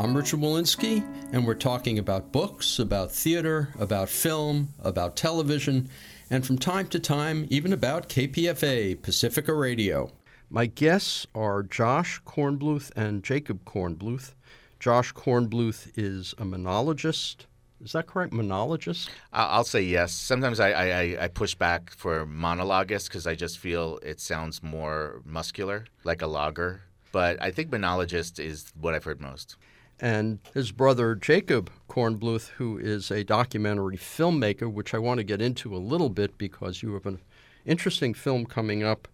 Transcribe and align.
I'm 0.00 0.16
Richard 0.16 0.40
Wolinsky, 0.40 1.04
and 1.30 1.46
we're 1.46 1.52
talking 1.52 1.98
about 1.98 2.32
books, 2.32 2.78
about 2.78 3.12
theater, 3.12 3.68
about 3.78 4.08
film, 4.08 4.72
about 4.78 5.14
television, 5.14 5.90
and 6.30 6.44
from 6.46 6.56
time 6.56 6.86
to 6.86 6.98
time, 6.98 7.46
even 7.50 7.74
about 7.74 8.08
KPFA, 8.08 9.02
Pacifica 9.02 9.52
Radio. 9.52 10.10
My 10.48 10.64
guests 10.64 11.26
are 11.34 11.62
Josh 11.62 12.18
Kornbluth 12.24 12.90
and 12.96 13.22
Jacob 13.22 13.62
Kornbluth. 13.66 14.32
Josh 14.78 15.12
Kornbluth 15.12 15.92
is 15.98 16.34
a 16.38 16.46
monologist, 16.46 17.46
is 17.84 17.92
that 17.92 18.06
correct? 18.06 18.32
Monologist? 18.32 19.10
I'll 19.34 19.64
say 19.64 19.82
yes. 19.82 20.14
Sometimes 20.14 20.60
I, 20.60 20.70
I, 20.70 21.24
I 21.24 21.28
push 21.28 21.54
back 21.54 21.90
for 21.90 22.24
monologist 22.24 23.08
because 23.08 23.26
I 23.26 23.34
just 23.34 23.58
feel 23.58 23.98
it 24.02 24.18
sounds 24.18 24.62
more 24.62 25.20
muscular, 25.26 25.84
like 26.04 26.22
a 26.22 26.26
logger. 26.26 26.84
But 27.12 27.42
I 27.42 27.50
think 27.50 27.70
monologist 27.70 28.40
is 28.40 28.72
what 28.80 28.94
I've 28.94 29.04
heard 29.04 29.20
most. 29.20 29.56
And 30.00 30.38
his 30.54 30.72
brother 30.72 31.14
Jacob 31.14 31.70
Kornbluth, 31.88 32.48
who 32.50 32.78
is 32.78 33.10
a 33.10 33.22
documentary 33.22 33.98
filmmaker, 33.98 34.72
which 34.72 34.94
I 34.94 34.98
want 34.98 35.18
to 35.18 35.24
get 35.24 35.42
into 35.42 35.76
a 35.76 35.78
little 35.78 36.08
bit 36.08 36.38
because 36.38 36.82
you 36.82 36.94
have 36.94 37.04
an 37.04 37.20
interesting 37.66 38.14
film 38.14 38.46
coming 38.46 38.82
up 38.82 39.08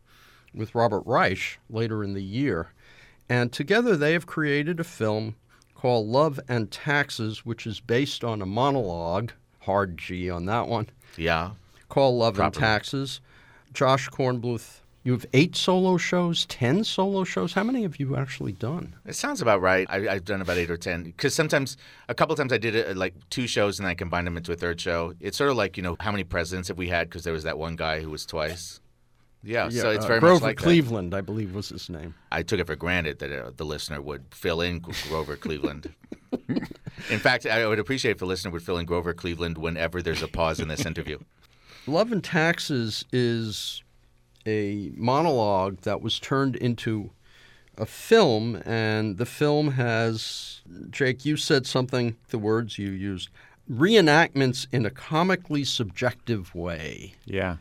with 0.54 0.74
Robert 0.74 1.02
Reich 1.04 1.58
later 1.68 2.04
in 2.04 2.14
the 2.14 2.22
year. 2.22 2.72
And 3.28 3.52
together 3.52 3.96
they 3.96 4.12
have 4.12 4.26
created 4.26 4.78
a 4.78 4.84
film 4.84 5.34
called 5.74 6.06
Love 6.06 6.38
and 6.48 6.70
Taxes, 6.70 7.44
which 7.44 7.66
is 7.66 7.80
based 7.80 8.22
on 8.22 8.40
a 8.40 8.46
monologue, 8.46 9.32
hard 9.60 9.98
G 9.98 10.30
on 10.30 10.46
that 10.46 10.68
one. 10.68 10.88
Yeah. 11.16 11.50
Called 11.88 12.14
Love 12.14 12.38
and 12.38 12.54
Taxes. 12.54 13.20
Josh 13.72 14.08
Kornbluth, 14.08 14.80
you 15.06 15.12
have 15.12 15.24
eight 15.34 15.54
solo 15.54 15.96
shows, 15.96 16.46
ten 16.46 16.82
solo 16.82 17.22
shows. 17.22 17.52
How 17.52 17.62
many 17.62 17.82
have 17.82 18.00
you 18.00 18.16
actually 18.16 18.50
done? 18.50 18.92
It 19.06 19.14
sounds 19.14 19.40
about 19.40 19.60
right. 19.60 19.86
I, 19.88 20.00
have 20.00 20.24
done 20.24 20.40
about 20.40 20.56
eight 20.56 20.68
or 20.68 20.76
ten. 20.76 21.04
Because 21.04 21.32
sometimes, 21.32 21.76
a 22.08 22.14
couple 22.14 22.34
times, 22.34 22.52
I 22.52 22.58
did 22.58 22.74
it 22.74 22.96
like 22.96 23.14
two 23.30 23.46
shows 23.46 23.78
and 23.78 23.86
I 23.86 23.94
combined 23.94 24.26
them 24.26 24.36
into 24.36 24.50
a 24.50 24.56
third 24.56 24.80
show. 24.80 25.14
It's 25.20 25.36
sort 25.36 25.50
of 25.50 25.56
like 25.56 25.76
you 25.76 25.82
know 25.84 25.96
how 26.00 26.10
many 26.10 26.24
presidents 26.24 26.66
have 26.66 26.76
we 26.76 26.88
had? 26.88 27.08
Because 27.08 27.22
there 27.22 27.32
was 27.32 27.44
that 27.44 27.56
one 27.56 27.76
guy 27.76 28.00
who 28.00 28.10
was 28.10 28.26
twice. 28.26 28.80
Yeah, 29.44 29.68
yeah, 29.70 29.82
so 29.82 29.90
it's 29.90 30.04
uh, 30.04 30.08
very 30.08 30.18
Grover 30.18 30.34
much 30.34 30.42
like 30.42 30.56
Grover 30.56 30.70
Cleveland, 30.70 31.12
that. 31.12 31.18
I 31.18 31.20
believe 31.20 31.54
was 31.54 31.68
his 31.68 31.88
name. 31.88 32.16
I 32.32 32.42
took 32.42 32.58
it 32.58 32.66
for 32.66 32.74
granted 32.74 33.20
that 33.20 33.30
uh, 33.30 33.52
the 33.56 33.64
listener 33.64 34.02
would 34.02 34.24
fill 34.32 34.60
in 34.60 34.80
Grover 34.80 35.36
Cleveland. 35.36 35.94
in 36.48 37.20
fact, 37.20 37.46
I 37.46 37.64
would 37.68 37.78
appreciate 37.78 38.10
if 38.10 38.18
the 38.18 38.26
listener 38.26 38.50
would 38.50 38.64
fill 38.64 38.78
in 38.78 38.86
Grover 38.86 39.14
Cleveland 39.14 39.56
whenever 39.56 40.02
there's 40.02 40.22
a 40.22 40.26
pause 40.26 40.58
in 40.58 40.66
this 40.66 40.84
interview. 40.84 41.20
Love 41.86 42.10
and 42.10 42.24
Taxes 42.24 43.04
is 43.12 43.84
a 44.46 44.92
monologue 44.94 45.80
that 45.82 46.00
was 46.00 46.18
turned 46.18 46.56
into 46.56 47.10
a 47.78 47.86
film, 47.86 48.62
and 48.64 49.18
the 49.18 49.26
film 49.26 49.72
has, 49.72 50.62
Jake, 50.90 51.24
you 51.24 51.36
said 51.36 51.66
something, 51.66 52.16
the 52.28 52.38
words 52.38 52.78
you 52.78 52.90
used, 52.90 53.28
reenactments 53.70 54.66
in 54.72 54.86
a 54.86 54.90
comically 54.90 55.64
subjective 55.64 56.54
way. 56.54 57.14
Yeah. 57.24 57.56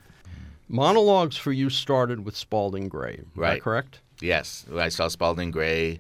Monologues 0.68 1.38
for 1.38 1.52
you 1.52 1.70
started 1.70 2.26
with 2.26 2.36
Spalding 2.36 2.88
Gray, 2.88 3.22
right? 3.36 3.62
correct? 3.62 4.00
Yes, 4.22 4.66
I 4.74 4.90
saw 4.90 5.08
Spalding 5.08 5.52
Gray 5.52 6.00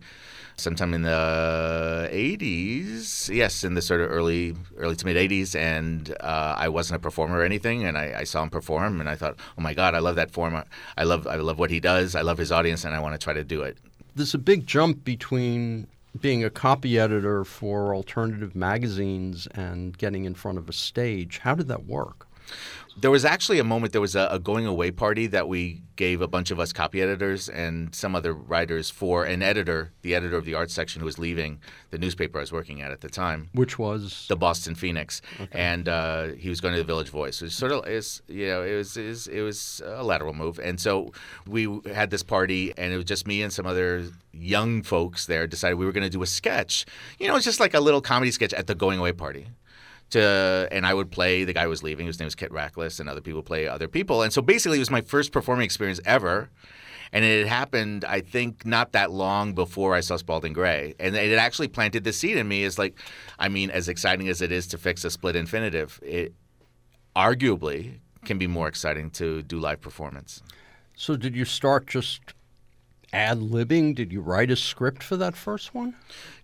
sometime 0.57 0.93
in 0.93 1.01
the 1.03 2.09
80s. 2.11 3.33
Yes, 3.33 3.63
in 3.63 3.73
the 3.73 3.81
sort 3.81 4.01
of 4.01 4.11
early 4.11 4.55
early 4.77 4.95
to 4.95 5.05
mid 5.05 5.17
80s, 5.17 5.55
and 5.55 6.15
uh, 6.19 6.55
I 6.57 6.69
wasn't 6.69 6.97
a 6.97 6.99
performer 6.99 7.39
or 7.39 7.43
anything, 7.43 7.85
and 7.85 7.97
I, 7.97 8.19
I, 8.19 8.23
saw 8.23 8.43
him 8.43 8.49
perform, 8.49 8.99
and 8.99 9.09
I 9.09 9.15
thought, 9.15 9.35
oh 9.57 9.61
my 9.61 9.73
God, 9.73 9.95
I 9.95 9.99
love 9.99 10.15
that 10.15 10.31
form. 10.31 10.61
I 10.97 11.03
love 11.03 11.27
I 11.27 11.35
love 11.35 11.59
what 11.59 11.71
he 11.71 11.79
does. 11.79 12.15
I 12.15 12.21
love 12.21 12.37
his 12.37 12.51
audience, 12.51 12.83
and 12.83 12.95
I 12.95 12.99
want 12.99 13.13
to 13.13 13.23
try 13.23 13.33
to 13.33 13.43
do 13.43 13.61
it. 13.61 13.77
There's 14.15 14.33
a 14.33 14.39
big 14.39 14.65
jump 14.65 15.03
between 15.03 15.87
being 16.19 16.43
a 16.43 16.49
copy 16.49 16.97
editor 16.97 17.43
for 17.43 17.93
alternative 17.93 18.55
magazines 18.55 19.47
and 19.51 19.97
getting 19.97 20.25
in 20.25 20.33
front 20.33 20.57
of 20.57 20.69
a 20.69 20.73
stage. 20.73 21.39
How 21.39 21.55
did 21.55 21.67
that 21.67 21.85
work? 21.85 22.27
There 22.97 23.11
was 23.11 23.25
actually 23.25 23.59
a 23.59 23.63
moment. 23.63 23.91
There 23.91 24.01
was 24.01 24.15
a, 24.15 24.29
a, 24.31 24.39
going 24.39 24.65
away 24.65 24.89
party 24.89 25.27
that 25.27 25.49
we 25.49 25.81
gave 25.97 26.21
a 26.21 26.27
bunch 26.27 26.49
of 26.49 26.61
us 26.61 26.71
copy 26.71 27.01
editors 27.01 27.49
and 27.49 27.93
some 27.93 28.15
other 28.15 28.33
writers 28.33 28.89
for 28.89 29.25
an 29.25 29.41
editor, 29.41 29.91
the 30.01 30.15
editor 30.15 30.37
of 30.37 30.45
the 30.45 30.53
art 30.53 30.71
section, 30.71 31.01
who 31.01 31.05
was 31.05 31.19
leaving 31.19 31.59
the 31.91 31.97
newspaper 31.97 32.37
I 32.37 32.41
was 32.41 32.53
working 32.53 32.81
at 32.81 32.91
at 32.91 33.01
the 33.01 33.09
time, 33.09 33.49
which 33.53 33.77
was 33.77 34.25
the 34.29 34.37
Boston 34.37 34.75
Phoenix, 34.75 35.21
okay. 35.41 35.47
and 35.51 35.89
uh, 35.89 36.27
he 36.37 36.47
was 36.47 36.61
going 36.61 36.73
to 36.73 36.79
the 36.79 36.85
Village 36.85 37.09
Voice. 37.09 37.41
It 37.41 37.45
was 37.45 37.55
sort 37.55 37.73
of 37.73 37.85
is 37.85 38.21
you 38.27 38.47
know 38.47 38.63
it 38.63 38.75
was, 38.75 38.95
it 38.95 39.07
was 39.07 39.27
it 39.27 39.41
was 39.41 39.81
a 39.85 40.03
lateral 40.03 40.33
move, 40.33 40.57
and 40.59 40.79
so 40.79 41.11
we 41.45 41.81
had 41.93 42.11
this 42.11 42.23
party, 42.23 42.73
and 42.77 42.93
it 42.93 42.95
was 42.95 43.05
just 43.05 43.27
me 43.27 43.41
and 43.41 43.51
some 43.51 43.65
other 43.65 44.05
young 44.31 44.81
folks 44.83 45.25
there. 45.25 45.47
Decided 45.47 45.75
we 45.75 45.85
were 45.85 45.91
going 45.91 46.03
to 46.03 46.09
do 46.09 46.23
a 46.23 46.27
sketch. 46.27 46.85
You 47.19 47.27
know, 47.27 47.35
it's 47.35 47.45
just 47.45 47.59
like 47.59 47.73
a 47.73 47.81
little 47.81 48.01
comedy 48.01 48.31
sketch 48.31 48.53
at 48.53 48.67
the 48.67 48.75
going 48.75 48.99
away 48.99 49.11
party 49.11 49.47
to 50.11 50.67
and 50.71 50.85
I 50.85 50.93
would 50.93 51.11
play 51.11 51.43
the 51.43 51.53
guy 51.53 51.63
who 51.63 51.69
was 51.69 51.83
leaving, 51.83 52.05
whose 52.05 52.19
name 52.19 52.25
was 52.25 52.35
Kit 52.35 52.51
Rachlis, 52.51 52.99
and 52.99 53.09
other 53.09 53.21
people 53.21 53.41
play 53.43 53.67
other 53.67 53.87
people. 53.87 54.21
And 54.21 54.31
so 54.31 54.41
basically, 54.41 54.77
it 54.77 54.81
was 54.81 54.91
my 54.91 55.01
first 55.01 55.31
performing 55.31 55.65
experience 55.65 55.99
ever. 56.05 56.49
And 57.11 57.23
it 57.23 57.39
had 57.39 57.47
happened, 57.47 58.03
I 58.03 58.19
think, 58.19 58.65
not 58.65 58.91
that 58.91 59.11
long 59.11 59.53
before 59.53 59.95
I 59.95 60.01
saw 60.01 60.17
Spalding 60.17 60.53
Gray. 60.53 60.95
And 60.99 61.15
it 61.15 61.37
actually 61.37 61.69
planted 61.69 62.03
the 62.03 62.11
seed 62.11 62.35
in 62.35 62.47
me 62.47 62.63
is 62.63 62.77
like, 62.77 62.99
I 63.39 63.47
mean, 63.47 63.69
as 63.69 63.87
exciting 63.87 64.27
as 64.27 64.41
it 64.41 64.51
is 64.51 64.67
to 64.67 64.77
fix 64.77 65.05
a 65.05 65.11
split 65.11 65.35
infinitive, 65.35 65.99
it 66.03 66.33
arguably 67.15 67.99
can 68.25 68.37
be 68.37 68.47
more 68.47 68.67
exciting 68.67 69.11
to 69.11 69.43
do 69.43 69.59
live 69.59 69.79
performance. 69.79 70.41
So 70.95 71.15
did 71.15 71.35
you 71.35 71.45
start 71.45 71.87
just 71.87 72.33
ad 73.15 73.39
libbing? 73.39 73.95
Did 73.95 74.11
you 74.11 74.19
write 74.19 74.51
a 74.51 74.55
script 74.57 75.01
for 75.01 75.15
that 75.15 75.35
first 75.37 75.73
one? 75.73 75.95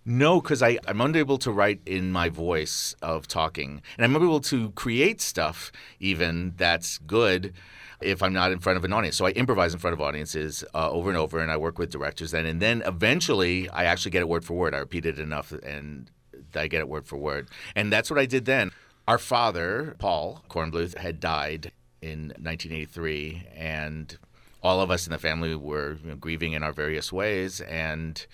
No, 0.06 0.40
because 0.40 0.62
I'm 0.62 1.00
unable 1.00 1.36
to 1.38 1.52
write 1.52 1.80
in 1.84 2.10
my 2.10 2.30
voice 2.30 2.96
of 3.02 3.28
talking. 3.28 3.82
And 3.96 4.04
I'm 4.04 4.16
unable 4.16 4.40
to 4.40 4.70
create 4.70 5.20
stuff 5.20 5.70
even 6.00 6.54
that's 6.56 6.98
good 6.98 7.52
if 8.00 8.22
I'm 8.22 8.32
not 8.32 8.50
in 8.52 8.58
front 8.58 8.78
of 8.78 8.84
an 8.84 8.92
audience. 8.92 9.16
So 9.16 9.26
I 9.26 9.30
improvise 9.30 9.74
in 9.74 9.80
front 9.80 9.92
of 9.92 10.00
audiences 10.00 10.64
uh, 10.74 10.90
over 10.90 11.10
and 11.10 11.18
over, 11.18 11.38
and 11.38 11.52
I 11.52 11.58
work 11.58 11.78
with 11.78 11.90
directors 11.90 12.30
then. 12.30 12.46
And 12.46 12.60
then 12.60 12.82
eventually 12.86 13.68
I 13.68 13.84
actually 13.84 14.10
get 14.10 14.22
it 14.22 14.28
word 14.28 14.44
for 14.44 14.54
word. 14.54 14.74
I 14.74 14.78
repeat 14.78 15.04
it 15.04 15.18
enough 15.18 15.52
and 15.52 16.10
I 16.54 16.68
get 16.68 16.80
it 16.80 16.88
word 16.88 17.06
for 17.06 17.18
word. 17.18 17.48
And 17.76 17.92
that's 17.92 18.10
what 18.10 18.18
I 18.18 18.26
did 18.26 18.46
then. 18.46 18.72
Our 19.06 19.18
father, 19.18 19.94
Paul 19.98 20.42
Kornbluth, 20.48 20.96
had 20.96 21.20
died 21.20 21.70
in 22.00 22.28
1983, 22.38 23.46
and 23.54 24.18
all 24.62 24.80
of 24.80 24.90
us 24.90 25.06
in 25.06 25.12
the 25.12 25.18
family 25.18 25.54
were 25.54 25.98
you 26.02 26.10
know, 26.10 26.16
grieving 26.16 26.52
in 26.52 26.62
our 26.62 26.72
various 26.72 27.12
ways, 27.12 27.60
and 27.62 28.26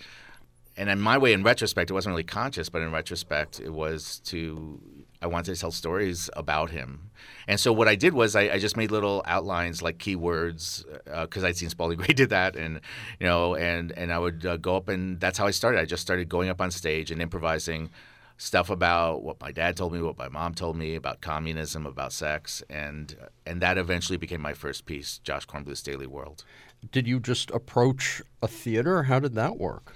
and 0.77 0.89
in 0.89 1.00
my 1.00 1.19
way, 1.19 1.33
in 1.33 1.43
retrospect, 1.43 1.91
it 1.91 1.94
wasn't 1.94 2.12
really 2.12 2.22
conscious, 2.22 2.69
but 2.69 2.83
in 2.83 2.93
retrospect, 2.93 3.59
it 3.59 3.71
was 3.71 4.21
to 4.27 4.81
I 5.21 5.27
wanted 5.27 5.53
to 5.53 5.61
tell 5.61 5.72
stories 5.72 6.31
about 6.37 6.71
him, 6.71 7.11
and 7.49 7.59
so 7.59 7.72
what 7.72 7.89
I 7.89 7.97
did 7.97 8.15
was 8.15 8.37
I, 8.37 8.43
I 8.43 8.59
just 8.59 8.77
made 8.77 8.91
little 8.91 9.22
outlines 9.27 9.83
like 9.83 9.99
keywords 9.99 10.84
because 11.05 11.43
uh, 11.43 11.49
I'd 11.49 11.56
seen 11.56 11.71
Spalding 11.71 11.99
Gray 12.03 12.15
did 12.15 12.31
that, 12.31 12.55
and 12.56 12.81
you 13.19 13.27
know, 13.27 13.55
and 13.55 13.91
and 13.93 14.12
I 14.12 14.19
would 14.19 14.47
uh, 14.47 14.56
go 14.59 14.77
up 14.77 14.89
and 14.89 15.19
that's 15.19 15.39
how 15.39 15.47
I 15.47 15.51
started. 15.51 15.81
I 15.81 15.84
just 15.84 16.03
started 16.03 16.28
going 16.28 16.48
up 16.48 16.60
on 16.60 16.71
stage 16.71 17.10
and 17.10 17.21
improvising 17.21 17.91
stuff 18.38 18.70
about 18.70 19.22
what 19.22 19.40
my 19.40 19.52
dad 19.52 19.76
told 19.76 19.92
me, 19.92 20.00
what 20.00 20.16
my 20.16 20.28
mom 20.28 20.54
told 20.54 20.76
me 20.76 20.94
about 20.94 21.20
communism, 21.20 21.84
about 21.84 22.12
sex, 22.12 22.62
and 22.70 23.14
and 23.44 23.60
that 23.60 23.76
eventually 23.76 24.16
became 24.16 24.40
my 24.40 24.54
first 24.54 24.86
piece, 24.86 25.18
Josh 25.18 25.46
Kornbluth's 25.46 25.82
Daily 25.82 26.06
World. 26.06 26.44
Did 26.92 27.08
you 27.08 27.18
just 27.18 27.50
approach 27.50 28.22
a 28.40 28.48
theater? 28.48 29.02
How 29.04 29.18
did 29.18 29.34
that 29.34 29.58
work? 29.58 29.92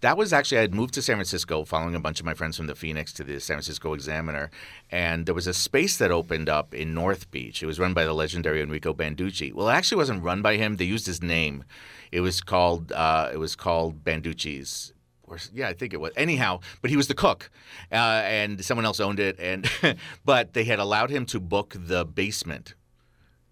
That 0.00 0.16
was 0.16 0.32
actually 0.32 0.58
I 0.58 0.62
had 0.62 0.74
moved 0.74 0.94
to 0.94 1.02
San 1.02 1.16
Francisco, 1.16 1.64
following 1.64 1.94
a 1.94 2.00
bunch 2.00 2.18
of 2.18 2.26
my 2.26 2.34
friends 2.34 2.56
from 2.56 2.66
the 2.66 2.74
Phoenix 2.74 3.12
to 3.12 3.24
the 3.24 3.38
San 3.38 3.56
Francisco 3.56 3.92
Examiner, 3.92 4.50
and 4.90 5.26
there 5.26 5.34
was 5.34 5.46
a 5.46 5.54
space 5.54 5.98
that 5.98 6.10
opened 6.10 6.48
up 6.48 6.74
in 6.74 6.92
North 6.92 7.30
Beach. 7.30 7.62
It 7.62 7.66
was 7.66 7.78
run 7.78 7.94
by 7.94 8.04
the 8.04 8.14
legendary 8.14 8.62
Enrico 8.62 8.92
Banducci. 8.92 9.52
Well, 9.52 9.68
it 9.68 9.74
actually 9.74 9.98
wasn't 9.98 10.24
run 10.24 10.42
by 10.42 10.56
him; 10.56 10.76
they 10.76 10.86
used 10.86 11.06
his 11.06 11.22
name. 11.22 11.62
It 12.10 12.20
was 12.20 12.40
called 12.40 12.90
uh, 12.90 13.30
it 13.32 13.36
was 13.36 13.54
called 13.54 14.02
Banducci's 14.02 14.91
or 15.32 15.38
yeah, 15.52 15.68
I 15.68 15.72
think 15.72 15.94
it 15.94 16.00
was. 16.00 16.12
Anyhow, 16.16 16.60
but 16.82 16.90
he 16.90 16.96
was 16.96 17.08
the 17.08 17.14
cook, 17.14 17.50
uh, 17.90 18.22
and 18.24 18.62
someone 18.64 18.84
else 18.84 19.00
owned 19.00 19.18
it. 19.18 19.38
And 19.40 19.68
but 20.24 20.52
they 20.52 20.64
had 20.64 20.78
allowed 20.78 21.10
him 21.10 21.26
to 21.26 21.40
book 21.40 21.74
the 21.76 22.04
basement. 22.04 22.74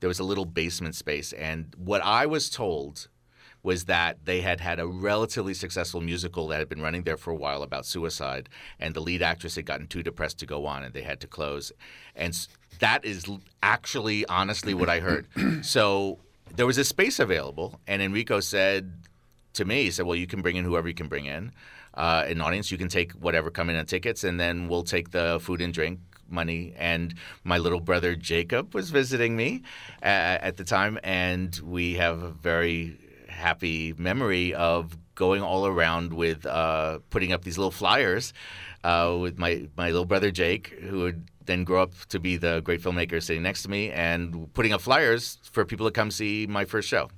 There 0.00 0.08
was 0.08 0.18
a 0.18 0.24
little 0.24 0.44
basement 0.44 0.94
space, 0.94 1.32
and 1.32 1.74
what 1.76 2.02
I 2.04 2.26
was 2.26 2.50
told 2.50 3.08
was 3.62 3.84
that 3.84 4.24
they 4.24 4.40
had 4.40 4.60
had 4.60 4.80
a 4.80 4.86
relatively 4.86 5.52
successful 5.52 6.00
musical 6.00 6.48
that 6.48 6.58
had 6.58 6.68
been 6.68 6.80
running 6.80 7.02
there 7.02 7.18
for 7.18 7.30
a 7.30 7.36
while 7.36 7.62
about 7.62 7.84
suicide, 7.84 8.48
and 8.78 8.94
the 8.94 9.00
lead 9.00 9.22
actress 9.22 9.56
had 9.56 9.66
gotten 9.66 9.86
too 9.86 10.02
depressed 10.02 10.38
to 10.38 10.46
go 10.46 10.64
on, 10.64 10.82
and 10.82 10.94
they 10.94 11.02
had 11.02 11.20
to 11.20 11.26
close. 11.26 11.70
And 12.16 12.34
that 12.78 13.04
is 13.04 13.26
actually, 13.62 14.24
honestly, 14.26 14.72
what 14.72 14.88
I 14.88 15.00
heard. 15.00 15.26
so 15.62 16.18
there 16.54 16.66
was 16.66 16.78
a 16.78 16.84
space 16.84 17.18
available, 17.18 17.78
and 17.86 18.00
Enrico 18.00 18.40
said 18.40 18.92
to 19.60 19.64
me, 19.64 19.84
he 19.84 19.90
said, 19.90 20.06
"Well, 20.06 20.16
you 20.16 20.26
can 20.26 20.42
bring 20.42 20.56
in 20.56 20.64
whoever 20.64 20.88
you 20.88 20.94
can 20.94 21.08
bring 21.08 21.26
in, 21.26 21.52
uh, 21.94 22.24
an 22.26 22.40
audience. 22.40 22.70
You 22.70 22.78
can 22.78 22.88
take 22.88 23.12
whatever 23.12 23.50
come 23.50 23.70
in 23.70 23.76
on 23.76 23.86
tickets, 23.86 24.24
and 24.24 24.38
then 24.38 24.68
we'll 24.68 24.88
take 24.96 25.10
the 25.10 25.38
food 25.40 25.60
and 25.60 25.72
drink." 25.72 26.00
money 26.32 26.72
and 26.78 27.12
my 27.42 27.58
little 27.58 27.80
brother 27.80 28.14
jacob 28.14 28.72
was 28.72 28.90
visiting 28.90 29.34
me 29.34 29.64
uh, 30.00 30.38
at 30.46 30.56
the 30.56 30.62
time 30.62 30.96
and 31.02 31.58
we 31.64 31.94
have 31.94 32.22
a 32.22 32.30
very 32.30 32.96
happy 33.28 33.92
memory 33.98 34.54
of 34.54 34.96
going 35.16 35.42
all 35.42 35.66
around 35.66 36.12
with 36.12 36.46
uh, 36.46 37.00
putting 37.10 37.32
up 37.32 37.42
these 37.42 37.58
little 37.58 37.72
flyers 37.72 38.32
uh, 38.84 39.16
with 39.20 39.38
my, 39.38 39.68
my 39.76 39.90
little 39.90 40.06
brother 40.06 40.30
Jake, 40.30 40.68
who 40.68 41.00
would 41.00 41.28
then 41.44 41.64
grow 41.64 41.82
up 41.82 41.92
to 42.08 42.18
be 42.18 42.36
the 42.36 42.60
great 42.60 42.80
filmmaker 42.80 43.22
sitting 43.22 43.42
next 43.42 43.62
to 43.62 43.70
me, 43.70 43.90
and 43.90 44.52
putting 44.54 44.72
up 44.72 44.80
flyers 44.80 45.38
for 45.50 45.64
people 45.64 45.86
to 45.86 45.92
come 45.92 46.10
see 46.10 46.46
my 46.46 46.64
first 46.64 46.88
show. 46.88 47.10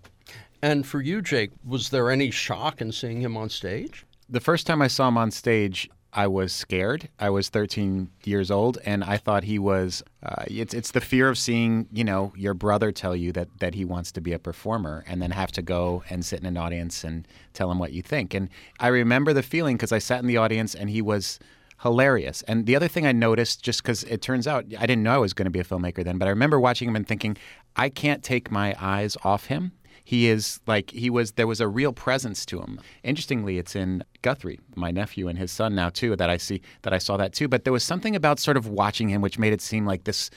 And 0.63 0.87
for 0.87 1.01
you, 1.01 1.21
Jake, 1.21 1.51
was 1.65 1.91
there 1.91 2.11
any 2.11 2.31
shock 2.31 2.81
in 2.81 2.93
seeing 2.93 3.21
him 3.21 3.37
on 3.37 3.51
stage? 3.51 4.07
The 4.29 4.41
first 4.41 4.67
time 4.67 4.81
I 4.81 4.87
saw 4.87 5.09
him 5.09 5.19
on 5.19 5.33
stage, 5.33 5.91
I 6.13 6.29
was 6.29 6.53
scared. 6.53 7.09
I 7.19 7.31
was 7.31 7.49
13 7.49 8.09
years 8.25 8.51
old, 8.51 8.79
and 8.85 9.03
I 9.03 9.17
thought 9.17 9.45
he 9.45 9.59
was. 9.59 10.03
Uh, 10.23 10.45
it's 10.47 10.75
it's 10.75 10.93
the 10.93 11.01
fear 11.01 11.29
of 11.29 11.39
seeing 11.39 11.89
you 11.91 12.05
know 12.05 12.33
your 12.37 12.55
brother 12.55 12.93
tell 12.93 13.17
you 13.17 13.33
that 13.33 13.49
that 13.61 13.75
he 13.75 13.85
wants 13.85 14.13
to 14.13 14.21
be 14.21 14.33
a 14.33 14.39
performer, 14.39 15.05
and 15.09 15.21
then 15.21 15.31
have 15.31 15.51
to 15.53 15.63
go 15.63 16.05
and 16.11 16.25
sit 16.25 16.41
in 16.41 16.47
an 16.47 16.57
audience 16.57 17.03
and 17.03 17.27
tell 17.55 17.71
him 17.71 17.79
what 17.79 17.93
you 17.93 18.03
think. 18.03 18.35
And 18.35 18.51
I 18.79 18.89
remember 18.89 19.33
the 19.33 19.43
feeling 19.43 19.77
because 19.77 19.93
I 19.93 19.99
sat 19.99 20.21
in 20.21 20.27
the 20.27 20.37
audience 20.37 20.75
and 20.75 20.91
he 20.91 21.01
was 21.01 21.39
hilarious. 21.83 22.43
And 22.43 22.67
the 22.67 22.77
other 22.77 22.89
thing 22.89 23.07
I 23.07 23.13
noticed, 23.13 23.63
just 23.63 23.83
because 23.83 24.05
it 24.05 24.23
turns 24.23 24.47
out 24.47 24.67
I 24.79 24.87
didn't 24.87 25.03
know 25.03 25.15
I 25.15 25.19
was 25.19 25.33
going 25.33 25.47
to 25.47 25.51
be 25.51 25.61
a 25.61 25.65
filmmaker 25.65 26.05
then, 26.05 26.19
but 26.19 26.27
I 26.27 26.31
remember 26.31 26.61
watching 26.61 26.89
him 26.89 26.97
and 26.97 27.09
thinking, 27.09 27.37
I 27.75 27.89
can't 27.89 28.23
take 28.23 28.51
my 28.51 28.77
eyes 28.79 29.17
off 29.25 29.47
him. 29.47 29.73
He 30.05 30.29
is 30.29 30.61
like 30.67 30.91
he 30.91 31.11
was. 31.11 31.33
There 31.33 31.47
was 31.47 31.61
a 31.61 31.69
real 31.69 31.93
presence 31.93 32.45
to 32.47 32.61
him. 32.61 32.81
Interestingly, 33.03 33.59
it's 33.59 33.77
in 33.77 34.05
Guthrie, 34.23 34.61
my 34.75 34.91
nephew 34.91 35.29
and 35.29 35.39
his 35.39 35.53
son 35.53 35.75
now 35.75 35.91
too. 35.91 36.17
That 36.17 36.31
I 36.31 36.37
see 36.37 36.61
that 36.83 36.93
I 36.93 36.99
saw 36.99 37.17
that 37.17 37.33
too. 37.33 37.49
But 37.49 37.65
there 37.65 37.73
was 37.73 37.85
something 37.85 38.17
about 38.17 38.39
sort 38.39 38.57
of 38.57 38.69
watching 38.69 39.09
him 39.09 39.23
which 39.23 39.39
made 39.39 39.53
it 39.53 39.61
seem 39.61 39.87
like 39.87 40.05
this. 40.05 40.31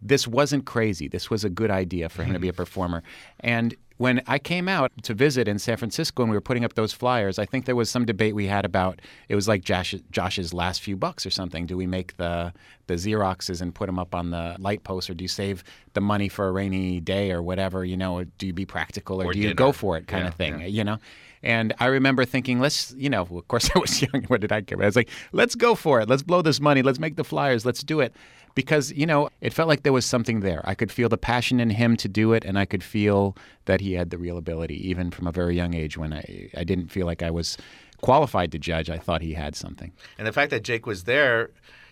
This 0.00 0.28
wasn't 0.28 0.64
crazy. 0.64 1.08
This 1.08 1.28
was 1.28 1.42
a 1.42 1.50
good 1.50 1.70
idea 1.70 2.08
for 2.08 2.22
him 2.22 2.32
to 2.32 2.38
be 2.38 2.48
a 2.48 2.52
mm-hmm. 2.52 2.56
performer. 2.56 3.02
And 3.40 3.74
when 3.98 4.22
I 4.26 4.38
came 4.38 4.68
out 4.68 4.90
to 5.02 5.12
visit 5.12 5.46
in 5.48 5.58
San 5.58 5.76
Francisco 5.76 6.22
and 6.22 6.30
we 6.30 6.36
were 6.36 6.40
putting 6.40 6.64
up 6.64 6.74
those 6.74 6.92
flyers, 6.92 7.38
I 7.38 7.44
think 7.44 7.66
there 7.66 7.76
was 7.76 7.90
some 7.90 8.04
debate 8.06 8.34
we 8.34 8.46
had 8.46 8.64
about 8.64 9.00
it 9.28 9.34
was 9.34 9.46
like 9.48 9.62
Josh, 9.62 9.94
Josh's 10.10 10.54
last 10.54 10.80
few 10.82 10.96
bucks 10.96 11.26
or 11.26 11.30
something. 11.30 11.66
Do 11.66 11.76
we 11.76 11.86
make 11.86 12.16
the 12.16 12.52
the 12.86 12.94
Xeroxes 12.94 13.60
and 13.60 13.74
put 13.74 13.86
them 13.86 13.98
up 13.98 14.14
on 14.14 14.30
the 14.30 14.56
light 14.58 14.82
post, 14.84 15.10
or 15.10 15.14
do 15.14 15.22
you 15.24 15.28
save 15.28 15.62
the 15.92 16.00
money 16.00 16.28
for 16.28 16.48
a 16.48 16.52
rainy 16.52 17.00
day 17.00 17.30
or 17.32 17.42
whatever? 17.42 17.84
You 17.84 17.96
know, 17.98 18.24
do 18.38 18.46
you 18.46 18.52
be 18.54 18.64
practical, 18.64 19.20
or, 19.20 19.26
Or 19.26 19.32
do 19.34 19.40
you 19.40 19.52
go 19.52 19.72
for 19.72 19.96
it, 19.98 20.06
kind 20.06 20.22
Yeah, 20.24 20.28
of 20.28 20.34
thing? 20.34 20.60
yeah. 20.60 20.66
You 20.66 20.84
know. 20.84 20.98
And 21.42 21.74
I 21.78 21.86
remember 21.86 22.24
thinking, 22.24 22.60
let's, 22.60 22.94
you 22.96 23.10
know, 23.10 23.22
of 23.22 23.48
course 23.48 23.70
I 23.74 23.78
was 23.78 24.02
young. 24.02 24.24
What 24.24 24.40
did 24.40 24.52
I 24.52 24.62
care? 24.62 24.80
I 24.82 24.86
was 24.86 24.96
like, 24.96 25.10
let's 25.32 25.54
go 25.54 25.74
for 25.74 26.00
it. 26.00 26.08
Let's 26.08 26.22
blow 26.22 26.42
this 26.42 26.60
money. 26.60 26.82
Let's 26.82 26.98
make 26.98 27.16
the 27.16 27.24
flyers. 27.24 27.64
Let's 27.64 27.82
do 27.82 28.00
it. 28.00 28.14
Because, 28.54 28.90
you 28.92 29.06
know, 29.06 29.28
it 29.40 29.52
felt 29.52 29.68
like 29.68 29.84
there 29.84 29.92
was 29.92 30.04
something 30.04 30.40
there. 30.40 30.62
I 30.64 30.74
could 30.74 30.90
feel 30.90 31.08
the 31.08 31.18
passion 31.18 31.60
in 31.60 31.70
him 31.70 31.96
to 31.98 32.08
do 32.08 32.32
it, 32.32 32.44
and 32.44 32.58
I 32.58 32.64
could 32.64 32.82
feel 32.82 33.36
that 33.66 33.80
he 33.80 33.92
had 33.92 34.10
the 34.10 34.18
real 34.18 34.36
ability, 34.36 34.88
even 34.88 35.12
from 35.12 35.28
a 35.28 35.32
very 35.32 35.54
young 35.54 35.74
age 35.74 35.96
when 35.96 36.12
I, 36.12 36.50
I 36.56 36.64
didn't 36.64 36.88
feel 36.88 37.06
like 37.06 37.22
I 37.22 37.30
was 37.30 37.56
qualified 38.00 38.50
to 38.52 38.58
judge. 38.58 38.90
I 38.90 38.98
thought 38.98 39.22
he 39.22 39.34
had 39.34 39.54
something. 39.54 39.92
And 40.18 40.26
the 40.26 40.32
fact 40.32 40.50
that 40.50 40.64
Jake 40.64 40.86
was 40.86 41.04
there, 41.04 41.50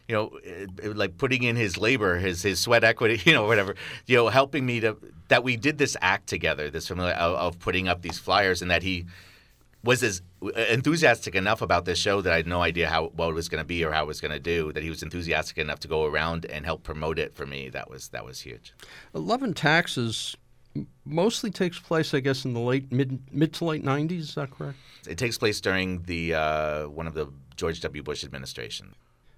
you 0.09 0.15
know, 0.15 0.39
like 0.95 1.19
putting 1.19 1.43
in 1.43 1.57
his 1.57 1.77
labor, 1.77 2.17
his 2.19 2.43
his 2.43 2.61
sweat 2.61 2.85
equity, 2.85 3.21
you 3.29 3.33
know, 3.33 3.47
whatever, 3.47 3.75
you 4.07 4.17
know, 4.17 4.29
helping 4.29 4.65
me 4.67 4.81
to 4.81 4.97
that 5.29 5.43
we 5.43 5.57
did 5.57 5.79
this 5.79 5.97
act 6.01 6.29
together, 6.29 6.71
this 6.71 6.89
familiar 6.89 7.15
of, 7.15 7.35
of 7.35 7.59
putting 7.59 7.89
up 7.89 8.03
these 8.03 8.19
flyers, 8.19 8.63
and 8.63 8.71
that 8.71 8.83
he 8.83 9.07
was 9.87 10.03
as 10.03 10.21
enthusiastic 10.69 11.35
enough 11.35 11.63
about 11.63 11.85
this 11.85 11.99
show 11.99 12.21
that 12.21 12.33
I 12.33 12.37
had 12.37 12.47
no 12.47 12.61
idea 12.61 12.89
how 12.89 13.07
what 13.17 13.31
it 13.31 13.35
was 13.35 13.49
going 13.49 13.63
to 13.63 13.67
be 13.67 13.85
or 13.85 13.93
how 13.93 14.03
it 14.05 14.07
was 14.07 14.21
going 14.21 14.33
to 14.33 14.41
do. 14.41 14.73
That 14.73 14.83
he 14.83 14.91
was 14.91 15.03
enthusiastic 15.03 15.57
enough 15.59 15.81
to 15.81 15.89
go 15.89 16.05
around 16.05 16.45
and 16.47 16.65
help 16.67 16.83
promote 16.83 17.19
it 17.19 17.35
for 17.35 17.47
me. 17.47 17.69
That 17.71 17.89
was 17.89 18.09
that 18.09 18.25
was 18.25 18.41
huge. 18.41 18.75
Love 19.15 19.43
and 19.43 19.57
Taxes 19.57 20.37
mostly 21.05 21.51
takes 21.51 21.79
place, 21.79 22.13
I 22.13 22.21
guess, 22.21 22.45
in 22.45 22.53
the 22.53 22.61
late 22.61 22.93
mid 22.93 23.21
mid 23.33 23.55
to 23.55 23.65
late 23.65 23.85
'90s. 23.85 24.19
Is 24.19 24.35
that 24.35 24.51
correct? 24.51 24.77
It 25.09 25.17
takes 25.19 25.39
place 25.39 25.61
during 25.61 26.03
the 26.03 26.35
uh, 26.35 26.89
one 26.89 27.07
of 27.07 27.15
the 27.15 27.33
George 27.57 27.81
W. 27.81 28.03
Bush 28.03 28.25
administration. 28.25 28.95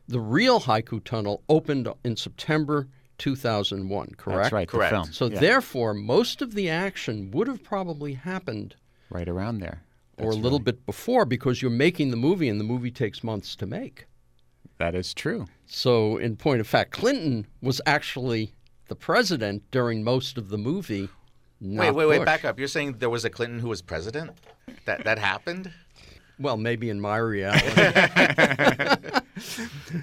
The 0.09 0.21
real 0.21 0.61
Haiku 0.61 1.05
Tunnel 1.05 1.43
opened 1.51 1.87
in 2.03 2.17
September 2.17 2.89
2001. 3.19 4.15
Correct. 4.17 4.43
That's 4.43 4.53
right. 4.53 4.67
Correct. 4.67 4.91
The 4.91 4.97
film. 4.97 5.13
So 5.13 5.27
Yeah. 5.27 5.41
therefore, 5.41 5.93
most 5.93 6.41
of 6.41 6.55
the 6.55 6.71
action 6.71 7.31
would 7.33 7.47
have 7.47 7.63
probably 7.63 8.15
happened 8.15 8.75
right 9.11 9.29
around 9.29 9.59
there. 9.59 9.83
Or 10.19 10.31
a 10.31 10.35
little 10.35 10.59
right. 10.59 10.67
bit 10.67 10.87
before 10.87 11.25
because 11.25 11.63
you're 11.63 11.71
making 11.71 12.11
the 12.11 12.17
movie 12.17 12.49
and 12.49 12.59
the 12.59 12.65
movie 12.65 12.91
takes 12.91 13.23
months 13.23 13.57
to 13.57 13.67
make. 13.67 14.07
That 14.79 14.95
is 14.95 15.13
true. 15.15 15.47
So, 15.67 16.17
in 16.19 16.37
point 16.37 16.61
of 16.61 16.67
fact, 16.67 16.93
Clinton 16.93 17.47
was 17.61 17.81
actually 17.87 18.53
the 18.89 18.95
president 18.95 19.63
during 19.71 20.05
most 20.05 20.39
of 20.39 20.49
the 20.49 20.59
movie. 20.59 21.09
Not 21.61 21.95
wait, 21.95 22.07
wait, 22.07 22.19
wait! 22.19 22.25
Back 22.25 22.45
up. 22.45 22.59
You're 22.59 22.69
saying 22.69 22.99
there 22.99 23.11
was 23.11 23.25
a 23.25 23.31
Clinton 23.31 23.59
who 23.59 23.69
was 23.69 23.83
president? 23.83 24.31
That 24.85 25.03
that 25.05 25.19
happened? 25.19 25.73
Well, 26.39 26.57
maybe 26.57 26.89
in 26.89 27.01
my 27.01 27.17
reality. 27.17 27.69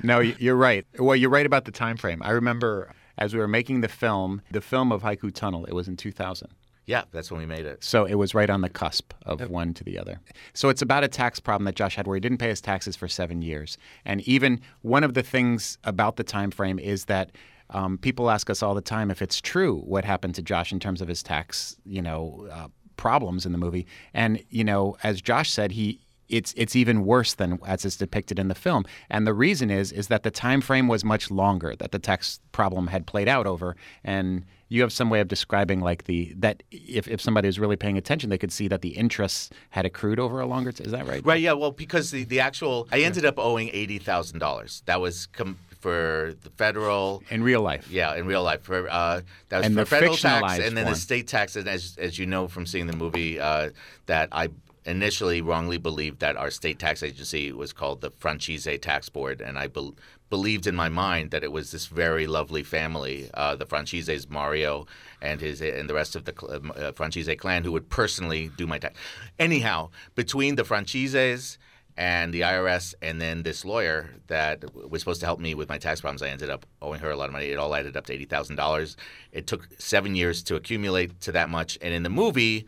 No, 0.04 0.20
you're 0.20 0.56
right. 0.56 0.86
Well, 0.98 1.16
you're 1.16 1.30
right 1.30 1.46
about 1.46 1.66
the 1.66 1.72
time 1.72 1.98
frame. 1.98 2.22
I 2.24 2.32
remember 2.32 2.94
as 3.18 3.34
we 3.34 3.40
were 3.40 3.48
making 3.48 3.82
the 3.82 3.88
film, 3.88 4.42
the 4.52 4.62
film 4.62 4.92
of 4.92 5.02
Haiku 5.02 5.34
Tunnel. 5.34 5.66
It 5.66 5.74
was 5.74 5.88
in 5.88 5.98
2000. 5.98 6.50
Yeah, 6.86 7.04
that's 7.12 7.32
when 7.32 7.40
we 7.40 7.46
made 7.46 7.66
it. 7.66 7.84
So 7.84 8.06
it 8.06 8.16
was 8.16 8.36
right 8.36 8.50
on 8.50 8.62
the 8.62 8.70
cusp 8.70 9.14
of 9.24 9.50
one 9.50 9.74
to 9.74 9.84
the 9.84 9.98
other. 9.98 10.20
So 10.54 10.70
it's 10.70 10.82
about 10.82 11.04
a 11.04 11.08
tax 11.08 11.40
problem 11.40 11.66
that 11.66 11.76
Josh 11.76 11.96
had 11.96 12.06
where 12.06 12.16
he 12.16 12.20
didn't 12.22 12.38
pay 12.38 12.50
his 12.50 12.62
taxes 12.62 12.96
for 12.96 13.08
seven 13.08 13.42
years. 13.42 13.78
And 14.06 14.22
even 14.22 14.62
one 14.82 15.04
of 15.04 15.16
the 15.16 15.24
things 15.24 15.78
about 15.84 16.16
the 16.18 16.24
time 16.24 16.52
frame 16.52 16.78
is 16.78 17.06
that 17.06 17.32
um, 17.72 17.98
people 17.98 18.30
ask 18.30 18.50
us 18.50 18.62
all 18.62 18.76
the 18.76 18.82
time 18.82 19.10
if 19.10 19.22
it's 19.22 19.42
true 19.42 19.80
what 19.80 20.06
happened 20.06 20.36
to 20.36 20.44
Josh 20.44 20.72
in 20.72 20.80
terms 20.80 21.02
of 21.02 21.08
his 21.08 21.24
tax, 21.24 21.76
you 21.86 22.02
know, 22.02 22.48
uh, 22.52 22.68
problems 22.98 23.46
in 23.46 23.52
the 23.52 23.58
movie. 23.58 23.88
And 24.14 24.44
you 24.50 24.64
know, 24.64 24.98
as 25.04 25.22
Josh 25.22 25.50
said, 25.50 25.72
he 25.72 26.00
it's 26.30 26.54
it's 26.58 26.76
even 26.76 27.06
worse 27.06 27.34
than 27.34 27.60
as 27.66 27.86
is 27.86 27.98
depicted 27.98 28.40
in 28.40 28.48
the 28.48 28.56
film. 28.56 28.86
And 29.10 29.26
the 29.26 29.34
reason 29.34 29.70
is 29.70 29.92
is 29.92 30.08
that 30.08 30.24
the 30.24 30.32
time 30.32 30.62
frame 30.62 30.88
was 30.88 31.04
much 31.04 31.30
longer 31.32 31.76
that 31.76 31.92
the 31.92 32.00
tax 32.00 32.40
problem 32.52 32.88
had 32.88 33.06
played 33.06 33.28
out 33.28 33.46
over. 33.48 33.76
And 34.04 34.46
you 34.70 34.82
have 34.82 34.92
some 34.92 35.10
way 35.10 35.20
of 35.20 35.28
describing 35.28 35.80
like 35.80 36.06
the 36.06 36.34
that 36.38 36.64
if, 36.72 37.08
if 37.08 37.22
somebody 37.22 37.48
was 37.48 37.60
really 37.60 37.76
paying 37.76 37.98
attention, 37.98 38.30
they 38.30 38.38
could 38.38 38.52
see 38.52 38.68
that 38.68 38.82
the 38.82 38.90
interests 38.90 39.50
had 39.70 39.86
accrued 39.86 40.20
over 40.20 40.40
a 40.40 40.46
longer. 40.46 40.72
T- 40.72 40.84
is 40.84 40.92
that 40.92 41.08
right? 41.08 41.24
Right. 41.24 41.40
Yeah. 41.42 41.54
Well, 41.54 41.72
because 41.72 42.12
the, 42.12 42.24
the 42.24 42.40
actual, 42.40 42.88
I 42.92 43.02
ended 43.02 43.26
up 43.26 43.38
owing 43.38 43.70
eighty 43.70 44.00
thousand 44.00 44.40
dollars. 44.40 44.82
That 44.86 45.00
was 45.00 45.28
com- 45.28 45.60
for 45.80 46.34
the 46.42 46.50
federal. 46.50 47.22
In 47.30 47.44
real 47.44 47.62
life. 47.62 47.92
Yeah, 47.92 48.16
in 48.16 48.26
real 48.26 48.42
life, 48.42 48.64
for 48.64 48.90
uh, 48.90 49.22
that 49.50 49.58
was 49.58 49.66
And 49.68 49.76
for 49.76 49.82
the 49.82 49.86
federal 49.86 50.16
tax, 50.16 50.58
and 50.58 50.76
then 50.76 50.86
form. 50.86 50.94
the 50.96 51.00
state 51.00 51.28
tax. 51.28 51.56
And 51.56 51.68
as 51.68 51.96
as 52.00 52.18
you 52.18 52.26
know 52.26 52.48
from 52.48 52.66
seeing 52.66 52.88
the 52.88 52.96
movie, 52.96 53.40
uh, 53.40 53.70
that 54.08 54.30
I 54.32 54.50
initially 54.86 55.42
wrongly 55.42 55.78
believed 55.78 56.20
that 56.20 56.38
our 56.38 56.52
state 56.52 56.80
tax 56.80 57.02
agency 57.02 57.52
was 57.52 57.74
called 57.74 58.02
the 58.02 58.12
Franchise 58.12 58.68
Tax 58.82 59.10
Board, 59.10 59.42
and 59.42 59.58
I 59.58 59.68
bel 59.68 59.96
believed 60.30 60.66
in 60.66 60.76
my 60.76 60.90
mind 60.90 61.30
that 61.32 61.44
it 61.44 61.52
was 61.52 61.72
this 61.72 61.86
very 61.86 62.26
lovely 62.26 62.64
family, 62.64 63.30
uh, 63.36 63.56
the 63.56 63.66
Franchises 63.66 64.30
Mario 64.30 64.88
and 65.22 65.40
his 65.40 65.62
and 65.62 65.90
the 65.90 65.94
rest 65.94 66.16
of 66.16 66.26
the 66.26 66.34
cl- 66.38 66.72
uh, 66.76 66.92
Franchise 66.94 67.30
clan, 67.38 67.64
who 67.64 67.72
would 67.72 67.90
personally 67.90 68.52
do 68.58 68.68
my 68.68 68.80
tax. 68.80 68.98
Anyhow, 69.40 69.90
between 70.16 70.56
the 70.56 70.64
Franchises 70.64 71.58
and 71.98 72.34
the 72.34 72.42
IRS, 72.42 72.94
and 73.02 73.22
then 73.22 73.44
this 73.44 73.64
lawyer 73.64 74.10
that 74.28 74.66
was 74.90 75.02
supposed 75.02 75.22
to 75.22 75.26
help 75.26 75.40
me 75.40 75.56
with 75.56 75.70
my 75.70 75.78
tax 75.78 76.02
problems. 76.02 76.22
I 76.22 76.28
ended 76.28 76.50
up 76.50 76.66
owing 76.82 77.00
her 77.00 77.10
a 77.10 77.16
lot 77.16 77.30
of 77.30 77.32
money. 77.32 77.48
It 77.48 77.58
all 77.58 77.74
added 77.74 77.96
up 77.96 78.06
to 78.08 78.14
eighty 78.14 78.26
thousand 78.26 78.58
dollars. 78.58 78.98
It 79.32 79.48
took 79.48 79.68
seven 79.80 80.16
years 80.16 80.44
to 80.44 80.56
accumulate 80.56 81.22
to 81.22 81.32
that 81.32 81.50
much, 81.50 81.78
and 81.82 81.94
in 81.94 82.04
the 82.04 82.10
movie, 82.10 82.66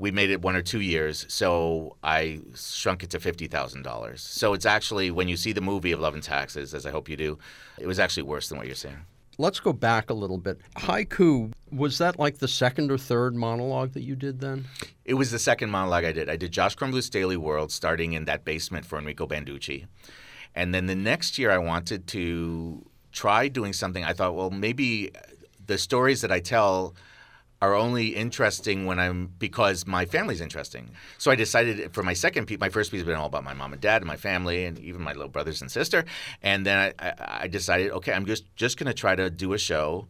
we 0.00 0.10
made 0.10 0.30
it 0.30 0.40
one 0.40 0.56
or 0.56 0.62
two 0.62 0.80
years. 0.80 1.26
So 1.28 1.96
I 2.02 2.40
shrunk 2.56 3.04
it 3.04 3.10
to 3.10 3.20
fifty 3.20 3.46
thousand 3.46 3.82
dollars. 3.82 4.22
So 4.22 4.54
it's 4.54 4.66
actually 4.66 5.10
when 5.10 5.28
you 5.28 5.36
see 5.36 5.52
the 5.52 5.60
movie 5.60 5.92
of 5.92 6.00
Love 6.00 6.14
and 6.14 6.22
Taxes, 6.22 6.74
as 6.74 6.86
I 6.86 6.90
hope 6.90 7.08
you 7.08 7.16
do, 7.16 7.38
it 7.78 7.86
was 7.86 8.00
actually 8.00 8.24
worse 8.24 8.48
than 8.48 8.58
what 8.58 8.66
you're 8.66 8.74
saying. 8.74 8.98
Let's 9.38 9.60
go 9.60 9.72
back 9.72 10.10
a 10.10 10.14
little 10.14 10.38
bit. 10.38 10.60
Haiku, 10.76 11.52
was 11.70 11.98
that 11.98 12.18
like 12.18 12.38
the 12.38 12.48
second 12.48 12.90
or 12.90 12.98
third 12.98 13.34
monologue 13.34 13.92
that 13.92 14.02
you 14.02 14.16
did 14.16 14.40
then? 14.40 14.66
It 15.04 15.14
was 15.14 15.30
the 15.30 15.38
second 15.38 15.70
monologue 15.70 16.04
I 16.04 16.12
did. 16.12 16.28
I 16.28 16.36
did 16.36 16.50
Josh 16.50 16.76
Kornbluth's 16.76 17.10
Daily 17.10 17.36
World, 17.36 17.70
starting 17.70 18.14
in 18.14 18.24
that 18.24 18.44
basement 18.44 18.84
for 18.86 18.98
Enrico 18.98 19.26
Banducci. 19.26 19.86
And 20.54 20.74
then 20.74 20.86
the 20.86 20.94
next 20.94 21.38
year, 21.38 21.50
I 21.50 21.58
wanted 21.58 22.06
to 22.08 22.84
try 23.12 23.48
doing 23.48 23.72
something. 23.72 24.04
I 24.04 24.12
thought, 24.12 24.34
well, 24.34 24.50
maybe 24.50 25.10
the 25.66 25.78
stories 25.78 26.20
that 26.22 26.32
I 26.32 26.40
tell 26.40 26.94
are 27.62 27.74
only 27.74 28.08
interesting 28.08 28.86
when 28.86 28.98
I'm 28.98 29.34
because 29.38 29.86
my 29.86 30.06
family's 30.06 30.40
interesting. 30.40 30.90
So 31.18 31.30
I 31.30 31.34
decided 31.34 31.92
for 31.92 32.02
my 32.02 32.14
second 32.14 32.46
piece, 32.46 32.58
my 32.58 32.70
first 32.70 32.90
piece 32.90 33.00
has 33.00 33.06
been 33.06 33.16
all 33.16 33.26
about 33.26 33.44
my 33.44 33.52
mom 33.52 33.72
and 33.72 33.82
dad 33.82 34.00
and 34.00 34.06
my 34.06 34.16
family 34.16 34.64
and 34.64 34.78
even 34.78 35.02
my 35.02 35.12
little 35.12 35.28
brothers 35.28 35.60
and 35.60 35.70
sister. 35.70 36.04
And 36.42 36.64
then 36.64 36.94
I, 36.98 37.12
I, 37.18 37.48
decided, 37.48 37.90
okay, 37.92 38.12
I'm 38.12 38.24
just 38.24 38.44
just 38.56 38.78
going 38.78 38.86
to 38.86 38.94
try 38.94 39.14
to 39.14 39.28
do 39.28 39.52
a 39.52 39.58
show 39.58 40.08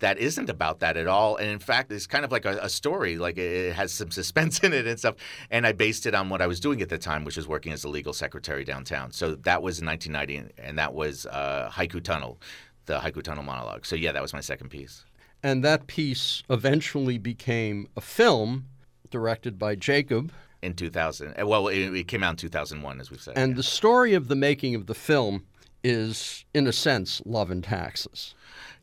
that 0.00 0.18
isn't 0.18 0.50
about 0.50 0.80
that 0.80 0.96
at 0.96 1.06
all. 1.06 1.36
And 1.36 1.48
in 1.48 1.58
fact, 1.60 1.92
it's 1.92 2.06
kind 2.06 2.24
of 2.24 2.32
like 2.32 2.44
a, 2.44 2.58
a, 2.62 2.68
story. 2.68 3.18
Like 3.18 3.38
it 3.38 3.74
has 3.74 3.92
some 3.92 4.10
suspense 4.20 4.58
in 4.60 4.72
it 4.72 4.86
and 4.86 4.98
stuff. 4.98 5.14
And 5.50 5.66
I 5.66 5.72
based 5.72 6.06
it 6.06 6.14
on 6.14 6.28
what 6.28 6.42
I 6.42 6.48
was 6.48 6.58
doing 6.58 6.82
at 6.82 6.88
the 6.88 6.98
time, 6.98 7.24
which 7.24 7.36
was 7.36 7.46
working 7.46 7.72
as 7.72 7.84
a 7.84 7.88
legal 7.88 8.12
secretary 8.12 8.64
downtown. 8.64 9.12
So 9.12 9.36
that 9.36 9.62
was 9.62 9.78
in 9.78 9.86
1990, 9.86 10.54
and 10.60 10.78
that 10.78 10.92
was 10.92 11.26
uh, 11.26 11.70
Haiku 11.72 12.02
Tunnel, 12.02 12.40
the 12.86 12.98
Haiku 12.98 13.22
Tunnel 13.22 13.44
monologue. 13.44 13.86
So 13.86 13.94
yeah, 13.94 14.10
that 14.10 14.22
was 14.22 14.32
my 14.32 14.40
second 14.40 14.70
piece. 14.70 15.04
And 15.42 15.64
that 15.64 15.86
piece 15.86 16.42
eventually 16.50 17.18
became 17.18 17.88
a 17.96 18.00
film 18.00 18.66
directed 19.10 19.58
by 19.58 19.74
Jacob. 19.74 20.32
In 20.62 20.74
2000. 20.74 21.34
Uh, 21.40 21.46
well, 21.46 21.68
it, 21.68 21.94
it 21.94 22.08
came 22.08 22.22
out 22.22 22.30
in 22.30 22.36
2001, 22.36 23.00
as 23.00 23.10
we've 23.10 23.20
said. 23.20 23.34
And 23.36 23.52
yeah. 23.52 23.56
the 23.56 23.62
story 23.62 24.14
of 24.14 24.28
the 24.28 24.36
making 24.36 24.74
of 24.74 24.86
the 24.86 24.94
film 24.94 25.46
is, 25.82 26.44
in 26.52 26.66
a 26.66 26.72
sense, 26.72 27.22
love 27.24 27.50
and 27.50 27.64
taxes. 27.64 28.34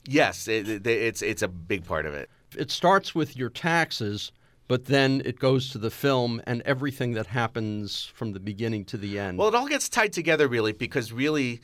Yes, 0.08 0.48
it, 0.48 0.88
it's 0.88 1.22
it's 1.22 1.42
a 1.42 1.48
big 1.48 1.86
part 1.86 2.06
of 2.06 2.14
it. 2.14 2.30
It 2.58 2.72
starts 2.72 3.14
with 3.14 3.36
your 3.36 3.50
taxes, 3.50 4.32
but 4.68 4.86
then 4.86 5.22
it 5.26 5.38
goes 5.38 5.70
to 5.72 5.78
the 5.78 5.92
film 5.92 6.42
and 6.48 6.62
everything 6.62 7.14
that 7.14 7.28
happens 7.28 8.06
from 8.06 8.32
the 8.32 8.40
beginning 8.40 8.86
to 8.86 8.98
the 8.98 9.20
end. 9.20 9.38
Well, 9.38 9.50
it 9.50 9.56
all 9.56 9.68
gets 9.68 9.90
tied 9.90 10.14
together 10.14 10.48
really 10.48 10.72
because 10.72 11.12
really 11.12 11.62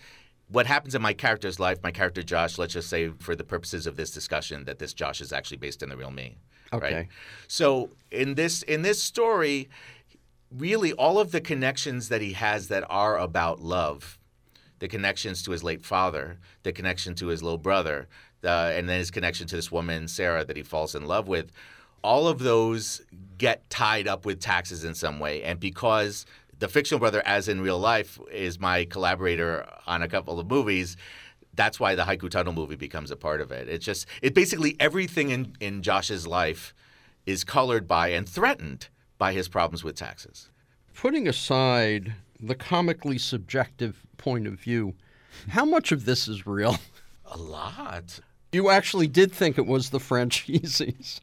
what 0.54 0.68
happens 0.68 0.94
in 0.94 1.02
my 1.02 1.14
character's 1.14 1.60
life, 1.60 1.80
my 1.84 1.92
character 1.92 2.22
Josh, 2.22 2.60
let's 2.60 2.74
just 2.74 2.88
say 2.88 3.10
for 3.20 3.36
the 3.36 3.44
purposes 3.44 3.88
of 3.88 3.96
this 3.96 4.12
discussion 4.12 4.66
that 4.66 4.78
this 4.78 4.94
Josh 4.94 5.20
is 5.20 5.34
actually 5.34 5.58
based 5.58 5.82
on 5.82 5.90
the 5.90 5.98
real 5.98 6.12
me. 6.12 6.38
Okay. 6.72 6.94
Right? 6.94 7.08
So 7.48 7.90
in 8.12 8.36
this 8.36 8.62
in 8.62 8.84
this 8.84 9.02
story, 9.02 9.68
really 10.56 10.94
all 10.94 11.20
of 11.20 11.32
the 11.32 11.42
connections 11.42 12.10
that 12.10 12.22
he 12.22 12.34
has 12.34 12.68
that 12.68 12.84
are 12.88 13.18
about 13.18 13.62
love, 13.62 14.20
the 14.78 14.88
connections 14.88 15.42
to 15.44 15.52
his 15.52 15.64
late 15.64 15.84
father, 15.84 16.38
the 16.62 16.72
connection 16.72 17.16
to 17.16 17.28
his 17.28 17.42
little 17.42 17.58
brother, 17.58 18.08
uh, 18.44 18.72
and 18.76 18.88
then 18.88 19.00
his 19.00 19.10
connection 19.10 19.48
to 19.48 19.56
this 19.56 19.72
woman, 19.72 20.08
Sarah, 20.08 20.46
that 20.46 20.56
he 20.56 20.64
falls 20.64 20.94
in 20.94 21.08
love 21.08 21.28
with, 21.28 21.52
all 22.04 22.28
of 22.28 22.38
those 22.40 23.02
get 23.40 23.68
tied 23.72 24.08
up 24.08 24.24
with 24.24 24.40
taxes 24.40 24.84
in 24.84 24.94
some 24.94 25.20
way. 25.20 25.42
And 25.42 25.60
because 25.60 26.28
the 26.60 26.68
fictional 26.68 27.00
brother, 27.00 27.22
as 27.26 27.48
in 27.48 27.62
real 27.62 27.80
life, 27.80 28.20
is 28.32 28.60
my 28.60 28.86
collaborator 28.86 29.68
on 29.88 30.02
a 30.02 30.08
couple 30.08 30.40
of 30.40 30.50
movies, 30.50 30.98
that's 31.54 31.80
why 31.80 31.96
the 31.96 32.04
Haiku 32.04 32.30
Tunnel 32.30 32.54
movie 32.54 32.76
becomes 32.76 33.12
a 33.12 33.16
part 33.16 33.42
of 33.42 33.52
it. 33.52 33.70
It's 33.70 33.86
just, 33.86 34.08
it 34.22 34.34
basically 34.34 34.76
everything 34.80 35.30
in, 35.30 35.56
in 35.60 35.84
Josh's 35.84 36.26
life 36.26 36.74
is 37.26 37.44
colored 37.44 37.88
by 37.88 38.10
and 38.10 38.28
threatened 38.28 38.88
by 39.18 39.34
his 39.34 39.48
problems 39.48 39.84
with 39.84 39.96
taxes. 39.96 40.50
Putting 40.94 41.28
aside 41.28 42.14
the 42.40 42.56
comically 42.56 43.18
subjective 43.18 44.06
point 44.18 44.48
of 44.48 44.54
view, 44.60 44.96
how 45.50 45.66
much 45.66 45.92
of 45.92 46.06
this 46.06 46.28
is 46.28 46.46
real? 46.46 46.78
A 47.26 47.38
lot. 47.38 48.20
You 48.52 48.70
actually 48.70 49.08
did 49.08 49.32
think 49.32 49.58
it 49.58 49.66
was 49.66 49.90
the 49.90 50.00
franchisees. 50.00 51.22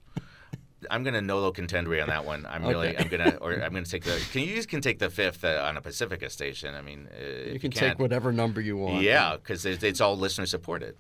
I'm 0.90 1.02
gonna 1.02 1.20
no 1.20 1.50
contendere 1.52 2.00
on 2.02 2.08
that 2.08 2.25
one. 2.25 2.46
I'm 2.49 2.64
really 2.64 2.96
I'm 2.96 3.08
gonna 3.08 3.37
or 3.40 3.52
I'm 3.54 3.72
gonna 3.72 3.84
take 3.84 4.04
the. 4.04 4.20
Can 4.32 4.42
you 4.42 4.54
just 4.54 4.68
can 4.68 4.80
take 4.80 4.99
the 4.99 5.10
fifth 5.10 5.44
uh, 5.44 5.62
on 5.66 5.76
a 5.76 5.80
Pacifica 5.80 6.30
station? 6.30 6.75
I 6.75 6.82
mean, 6.82 7.08
uh, 7.12 7.50
You 7.52 7.58
can 7.60 7.70
can't- 7.70 7.92
take 7.92 7.99
whatever 7.99 8.32
number 8.32 8.60
you 8.60 8.76
want. 8.76 9.02
Yeah, 9.02 9.37
because 9.37 9.66
it's, 9.66 9.82
it's 9.82 10.00
all 10.00 10.16
listener 10.16 10.46
supported. 10.46 10.96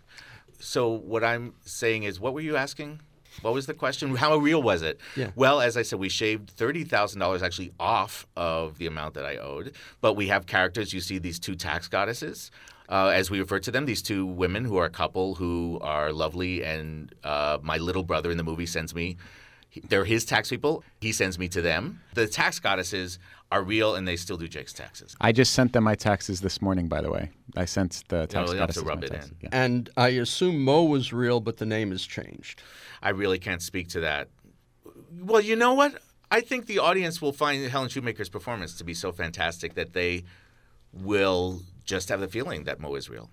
So 0.58 0.88
what 0.90 1.24
I'm 1.24 1.54
saying 1.64 2.02
is, 2.02 2.20
what 2.20 2.34
were 2.34 2.40
you 2.42 2.56
asking? 2.56 3.00
What 3.42 3.54
was 3.54 3.66
the 3.66 3.74
question? 3.74 4.14
How 4.24 4.36
real 4.36 4.62
was 4.62 4.82
it? 4.82 5.00
Yeah. 5.16 5.30
Well, 5.34 5.60
as 5.60 5.76
I 5.76 5.82
said, 5.82 5.98
we 5.98 6.08
shaved 6.08 6.50
thirty 6.50 6.84
thousand 6.84 7.20
dollars 7.20 7.42
actually 7.42 7.72
off 7.80 8.26
of 8.36 8.76
the 8.78 8.86
amount 8.86 9.14
that 9.14 9.24
I 9.24 9.36
owed. 9.36 9.72
But 10.00 10.14
we 10.14 10.26
have 10.28 10.46
characters. 10.46 10.92
You 10.92 11.00
see 11.00 11.18
these 11.18 11.38
two 11.38 11.54
tax 11.54 11.88
goddesses, 11.88 12.50
uh, 12.90 13.06
as 13.08 13.30
we 13.30 13.38
refer 13.40 13.60
to 13.60 13.70
them. 13.70 13.86
These 13.86 14.02
two 14.02 14.26
women 14.26 14.64
who 14.64 14.76
are 14.78 14.84
a 14.84 14.90
couple 14.90 15.36
who 15.36 15.78
are 15.80 16.12
lovely, 16.12 16.62
and 16.64 17.14
uh, 17.24 17.58
my 17.62 17.78
little 17.78 18.02
brother 18.02 18.30
in 18.30 18.36
the 18.36 18.44
movie 18.44 18.66
sends 18.66 18.94
me. 18.94 19.16
They're 19.88 20.04
his 20.04 20.24
tax 20.24 20.50
people. 20.50 20.82
He 21.00 21.12
sends 21.12 21.38
me 21.38 21.48
to 21.48 21.62
them. 21.62 22.00
The 22.14 22.26
tax 22.26 22.58
goddesses 22.58 23.18
are 23.52 23.62
real, 23.62 23.94
and 23.94 24.06
they 24.06 24.16
still 24.16 24.36
do 24.36 24.48
Jake's 24.48 24.72
taxes. 24.72 25.16
I 25.20 25.32
just 25.32 25.52
sent 25.52 25.72
them 25.72 25.84
my 25.84 25.94
taxes 25.94 26.40
this 26.40 26.60
morning, 26.60 26.88
by 26.88 27.00
the 27.00 27.10
way. 27.10 27.30
I 27.56 27.64
sent 27.64 28.04
the 28.08 28.22
oh, 28.22 28.26
tax 28.26 28.32
you 28.32 28.40
have 28.40 28.48
to 28.48 28.56
goddesses 28.56 28.82
rub 28.82 29.00
my 29.00 29.06
it 29.06 29.10
taxes. 29.10 29.30
in. 29.30 29.36
Yeah. 29.42 29.48
And 29.52 29.90
I 29.96 30.08
assume 30.08 30.64
Mo 30.64 30.84
was 30.84 31.12
real, 31.12 31.40
but 31.40 31.56
the 31.58 31.66
name 31.66 31.90
has 31.90 32.04
changed. 32.04 32.62
I 33.02 33.10
really 33.10 33.38
can't 33.38 33.62
speak 33.62 33.88
to 33.90 34.00
that. 34.00 34.28
Well, 35.20 35.40
you 35.40 35.56
know 35.56 35.74
what? 35.74 36.00
I 36.30 36.40
think 36.40 36.66
the 36.66 36.78
audience 36.78 37.20
will 37.20 37.32
find 37.32 37.68
Helen 37.68 37.88
Shumaker's 37.88 38.28
performance 38.28 38.74
to 38.74 38.84
be 38.84 38.94
so 38.94 39.10
fantastic 39.10 39.74
that 39.74 39.92
they 39.92 40.24
will 40.92 41.62
just 41.84 42.08
have 42.08 42.20
the 42.20 42.28
feeling 42.28 42.64
that 42.64 42.78
Mo 42.78 42.94
is 42.94 43.10
real. 43.10 43.30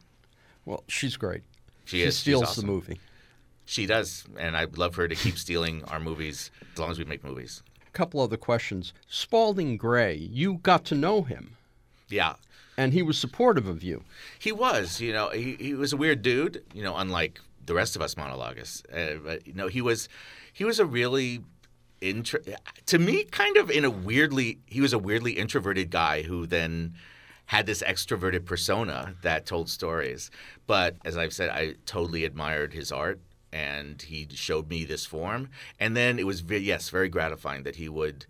Well, 0.65 0.83
she's 0.87 1.15
great. 1.15 1.43
She 1.85 1.97
she 1.97 2.03
is. 2.03 2.15
She's 2.15 2.21
steals 2.21 2.43
awesome. 2.43 2.65
the 2.65 2.71
movie. 2.71 2.99
She 3.69 3.85
does, 3.85 4.25
and 4.39 4.55
I'd 4.57 4.77
love 4.77 4.95
her 4.95 5.07
to 5.07 5.15
keep 5.15 5.37
stealing 5.37 5.83
our 5.85 5.99
movies 5.99 6.49
as 6.73 6.79
long 6.79 6.89
as 6.89 6.97
we 6.97 7.03
make 7.05 7.23
movies. 7.23 7.61
A 7.85 7.91
couple 7.91 8.21
other 8.21 8.37
questions. 8.37 8.93
Spalding 9.09 9.75
Gray, 9.77 10.15
you 10.15 10.55
got 10.63 10.85
to 10.85 10.95
know 10.95 11.21
him, 11.21 11.57
Yeah, 12.09 12.35
and 12.77 12.93
he 12.93 13.01
was 13.03 13.17
supportive 13.17 13.67
of 13.67 13.83
you. 13.83 14.03
he 14.39 14.51
was. 14.53 15.01
You 15.01 15.11
know, 15.13 15.29
he, 15.29 15.55
he 15.59 15.73
was 15.73 15.91
a 15.93 15.97
weird 15.97 16.21
dude. 16.21 16.63
You 16.73 16.81
know, 16.83 16.95
unlike 16.95 17.41
the 17.65 17.73
rest 17.73 17.95
of 17.97 18.01
us 18.01 18.15
monologists. 18.15 18.83
Uh, 18.85 19.17
but 19.23 19.45
you 19.45 19.53
know, 19.53 19.67
he 19.67 19.81
was 19.81 20.07
he 20.53 20.63
was 20.63 20.79
a 20.79 20.85
really 20.85 21.41
intro 21.99 22.39
to 22.85 22.99
me 22.99 23.23
kind 23.25 23.57
of 23.57 23.71
in 23.71 23.83
a 23.83 23.89
weirdly 23.89 24.59
he 24.67 24.79
was 24.81 24.93
a 24.93 24.99
weirdly 24.99 25.31
introverted 25.33 25.89
guy 25.89 26.21
who 26.21 26.45
then 26.45 26.93
had 27.47 27.65
this 27.65 27.81
extroverted 27.81 28.45
persona 28.45 29.15
that 29.23 29.47
told 29.47 29.67
stories 29.67 30.29
but 30.67 30.95
as 31.03 31.17
i've 31.17 31.33
said 31.33 31.49
i 31.49 31.73
totally 31.87 32.23
admired 32.23 32.71
his 32.71 32.91
art 32.91 33.19
and 33.57 34.03
he 34.03 34.27
showed 34.33 34.69
me 34.69 34.85
this 34.85 35.05
form 35.05 35.49
and 35.79 35.95
then 35.99 36.19
it 36.19 36.25
was 36.31 36.41
ve- 36.41 36.67
yes 36.71 36.89
very 36.89 37.09
gratifying 37.09 37.63
that 37.63 37.75
he 37.75 37.89
would 37.89 38.25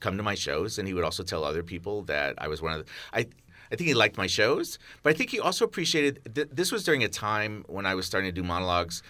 come 0.00 0.16
to 0.16 0.22
my 0.22 0.34
shows 0.34 0.78
and 0.78 0.86
he 0.88 0.94
would 0.94 1.04
also 1.04 1.22
tell 1.22 1.42
other 1.44 1.62
people 1.62 2.02
that 2.02 2.34
i 2.38 2.46
was 2.52 2.60
one 2.60 2.72
of 2.74 2.80
the 2.84 2.90
i 3.12 3.26
I 3.70 3.76
think 3.76 3.88
he 3.88 3.92
liked 3.92 4.16
my 4.16 4.26
shows, 4.26 4.78
but 5.02 5.10
I 5.10 5.12
think 5.12 5.28
he 5.28 5.40
also 5.40 5.62
appreciated. 5.66 6.34
Th- 6.34 6.48
this 6.50 6.72
was 6.72 6.84
during 6.84 7.04
a 7.04 7.08
time 7.08 7.66
when 7.68 7.84
I 7.84 7.94
was 7.94 8.06
starting 8.06 8.28
to 8.30 8.32
do 8.32 8.42
monologues, 8.42 9.02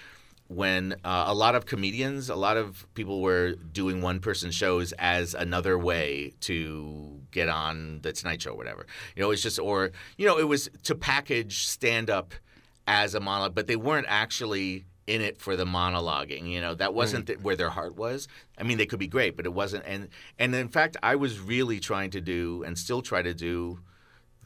when 0.48 0.94
uh, 1.04 1.24
a 1.28 1.34
lot 1.34 1.54
of 1.54 1.66
comedians, 1.66 2.28
a 2.30 2.34
lot 2.34 2.56
of 2.56 2.86
people 2.94 3.20
were 3.20 3.52
doing 3.52 4.00
one 4.00 4.18
person 4.18 4.50
shows 4.50 4.92
as 4.92 5.34
another 5.34 5.78
way 5.78 6.34
to 6.40 7.20
get 7.30 7.48
on 7.48 8.00
the 8.02 8.12
Tonight 8.12 8.42
Show 8.42 8.52
or 8.52 8.56
whatever. 8.56 8.86
You 9.14 9.22
know, 9.22 9.30
it's 9.30 9.42
just, 9.42 9.58
or, 9.58 9.92
you 10.16 10.26
know, 10.26 10.38
it 10.38 10.48
was 10.48 10.70
to 10.84 10.94
package 10.94 11.66
stand 11.68 12.08
up 12.08 12.34
as 12.86 13.14
a 13.14 13.20
monologue, 13.20 13.54
but 13.54 13.66
they 13.66 13.76
weren't 13.76 14.06
actually 14.08 14.86
in 15.08 15.22
it 15.22 15.40
for 15.40 15.56
the 15.56 15.64
monologuing. 15.64 16.48
You 16.48 16.60
know, 16.60 16.74
that 16.74 16.94
wasn't 16.94 17.26
th- 17.26 17.40
where 17.40 17.56
their 17.56 17.70
heart 17.70 17.96
was. 17.96 18.28
I 18.58 18.62
mean, 18.62 18.78
they 18.78 18.86
could 18.86 18.98
be 18.98 19.08
great, 19.08 19.36
but 19.36 19.46
it 19.46 19.52
wasn't. 19.52 19.84
And, 19.86 20.08
and 20.38 20.54
in 20.54 20.68
fact, 20.68 20.96
I 21.02 21.16
was 21.16 21.40
really 21.40 21.80
trying 21.80 22.10
to 22.10 22.20
do 22.20 22.62
and 22.64 22.78
still 22.78 23.02
try 23.02 23.22
to 23.22 23.34
do 23.34 23.80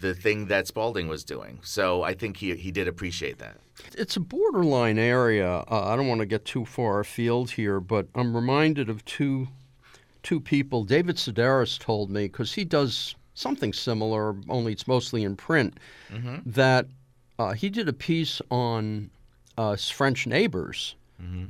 the 0.01 0.15
thing 0.15 0.47
that 0.47 0.67
Spalding 0.67 1.09
was 1.09 1.25
doing. 1.25 1.61
So 1.63 2.03
I 2.03 2.15
think 2.15 2.37
he, 2.37 2.55
he 2.57 2.71
did 2.71 2.89
appreciate 2.89 3.39
that. 3.39 3.59
It's 3.97 4.17
a 4.17 4.21
borderline 4.21 4.99
area. 4.99 5.65
Uh, 5.71 5.85
I 5.87 5.97
don't 5.97 6.09
want 6.09 6.21
to 6.21 6.27
get 6.27 6.45
too 6.45 6.65
far 6.65 7.01
afield 7.01 7.51
here, 7.51 7.81
but 7.81 8.07
I'm 8.15 8.35
reminded 8.35 8.89
of 8.89 9.05
two 9.05 9.49
two 10.23 10.41
people. 10.41 10.85
David 10.85 11.17
Sedaris 11.17 11.79
told 11.79 12.09
me 12.11 12.27
because 12.27 12.53
he 12.53 12.65
does 12.65 13.17
something 13.35 13.73
similar, 13.73 14.37
only 14.49 14.73
it's 14.73 14.87
mostly 14.87 15.25
in 15.25 15.35
print. 15.37 15.79
That 16.47 16.87
uh, 17.39 17.53
he 17.53 17.71
did 17.71 17.89
a 17.89 17.93
piece 17.93 18.41
on 18.51 19.11
uh, 19.57 19.77
French 19.77 20.27
neighbors 20.27 20.97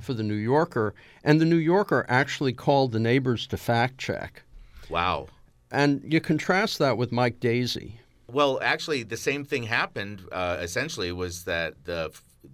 for 0.00 0.12
the 0.12 0.23
New 0.23 0.35
Yorker, 0.35 0.94
and 1.25 1.40
the 1.40 1.47
New 1.47 1.56
Yorker 1.56 2.04
actually 2.09 2.52
called 2.52 2.92
the 2.92 3.00
neighbors 3.00 3.47
to 3.47 3.56
fact 3.56 3.97
check. 3.97 4.42
Wow. 4.90 5.28
And 5.71 6.02
you 6.04 6.21
contrast 6.21 6.78
that 6.78 6.99
with 6.99 7.11
Mike 7.11 7.40
Daisey. 7.40 7.92
Well, 8.30 8.59
actually, 8.62 9.02
the 9.02 9.16
same 9.16 9.44
thing 9.44 9.62
happened. 9.62 10.23
Uh, 10.30 10.59
essentially, 10.61 11.11
was 11.12 11.44
that 11.44 11.85
the 11.85 12.11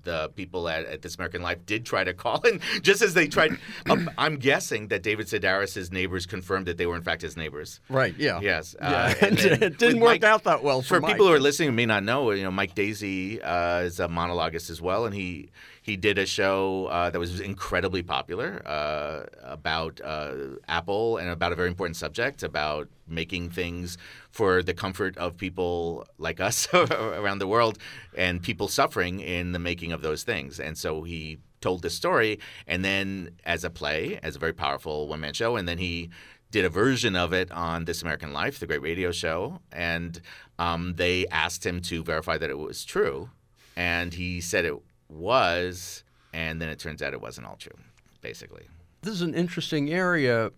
the 0.09 0.31
people 0.35 0.69
at, 0.69 0.87
at 0.87 1.03
This 1.03 1.17
American 1.17 1.43
Life 1.43 1.59
did 1.67 1.85
try 1.85 2.03
to 2.03 2.15
call 2.15 2.41
in, 2.43 2.61
just 2.83 3.03
as 3.03 3.12
they 3.15 3.29
tried. 3.29 3.59
um, 3.91 4.11
I'm 4.17 4.37
guessing 4.37 4.88
that 4.88 5.03
David 5.03 5.27
Sedaris' 5.27 5.93
neighbors 5.93 6.25
confirmed 6.27 6.67
that 6.67 6.79
they 6.79 6.87
were 6.87 6.97
in 6.97 7.03
fact 7.03 7.21
his 7.23 7.37
neighbors. 7.37 7.81
Right. 7.88 8.15
Yeah. 8.19 8.41
Yes, 8.41 8.75
Yeah. 8.81 8.88
uh, 8.91 9.15
it 9.27 9.79
didn't 9.79 10.00
work 10.00 10.23
Mike- 10.23 10.25
out 10.25 10.45
that 10.45 10.62
well 10.65 10.81
for, 10.83 11.00
For 11.00 11.07
people 11.07 11.27
who 11.27 11.33
are 11.35 11.41
listening 11.41 11.69
who 11.69 11.75
may 11.75 11.87
not 11.87 12.03
know, 12.05 12.31
you 12.31 12.43
know, 12.43 12.50
Mike 12.50 12.75
Daisey 12.75 13.41
uh, 13.45 13.83
is 13.85 14.00
a 14.00 14.09
monologuist 14.09 14.71
as 14.71 14.81
well, 14.81 15.05
and 15.07 15.15
he 15.15 15.50
he 15.88 15.97
did 15.97 16.18
a 16.18 16.26
show 16.26 16.85
uh, 16.90 17.09
that 17.09 17.18
was 17.18 17.40
incredibly 17.40 18.02
popular 18.02 18.62
uh, 18.66 19.25
about 19.42 20.02
uh, 20.04 20.35
Apple 20.68 21.16
and 21.16 21.30
about 21.30 21.50
a 21.50 21.57
very 21.57 21.68
important 21.68 21.97
subject 21.97 22.42
about 22.42 22.88
making 23.07 23.49
things 23.49 23.97
for 24.30 24.62
the 24.62 24.75
comfort 24.75 25.16
of 25.16 25.38
people 25.38 26.07
like 26.18 26.40
us 26.40 26.68
around 26.75 27.38
the 27.38 27.47
world 27.47 27.78
and 28.14 28.42
people 28.42 28.68
suffering 28.68 29.21
in 29.21 29.52
the 29.52 29.59
making 29.59 29.90
of 29.90 30.02
those 30.02 30.25
things. 30.25 30.61
And 30.61 30.76
so 30.76 31.04
he 31.04 31.38
told 31.62 31.80
this 31.80 31.95
story, 31.95 32.38
and 32.66 32.85
then 32.85 33.30
as 33.45 33.64
a 33.64 33.71
play, 33.71 34.21
as 34.23 34.37
a 34.37 34.38
very 34.38 34.52
powerful 34.52 35.09
one 35.09 35.21
man 35.21 35.33
show, 35.33 35.57
and 35.57 35.66
then 35.66 35.78
he 35.78 36.11
did 36.50 36.66
a 36.66 36.68
version 36.68 37.16
of 37.16 37.33
it 37.33 37.50
on 37.50 37.87
This 37.87 38.02
American 38.02 38.35
Life, 38.35 38.59
the 38.59 38.66
great 38.66 38.83
radio 38.83 39.11
show, 39.11 39.61
and 39.73 40.21
um, 40.59 40.97
they 40.97 41.26
asked 41.28 41.64
him 41.64 41.80
to 41.83 42.04
verify 42.04 42.37
that 42.37 42.50
it 42.50 42.59
was 42.59 42.85
true, 42.85 43.30
and 43.75 44.12
he 44.12 44.42
said 44.42 44.66
it 44.66 44.75
was, 45.09 46.05
and 46.33 46.61
then 46.61 46.69
it 46.69 46.79
turns 46.79 47.03
out 47.03 47.12
it 47.12 47.21
wasn't 47.21 47.47
all 47.47 47.57
true, 47.57 47.77
basically. 48.21 48.67
This 49.03 49.15
is 49.15 49.23
an 49.23 49.35
interesting 49.35 49.91
area, 49.91 50.50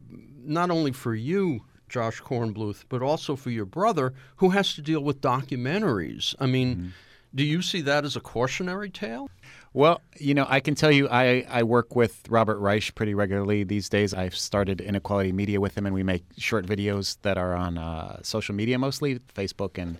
not 0.43 0.71
only 0.71 0.93
for 0.93 1.15
you, 1.15 1.65
Josh 1.89 2.23
Kornbluth, 2.23 2.85
but 2.89 3.03
also 3.03 3.37
for 3.37 3.51
your 3.51 3.67
brother, 3.67 4.15
who 4.37 4.51
has 4.51 4.75
to 4.75 4.83
deal 4.83 5.01
with 5.01 5.21
documentaries. 5.21 6.35
I 6.39 6.47
mean, 6.47 6.77
mm-hmm. 6.77 6.89
do 7.35 7.45
you 7.45 7.63
see 7.63 7.81
that 7.83 8.05
as 8.05 8.17
a 8.17 8.21
cautionary 8.21 8.91
tale? 8.91 9.29
Well, 9.73 10.01
you 10.19 10.35
know, 10.35 10.47
I 10.49 10.61
can 10.61 10.75
tell 10.75 10.91
you, 10.91 11.09
I, 11.09 11.47
I 11.49 11.63
work 11.63 11.95
with 11.95 12.23
Robert 12.29 12.59
Reich 12.59 12.95
pretty 12.95 13.15
regularly 13.15 13.63
these 13.63 13.89
days. 13.89 14.15
I've 14.15 14.37
started 14.37 14.81
Inequality 14.81 15.33
Media 15.33 15.61
with 15.61 15.77
him, 15.77 15.87
and 15.87 15.95
we 15.95 16.03
make 16.03 16.25
short 16.39 16.67
videos 16.67 17.19
that 17.23 17.39
are 17.39 17.55
on 17.55 17.79
uh, 17.79 18.21
social 18.23 18.55
media 18.55 18.79
mostly, 18.79 19.21
Facebook 19.35 19.79
and 19.79 19.99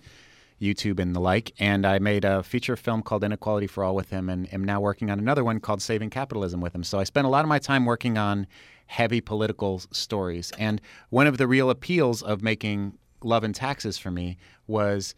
YouTube 0.61 1.01
and 1.01 1.15
the 1.15 1.21
like. 1.21 1.53
And 1.59 1.87
I 1.87 1.99
made 1.99 2.25
a 2.25 2.43
feature 2.43 2.77
film 2.77 3.03
called 3.03 3.25
Inequality 3.25 3.67
for 3.67 3.83
All 3.85 3.95
with 3.95 4.11
him, 4.11 4.29
and 4.29 4.53
am 4.53 4.65
now 4.65 4.81
working 4.81 5.11
on 5.11 5.19
another 5.19 5.45
one 5.45 5.61
called 5.61 5.83
Saving 5.83 6.11
Capitalism 6.11 6.61
with 6.61 6.75
him. 6.75 6.85
So 6.85 6.99
I 6.99 7.05
spent 7.05 7.27
a 7.27 7.31
lot 7.31 7.45
of 7.45 7.49
my 7.49 7.59
time 7.59 7.87
working 7.87 8.19
on 8.19 8.47
heavy 8.87 9.21
political 9.21 9.81
stories. 9.93 10.53
And 10.59 10.81
one 11.11 11.27
of 11.27 11.39
the 11.39 11.47
real 11.47 11.71
appeals 11.71 12.23
of 12.23 12.43
making 12.43 12.99
Love 13.23 13.45
and 13.45 13.55
Taxes 13.55 13.99
for 13.99 14.11
me 14.11 14.37
was 14.67 15.15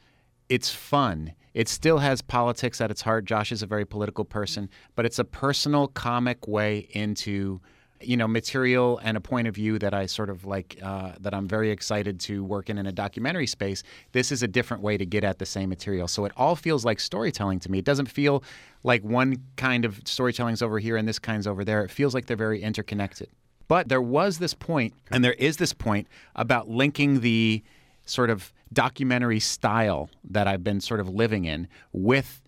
it's 0.49 0.71
fun. 0.71 1.33
It 1.55 1.69
still 1.69 1.99
has 1.99 2.23
politics 2.23 2.81
at 2.81 2.91
its 2.91 3.03
heart. 3.03 3.25
Josh 3.25 3.53
is 3.53 3.63
a 3.63 3.67
very 3.67 3.85
political 3.85 4.25
person, 4.25 4.69
but 4.95 5.07
it's 5.07 5.19
a 5.19 5.25
personal 5.25 5.89
comic 5.89 6.47
way 6.47 6.89
into 6.91 7.61
you 8.03 8.17
know 8.17 8.29
material 8.29 9.01
and 9.03 9.17
a 9.17 9.21
point 9.21 9.49
of 9.49 9.55
view 9.55 9.79
that 9.79 9.95
I 9.95 10.07
sort 10.07 10.31
of 10.31 10.45
like 10.45 10.79
uh, 10.83 11.13
that 11.21 11.35
I'm 11.35 11.49
very 11.49 11.71
excited 11.71 12.21
to 12.21 12.45
work 12.45 12.71
in 12.71 12.79
in 12.79 12.87
a 12.87 12.93
documentary 12.93 13.47
space. 13.47 13.83
This 14.13 14.33
is 14.33 14.43
a 14.43 14.49
different 14.49 14.83
way 14.83 14.97
to 14.97 15.07
get 15.07 15.25
at 15.25 15.39
the 15.39 15.47
same 15.47 15.69
material, 15.69 16.09
so 16.09 16.25
it 16.25 16.33
all 16.37 16.57
feels 16.57 16.85
like 16.85 17.01
storytelling 17.01 17.61
to 17.61 17.71
me. 17.71 17.79
It 17.79 17.85
doesn't 17.85 18.07
feel 18.07 18.43
like 18.85 19.03
one 19.03 19.37
kind 19.57 19.85
of 19.85 20.01
storytelling's 20.05 20.63
over 20.63 20.79
here 20.79 20.97
and 20.97 21.07
this 21.09 21.19
kind's 21.19 21.47
over 21.47 21.65
there. 21.65 21.85
It 21.85 21.91
feels 21.91 22.15
like 22.15 22.27
they're 22.27 22.37
very 22.37 22.63
interconnected. 22.63 23.29
But 23.69 23.89
there 23.89 24.03
was 24.03 24.39
this 24.39 24.55
point, 24.55 24.93
and 25.11 25.25
there 25.25 25.33
is 25.35 25.57
this 25.57 25.73
point 25.73 26.09
about 26.37 26.69
linking 26.69 27.21
the 27.21 27.63
sort 28.05 28.29
of 28.29 28.53
documentary 28.73 29.41
style 29.41 30.11
that 30.25 30.47
I've 30.47 30.65
been 30.65 30.81
sort 30.81 31.01
of 31.01 31.09
living 31.09 31.45
in 31.45 31.69
with 31.93 32.43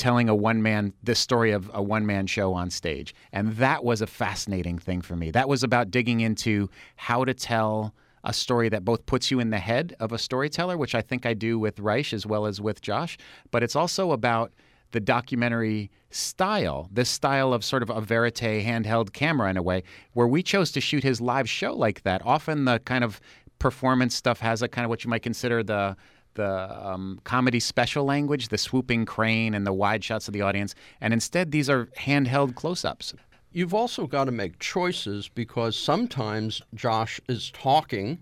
telling 0.00 0.30
a 0.30 0.34
one 0.34 0.62
man 0.62 0.94
the 1.02 1.14
story 1.14 1.52
of 1.52 1.70
a 1.74 1.82
one 1.82 2.06
man 2.06 2.26
show 2.26 2.54
on 2.54 2.70
stage. 2.70 3.14
And 3.32 3.52
that 3.56 3.84
was 3.84 4.00
a 4.00 4.06
fascinating 4.06 4.78
thing 4.78 5.02
for 5.02 5.14
me. 5.14 5.30
That 5.30 5.48
was 5.48 5.62
about 5.62 5.90
digging 5.90 6.20
into 6.20 6.70
how 6.96 7.24
to 7.26 7.34
tell 7.34 7.94
a 8.24 8.32
story 8.32 8.70
that 8.70 8.84
both 8.84 9.04
puts 9.06 9.30
you 9.30 9.40
in 9.40 9.50
the 9.50 9.58
head 9.58 9.94
of 10.00 10.12
a 10.12 10.18
storyteller, 10.18 10.76
which 10.76 10.94
I 10.94 11.02
think 11.02 11.26
I 11.26 11.34
do 11.34 11.58
with 11.58 11.78
Reich 11.78 12.12
as 12.12 12.26
well 12.26 12.46
as 12.46 12.60
with 12.60 12.80
Josh, 12.80 13.18
but 13.50 13.62
it's 13.62 13.76
also 13.76 14.12
about 14.12 14.52
the 14.92 15.00
documentary 15.00 15.90
style, 16.10 16.88
this 16.90 17.08
style 17.08 17.52
of 17.52 17.64
sort 17.64 17.82
of 17.82 17.90
a 17.90 18.00
verite 18.00 18.34
handheld 18.34 19.12
camera 19.12 19.48
in 19.50 19.56
a 19.56 19.62
way, 19.62 19.82
where 20.14 20.26
we 20.26 20.42
chose 20.42 20.72
to 20.72 20.80
shoot 20.80 21.04
his 21.04 21.20
live 21.20 21.48
show 21.48 21.72
like 21.74 22.02
that. 22.02 22.20
Often 22.24 22.64
the 22.64 22.80
kind 22.80 23.04
of 23.04 23.20
performance 23.58 24.14
stuff 24.14 24.40
has 24.40 24.62
a 24.62 24.68
kind 24.68 24.84
of 24.84 24.88
what 24.88 25.04
you 25.04 25.10
might 25.10 25.22
consider 25.22 25.62
the 25.62 25.96
the 26.34 26.86
um, 26.86 27.20
comedy 27.24 27.60
special 27.60 28.04
language, 28.04 28.48
the 28.48 28.58
swooping 28.58 29.04
crane 29.04 29.54
and 29.54 29.66
the 29.66 29.72
wide 29.72 30.04
shots 30.04 30.28
of 30.28 30.34
the 30.34 30.42
audience, 30.42 30.74
and 31.00 31.12
instead 31.12 31.50
these 31.50 31.68
are 31.68 31.86
handheld 31.98 32.54
close-ups. 32.54 33.14
You've 33.52 33.74
also 33.74 34.06
got 34.06 34.24
to 34.24 34.32
make 34.32 34.58
choices 34.60 35.28
because 35.28 35.76
sometimes 35.76 36.62
Josh 36.74 37.20
is 37.28 37.50
talking 37.50 38.18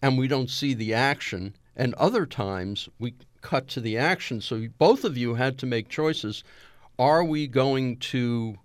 and 0.00 0.18
we 0.18 0.28
don't 0.28 0.50
see 0.50 0.74
the 0.74 0.94
action, 0.94 1.54
and 1.76 1.94
other 1.94 2.26
times 2.26 2.88
we 2.98 3.14
cut 3.40 3.68
to 3.68 3.80
the 3.80 3.98
action. 3.98 4.40
So 4.40 4.66
both 4.78 5.04
of 5.04 5.16
you 5.16 5.34
had 5.34 5.58
to 5.58 5.66
make 5.66 5.88
choices. 5.88 6.42
Are 6.98 7.22
we 7.22 7.46
going 7.46 7.98
to 7.98 8.58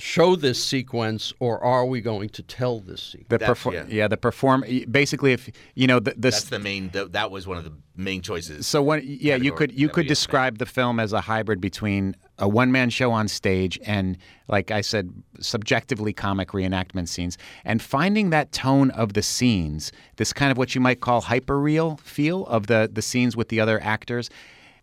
show 0.00 0.34
this 0.34 0.62
sequence 0.62 1.32
or 1.38 1.62
are 1.62 1.84
we 1.84 2.00
going 2.00 2.28
to 2.30 2.42
tell 2.42 2.80
this 2.80 3.02
sequence? 3.02 3.28
The 3.28 3.38
perfor- 3.38 3.72
yeah. 3.72 3.84
yeah. 3.88 4.08
the 4.08 4.16
perform 4.16 4.64
basically 4.90 5.32
if 5.32 5.50
you 5.74 5.86
know 5.86 6.00
the, 6.00 6.14
this, 6.16 6.36
That's 6.36 6.50
the 6.50 6.58
main 6.58 6.90
the, 6.90 7.06
that 7.08 7.30
was 7.30 7.46
one 7.46 7.58
of 7.58 7.64
the 7.64 7.72
main 7.96 8.22
choices. 8.22 8.66
So 8.66 8.82
when 8.82 9.02
yeah, 9.04 9.36
you 9.36 9.52
could 9.52 9.72
you 9.72 9.88
could 9.88 10.06
describe 10.06 10.58
the 10.58 10.66
film 10.66 10.98
as 10.98 11.12
a 11.12 11.20
hybrid 11.20 11.60
between 11.60 12.16
a 12.38 12.48
one 12.48 12.72
man 12.72 12.90
show 12.90 13.12
on 13.12 13.28
stage 13.28 13.78
and 13.84 14.16
like 14.48 14.70
I 14.70 14.80
said 14.80 15.12
subjectively 15.38 16.12
comic 16.12 16.48
reenactment 16.48 17.08
scenes 17.08 17.36
and 17.64 17.82
finding 17.82 18.30
that 18.30 18.52
tone 18.52 18.90
of 18.92 19.12
the 19.12 19.22
scenes, 19.22 19.92
this 20.16 20.32
kind 20.32 20.50
of 20.50 20.58
what 20.58 20.74
you 20.74 20.80
might 20.80 21.00
call 21.00 21.20
hyper 21.20 21.60
real 21.60 21.96
feel 21.98 22.46
of 22.46 22.66
the 22.66 22.88
the 22.90 23.02
scenes 23.02 23.36
with 23.36 23.48
the 23.48 23.60
other 23.60 23.80
actors 23.82 24.30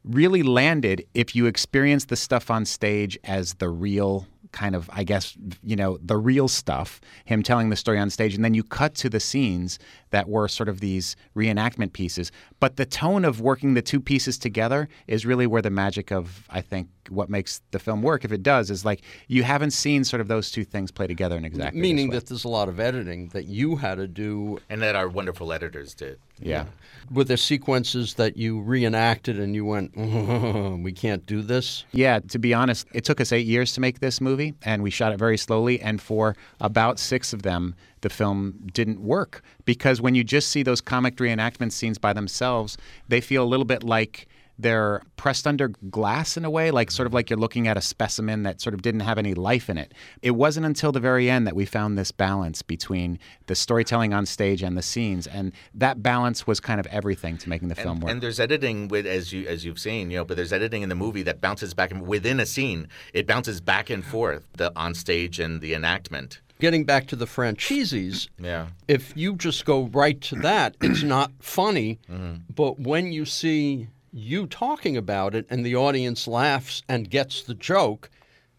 really 0.07 0.43
landed 0.43 1.05
if 1.13 1.35
you 1.35 1.45
experience 1.45 2.05
the 2.05 2.15
stuff 2.15 2.49
on 2.49 2.65
stage 2.65 3.19
as 3.23 3.55
the 3.55 3.69
real 3.69 4.25
kind 4.51 4.75
of, 4.75 4.89
I 4.93 5.03
guess, 5.03 5.37
you 5.63 5.75
know, 5.75 5.97
the 6.01 6.17
real 6.17 6.47
stuff, 6.47 7.01
him 7.25 7.43
telling 7.43 7.69
the 7.69 7.75
story 7.75 7.99
on 7.99 8.09
stage. 8.09 8.35
And 8.35 8.43
then 8.43 8.53
you 8.53 8.63
cut 8.63 8.95
to 8.95 9.09
the 9.09 9.19
scenes 9.19 9.79
that 10.11 10.29
were 10.29 10.47
sort 10.47 10.69
of 10.69 10.79
these 10.79 11.15
reenactment 11.35 11.93
pieces. 11.93 12.31
But 12.59 12.77
the 12.77 12.85
tone 12.85 13.25
of 13.25 13.41
working 13.41 13.73
the 13.73 13.81
two 13.81 13.99
pieces 13.99 14.37
together 14.37 14.87
is 15.07 15.25
really 15.25 15.47
where 15.47 15.61
the 15.61 15.69
magic 15.69 16.11
of, 16.11 16.45
I 16.49 16.61
think, 16.61 16.89
what 17.09 17.29
makes 17.29 17.61
the 17.71 17.79
film 17.79 18.01
work, 18.01 18.25
if 18.25 18.31
it 18.31 18.43
does, 18.43 18.69
is 18.69 18.83
like 18.83 19.01
you 19.27 19.43
haven't 19.43 19.71
seen 19.71 20.03
sort 20.03 20.21
of 20.21 20.27
those 20.27 20.51
two 20.51 20.63
things 20.63 20.91
play 20.91 21.07
together 21.07 21.37
in 21.37 21.45
exactly 21.45 21.79
Meaning 21.79 22.09
that 22.11 22.27
there's 22.27 22.43
a 22.43 22.49
lot 22.49 22.69
of 22.69 22.79
editing 22.79 23.29
that 23.29 23.45
you 23.45 23.77
had 23.77 23.95
to 23.95 24.07
do. 24.07 24.59
And 24.69 24.81
that 24.81 24.95
our 24.95 25.07
wonderful 25.07 25.53
editors 25.53 25.93
did. 25.93 26.19
Yeah. 26.39 26.65
Were 27.11 27.23
there 27.23 27.37
sequences 27.37 28.15
that 28.15 28.37
you 28.37 28.61
reenacted 28.61 29.39
and 29.39 29.55
you 29.55 29.65
went, 29.65 29.95
mm-hmm, 29.95 30.83
we 30.83 30.91
can't 30.91 31.25
do 31.25 31.41
this? 31.41 31.85
Yeah, 31.91 32.19
to 32.19 32.39
be 32.39 32.53
honest, 32.53 32.87
it 32.93 33.05
took 33.05 33.21
us 33.21 33.31
eight 33.31 33.47
years 33.47 33.73
to 33.73 33.81
make 33.81 33.99
this 33.99 34.21
movie, 34.21 34.53
and 34.63 34.83
we 34.83 34.89
shot 34.89 35.13
it 35.13 35.17
very 35.17 35.37
slowly. 35.37 35.79
And 35.79 36.01
for 36.01 36.35
about 36.59 36.99
six 36.99 37.33
of 37.33 37.43
them, 37.43 37.75
the 38.01 38.09
film 38.09 38.67
didn't 38.73 39.01
work 39.01 39.41
because 39.65 40.01
when 40.01 40.15
you 40.15 40.23
just 40.23 40.49
see 40.49 40.63
those 40.63 40.81
comic 40.81 41.17
reenactment 41.17 41.71
scenes 41.71 41.97
by 41.97 42.13
themselves, 42.13 42.77
they 43.07 43.21
feel 43.21 43.43
a 43.43 43.45
little 43.45 43.65
bit 43.65 43.83
like 43.83 44.27
they're 44.59 45.01
pressed 45.17 45.45
under 45.45 45.67
glass 45.67 46.35
in 46.35 46.43
a 46.43 46.49
way, 46.49 46.71
like 46.71 46.89
sort 46.89 47.05
of 47.05 47.13
like 47.13 47.29
you're 47.29 47.37
looking 47.37 47.67
at 47.67 47.77
a 47.77 47.81
specimen 47.81 48.43
that 48.43 48.59
sort 48.59 48.73
of 48.73 48.81
didn't 48.81 49.01
have 49.01 49.17
any 49.17 49.33
life 49.33 49.69
in 49.69 49.77
it. 49.77 49.93
It 50.21 50.31
wasn't 50.31 50.65
until 50.65 50.91
the 50.91 50.99
very 50.99 51.29
end 51.29 51.45
that 51.45 51.55
we 51.55 51.65
found 51.65 51.97
this 51.97 52.11
balance 52.11 52.61
between 52.61 53.19
the 53.45 53.55
storytelling 53.55 54.13
on 54.13 54.25
stage 54.25 54.63
and 54.63 54.77
the 54.77 54.81
scenes, 54.81 55.27
and 55.27 55.51
that 55.75 56.01
balance 56.01 56.47
was 56.47 56.59
kind 56.59 56.79
of 56.79 56.87
everything 56.87 57.37
to 57.39 57.49
making 57.49 57.67
the 57.67 57.75
film 57.75 57.99
work. 57.99 58.11
And 58.11 58.21
there's 58.21 58.39
editing 58.39 58.87
with 58.87 59.05
as 59.05 59.31
you 59.31 59.47
as 59.47 59.63
you've 59.63 59.79
seen, 59.79 60.09
you 60.09 60.17
know, 60.17 60.25
but 60.25 60.37
there's 60.37 60.53
editing 60.53 60.81
in 60.81 60.89
the 60.89 60.95
movie 60.95 61.23
that 61.23 61.39
bounces 61.39 61.73
back 61.73 61.91
and 61.91 62.07
within 62.07 62.39
a 62.39 62.45
scene, 62.45 62.87
it 63.13 63.27
bounces 63.27 63.61
back 63.61 63.89
and 63.89 64.03
forth 64.03 64.47
the 64.53 64.71
on 64.75 64.95
stage 64.95 65.39
and 65.39 65.61
the 65.61 65.73
enactment 65.73 66.41
getting 66.59 66.83
back 66.83 67.07
to 67.07 67.15
the 67.15 67.27
franchises, 67.27 68.29
yeah. 68.39 68.67
if 68.87 69.15
you 69.15 69.35
just 69.35 69.65
go 69.65 69.87
right 69.87 70.19
to 70.21 70.35
that, 70.37 70.75
it's 70.81 71.03
not 71.15 71.31
funny. 71.39 71.99
Mm-hmm. 72.09 72.35
But 72.53 72.79
when 72.79 73.11
you 73.11 73.25
see 73.25 73.87
you 74.11 74.47
talking 74.47 74.97
about 74.97 75.35
it 75.35 75.45
and 75.49 75.65
the 75.65 75.75
audience 75.75 76.27
laughs 76.27 76.81
and 76.87 77.09
gets 77.09 77.43
the 77.43 77.53
joke, 77.53 78.09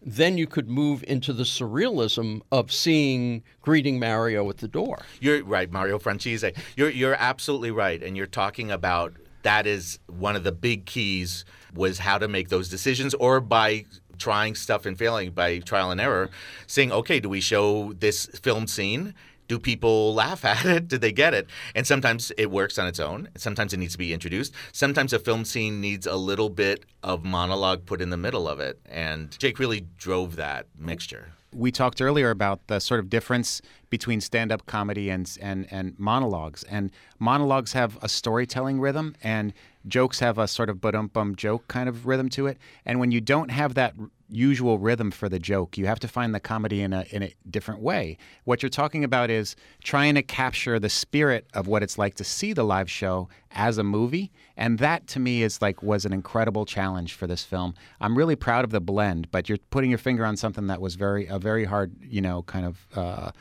then 0.01 0.37
you 0.37 0.47
could 0.47 0.69
move 0.69 1.03
into 1.07 1.33
the 1.33 1.43
surrealism 1.43 2.41
of 2.51 2.71
seeing 2.71 3.43
greeting 3.61 3.99
Mario 3.99 4.49
at 4.49 4.57
the 4.57 4.67
door. 4.67 4.99
You're 5.19 5.43
right, 5.43 5.69
Mario 5.71 5.99
Franchise. 5.99 6.45
You're 6.75 6.89
you're 6.89 7.15
absolutely 7.15 7.71
right, 7.71 8.01
and 8.01 8.15
you're 8.15 8.25
talking 8.25 8.71
about 8.71 9.13
that 9.43 9.67
is 9.67 9.99
one 10.07 10.35
of 10.35 10.43
the 10.43 10.51
big 10.51 10.85
keys 10.85 11.45
was 11.73 11.99
how 11.99 12.17
to 12.17 12.27
make 12.27 12.49
those 12.49 12.69
decisions, 12.69 13.13
or 13.15 13.39
by 13.41 13.85
trying 14.19 14.55
stuff 14.55 14.85
and 14.85 14.97
failing 14.97 15.31
by 15.31 15.59
trial 15.59 15.91
and 15.91 15.99
error, 15.99 16.29
saying, 16.67 16.91
okay, 16.91 17.19
do 17.19 17.29
we 17.29 17.41
show 17.41 17.93
this 17.93 18.25
film 18.27 18.67
scene? 18.67 19.13
do 19.49 19.59
people 19.59 20.13
laugh 20.13 20.45
at 20.53 20.63
it? 20.65 20.87
Did 20.87 21.01
they 21.01 21.11
get 21.11 21.33
it? 21.33 21.49
And 21.75 21.85
sometimes 21.85 22.31
it 22.37 22.49
works 22.49 22.79
on 22.79 22.87
its 22.87 22.99
own. 22.99 23.27
Sometimes 23.35 23.73
it 23.73 23.77
needs 23.77 23.93
to 23.93 23.97
be 23.97 24.13
introduced. 24.13 24.53
Sometimes 24.71 25.11
a 25.11 25.19
film 25.19 25.43
scene 25.43 25.81
needs 25.81 26.07
a 26.07 26.15
little 26.15 26.49
bit 26.49 26.85
of 27.03 27.25
monologue 27.25 27.85
put 27.85 27.99
in 27.99 28.11
the 28.11 28.17
middle 28.17 28.47
of 28.47 28.61
it. 28.61 28.79
And 28.85 29.37
Jake 29.37 29.59
really 29.59 29.87
drove 29.97 30.37
that 30.37 30.67
mixture. 30.77 31.33
We 31.51 31.71
talked 31.71 32.01
earlier 32.01 32.29
about 32.29 32.67
the 32.67 32.79
sort 32.79 32.99
of 32.99 33.09
difference 33.09 33.61
between 33.89 34.21
stand-up 34.21 34.65
comedy 34.65 35.09
and 35.09 35.37
and 35.41 35.67
and 35.71 35.97
monologues. 35.97 36.63
And 36.63 36.91
monologues 37.17 37.73
have 37.73 37.97
a 38.01 38.09
storytelling 38.09 38.79
rhythm, 38.79 39.15
and 39.23 39.53
jokes 39.87 40.19
have 40.19 40.37
a 40.37 40.47
sort 40.47 40.69
of 40.69 40.79
but 40.79 40.95
bum 41.13 41.35
joke 41.35 41.67
kind 41.67 41.89
of 41.89 42.05
rhythm 42.05 42.29
to 42.29 42.47
it. 42.47 42.57
And 42.85 42.99
when 42.99 43.11
you 43.11 43.21
don't 43.21 43.49
have 43.49 43.73
that 43.73 43.95
usual 44.29 44.79
rhythm 44.79 45.11
for 45.11 45.29
the 45.29 45.39
joke. 45.39 45.77
You 45.77 45.85
have 45.87 45.99
to 45.99 46.07
find 46.07 46.33
the 46.33 46.39
comedy 46.39 46.81
in 46.81 46.93
a 46.93 47.05
in 47.11 47.23
a 47.23 47.33
different 47.49 47.81
way. 47.81 48.17
What 48.43 48.61
you're 48.61 48.69
talking 48.69 49.03
about 49.03 49.29
is 49.29 49.55
trying 49.83 50.15
to 50.15 50.21
capture 50.21 50.79
the 50.79 50.89
spirit 50.89 51.47
of 51.53 51.67
what 51.67 51.83
it's 51.83 51.97
like 51.97 52.15
to 52.15 52.23
see 52.23 52.53
the 52.53 52.63
live 52.63 52.89
show 52.89 53.29
as 53.51 53.77
a 53.77 53.83
movie, 53.83 54.31
and 54.55 54.79
that 54.79 55.07
to 55.07 55.19
me 55.19 55.43
is 55.43 55.61
like 55.61 55.81
was 55.81 56.05
an 56.05 56.13
incredible 56.13 56.65
challenge 56.65 57.13
for 57.13 57.27
this 57.27 57.43
film. 57.43 57.73
I'm 57.99 58.17
really 58.17 58.35
proud 58.35 58.63
of 58.63 58.71
the 58.71 58.81
blend, 58.81 59.31
but 59.31 59.49
you're 59.49 59.57
putting 59.69 59.89
your 59.89 59.99
finger 59.99 60.25
on 60.25 60.37
something 60.37 60.67
that 60.67 60.81
was 60.81 60.95
very 60.95 61.27
a 61.27 61.39
very 61.39 61.65
hard, 61.65 61.95
you 62.01 62.21
know, 62.21 62.43
kind 62.43 62.65
of. 62.65 62.87
Uh, 62.95 63.31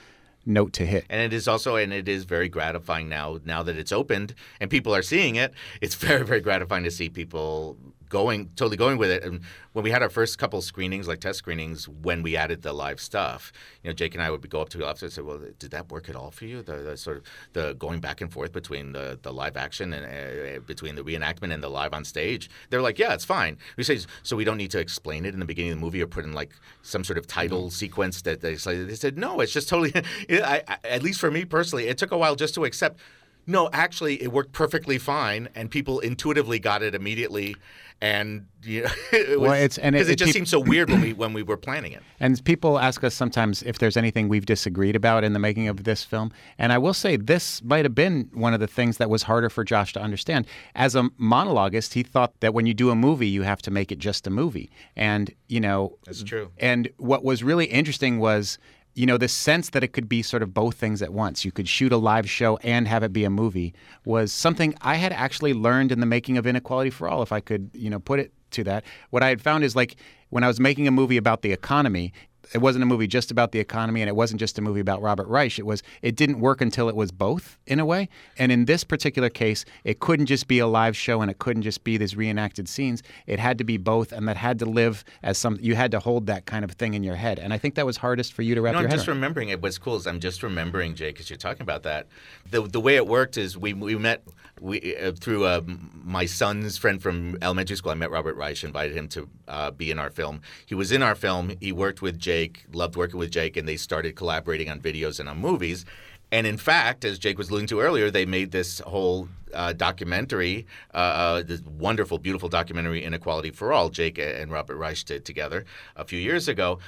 note 0.46 0.72
to 0.72 0.86
hit. 0.86 1.04
And 1.10 1.20
it 1.20 1.34
is 1.34 1.46
also, 1.46 1.76
and 1.76 1.92
it 1.92 2.08
is 2.08 2.24
very 2.24 2.48
gratifying 2.48 3.08
now. 3.08 3.38
Now 3.44 3.62
that 3.62 3.76
it's 3.76 3.92
opened 3.92 4.34
and 4.60 4.70
people 4.70 4.94
are 4.94 5.02
seeing 5.02 5.36
it, 5.36 5.52
it's 5.82 5.94
very, 6.06 6.24
very 6.24 6.40
gratifying 6.40 6.84
to 6.84 6.90
see 6.90 7.10
people 7.10 7.76
going 8.08 8.50
totally 8.56 8.76
going 8.76 8.98
with 8.98 9.10
it. 9.10 9.22
And 9.24 9.40
when 9.72 9.84
we 9.84 9.90
had 9.90 10.02
our 10.02 10.08
first 10.08 10.38
couple 10.38 10.60
screenings, 10.62 11.06
like 11.06 11.20
test 11.20 11.38
screenings, 11.38 11.88
when 11.88 12.22
we 12.22 12.36
added 12.36 12.62
the 12.62 12.72
live 12.72 13.00
stuff, 13.00 13.52
you 13.82 13.90
know, 13.90 13.94
Jake 13.94 14.14
and 14.14 14.22
I 14.22 14.30
would 14.30 14.48
go 14.48 14.60
up 14.60 14.68
to 14.70 14.78
the 14.78 14.86
officer 14.86 15.06
and 15.06 15.12
say, 15.12 15.22
"Well, 15.22 15.40
did 15.58 15.70
that 15.70 15.90
work 15.90 16.08
at 16.08 16.16
all 16.16 16.30
for 16.30 16.44
you? 16.44 16.62
The, 16.62 16.76
the 16.76 16.96
sort 16.96 17.18
of 17.18 17.24
the 17.52 17.74
going 17.74 18.00
back 18.00 18.20
and 18.20 18.32
forth 18.32 18.52
between 18.52 18.92
the, 18.92 19.18
the 19.22 19.32
live 19.32 19.56
action 19.56 19.92
and 19.92 20.04
uh, 20.04 20.60
between 20.60 20.94
the 20.94 21.02
reenactment 21.02 21.52
and 21.52 21.62
the 21.62 21.68
live 21.68 21.92
on 21.92 22.04
stage." 22.04 22.50
They're 22.70 22.82
like, 22.82 22.98
"Yeah, 22.98 23.14
it's 23.14 23.24
fine." 23.24 23.58
We 23.76 23.84
say, 23.84 24.00
"So 24.22 24.36
we 24.36 24.44
don't 24.44 24.58
need 24.58 24.70
to 24.72 24.80
explain 24.80 25.24
it 25.24 25.34
in 25.34 25.40
the 25.40 25.46
beginning 25.46 25.72
of 25.72 25.78
the 25.78 25.84
movie 25.84 26.02
or 26.02 26.06
put 26.06 26.24
in 26.24 26.32
like 26.32 26.52
some 26.82 27.04
sort 27.04 27.18
of 27.18 27.26
title 27.26 27.62
mm-hmm. 27.62 27.68
sequence 27.70 28.22
that 28.22 28.40
they, 28.40 28.54
they 28.54 28.94
said 28.94 29.18
no, 29.18 29.40
it's 29.40 29.52
just 29.52 29.68
totally." 29.68 29.92
I, 30.30 30.62
I, 30.66 30.76
at 30.84 31.02
least 31.02 31.20
for 31.20 31.30
me 31.30 31.44
personally, 31.44 31.88
it 31.88 31.98
took 31.98 32.12
a 32.12 32.18
while 32.18 32.36
just 32.36 32.54
to 32.54 32.64
accept. 32.64 33.00
No, 33.48 33.70
actually, 33.72 34.22
it 34.22 34.30
worked 34.30 34.52
perfectly 34.52 34.98
fine, 34.98 35.48
and 35.54 35.70
people 35.70 36.00
intuitively 36.00 36.58
got 36.58 36.82
it 36.82 36.94
immediately 36.94 37.56
and 38.00 38.46
you 38.62 38.82
know, 38.82 38.90
it 39.12 39.40
was, 39.40 39.50
well, 39.50 39.52
it's 39.52 39.78
and 39.78 39.96
it, 39.96 40.08
it, 40.08 40.16
just 40.16 40.28
pe- 40.28 40.32
seemed 40.32 40.48
so 40.48 40.60
weird 40.60 40.90
when 40.90 41.00
we 41.00 41.12
when 41.12 41.32
we 41.32 41.42
were 41.42 41.56
planning 41.56 41.92
it. 41.92 42.02
And 42.20 42.42
people 42.44 42.78
ask 42.78 43.02
us 43.04 43.14
sometimes 43.14 43.62
if 43.62 43.78
there's 43.78 43.96
anything 43.96 44.28
we've 44.28 44.46
disagreed 44.46 44.96
about 44.96 45.24
in 45.24 45.32
the 45.32 45.38
making 45.38 45.68
of 45.68 45.84
this 45.84 46.04
film, 46.04 46.32
and 46.58 46.72
I 46.72 46.78
will 46.78 46.94
say 46.94 47.16
this 47.16 47.62
might 47.62 47.84
have 47.84 47.94
been 47.94 48.30
one 48.32 48.54
of 48.54 48.60
the 48.60 48.66
things 48.66 48.98
that 48.98 49.10
was 49.10 49.24
harder 49.24 49.50
for 49.50 49.64
Josh 49.64 49.92
to 49.94 50.00
understand. 50.00 50.46
As 50.74 50.94
a 50.94 51.04
monologuist, 51.20 51.94
he 51.94 52.02
thought 52.02 52.32
that 52.40 52.54
when 52.54 52.66
you 52.66 52.74
do 52.74 52.90
a 52.90 52.94
movie, 52.94 53.28
you 53.28 53.42
have 53.42 53.62
to 53.62 53.70
make 53.70 53.90
it 53.90 53.98
just 53.98 54.26
a 54.26 54.30
movie, 54.30 54.70
and 54.96 55.32
you 55.48 55.60
know 55.60 55.96
that's 56.04 56.22
true. 56.22 56.50
And 56.58 56.88
what 56.98 57.24
was 57.24 57.42
really 57.42 57.66
interesting 57.66 58.18
was 58.18 58.58
you 58.98 59.06
know, 59.06 59.16
this 59.16 59.32
sense 59.32 59.70
that 59.70 59.84
it 59.84 59.92
could 59.92 60.08
be 60.08 60.22
sort 60.22 60.42
of 60.42 60.52
both 60.52 60.74
things 60.74 61.02
at 61.02 61.12
once. 61.12 61.44
You 61.44 61.52
could 61.52 61.68
shoot 61.68 61.92
a 61.92 61.96
live 61.96 62.28
show 62.28 62.56
and 62.64 62.88
have 62.88 63.04
it 63.04 63.12
be 63.12 63.22
a 63.22 63.30
movie 63.30 63.72
was 64.04 64.32
something 64.32 64.74
I 64.80 64.96
had 64.96 65.12
actually 65.12 65.54
learned 65.54 65.92
in 65.92 66.00
the 66.00 66.06
making 66.06 66.36
of 66.36 66.48
Inequality 66.48 66.90
for 66.90 67.08
All, 67.08 67.22
if 67.22 67.30
I 67.30 67.38
could, 67.38 67.70
you 67.72 67.90
know, 67.90 68.00
put 68.00 68.18
it 68.18 68.32
to 68.50 68.64
that. 68.64 68.82
What 69.10 69.22
I 69.22 69.28
had 69.28 69.40
found 69.40 69.62
is 69.62 69.76
like 69.76 69.94
when 70.30 70.42
I 70.42 70.48
was 70.48 70.58
making 70.58 70.88
a 70.88 70.90
movie 70.90 71.16
about 71.16 71.42
the 71.42 71.52
economy, 71.52 72.12
it 72.52 72.58
wasn't 72.58 72.82
a 72.82 72.86
movie 72.86 73.06
just 73.06 73.30
about 73.30 73.52
the 73.52 73.58
economy 73.58 74.00
and 74.00 74.08
it 74.08 74.16
wasn't 74.16 74.40
just 74.40 74.58
a 74.58 74.62
movie 74.62 74.80
about 74.80 75.02
Robert 75.02 75.28
Reich. 75.28 75.58
It 75.58 75.66
was 75.66 75.82
it 76.02 76.16
didn't 76.16 76.40
work 76.40 76.60
until 76.60 76.88
it 76.88 76.96
was 76.96 77.10
both 77.10 77.58
in 77.66 77.80
a 77.80 77.84
way. 77.84 78.08
And 78.38 78.50
in 78.50 78.64
this 78.64 78.84
particular 78.84 79.28
case, 79.28 79.64
it 79.84 80.00
couldn't 80.00 80.26
just 80.26 80.48
be 80.48 80.58
a 80.58 80.66
live 80.66 80.96
show 80.96 81.20
and 81.20 81.30
it 81.30 81.38
couldn't 81.38 81.62
just 81.62 81.84
be 81.84 81.96
these 81.96 82.16
reenacted 82.16 82.68
scenes. 82.68 83.02
It 83.26 83.38
had 83.38 83.58
to 83.58 83.64
be 83.64 83.76
both 83.76 84.12
and 84.12 84.26
that 84.28 84.36
had 84.36 84.58
to 84.60 84.66
live 84.66 85.04
as 85.22 85.38
some 85.38 85.58
you 85.60 85.74
had 85.74 85.90
to 85.92 86.00
hold 86.00 86.26
that 86.26 86.46
kind 86.46 86.64
of 86.64 86.72
thing 86.72 86.94
in 86.94 87.02
your 87.02 87.16
head. 87.16 87.38
And 87.38 87.52
I 87.52 87.58
think 87.58 87.74
that 87.74 87.86
was 87.86 87.96
hardest 87.96 88.32
for 88.32 88.42
you 88.42 88.54
to 88.54 88.62
wrap 88.62 88.74
no, 88.74 88.80
your 88.80 88.86
I'm 88.86 88.90
head 88.90 88.96
just 88.96 89.08
around. 89.08 89.16
remembering 89.18 89.48
it. 89.50 89.62
What's 89.62 89.78
cool 89.78 89.96
is 89.96 90.06
I'm 90.06 90.20
just 90.20 90.42
remembering, 90.42 90.94
Jake, 90.94 91.14
because 91.14 91.30
you're 91.30 91.36
talking 91.36 91.62
about 91.62 91.82
that. 91.82 92.06
The 92.50 92.62
the 92.62 92.80
way 92.80 92.96
it 92.96 93.06
worked 93.06 93.36
is 93.36 93.56
we 93.58 93.74
we 93.74 93.96
met 93.96 94.22
we 94.60 94.96
uh, 94.96 95.12
through 95.12 95.44
uh, 95.44 95.62
my 95.92 96.26
son's 96.26 96.78
friend 96.78 97.02
from 97.02 97.36
elementary 97.42 97.76
school. 97.76 97.92
I 97.92 97.94
met 97.94 98.10
Robert 98.10 98.36
Reich, 98.36 98.64
invited 98.64 98.96
him 98.96 99.08
to 99.08 99.28
uh, 99.46 99.70
be 99.70 99.90
in 99.90 99.98
our 99.98 100.10
film. 100.10 100.40
He 100.66 100.74
was 100.74 100.92
in 100.92 101.02
our 101.02 101.14
film. 101.14 101.52
He 101.60 101.72
worked 101.72 102.02
with 102.02 102.18
Jake, 102.38 102.64
loved 102.72 102.94
working 102.94 103.18
with 103.18 103.32
Jake, 103.32 103.56
and 103.56 103.66
they 103.66 103.76
started 103.76 104.14
collaborating 104.14 104.70
on 104.70 104.80
videos 104.80 105.18
and 105.18 105.28
on 105.28 105.38
movies. 105.38 105.84
And 106.30 106.46
in 106.46 106.56
fact, 106.56 107.04
as 107.04 107.18
Jake 107.18 107.36
was 107.36 107.50
alluding 107.50 107.66
to 107.68 107.80
earlier, 107.80 108.12
they 108.12 108.26
made 108.26 108.52
this 108.52 108.78
whole 108.80 109.28
uh, 109.52 109.72
documentary, 109.72 110.64
uh, 110.94 110.98
uh, 110.98 111.42
this 111.42 111.62
wonderful, 111.62 112.18
beautiful 112.18 112.48
documentary, 112.48 113.02
Inequality 113.02 113.50
for 113.50 113.72
All, 113.72 113.88
Jake 113.88 114.18
and 114.18 114.52
Robert 114.52 114.76
Reich 114.76 115.04
did 115.04 115.24
together 115.24 115.64
a 115.96 116.04
few 116.04 116.20
years 116.20 116.46
ago. 116.46 116.78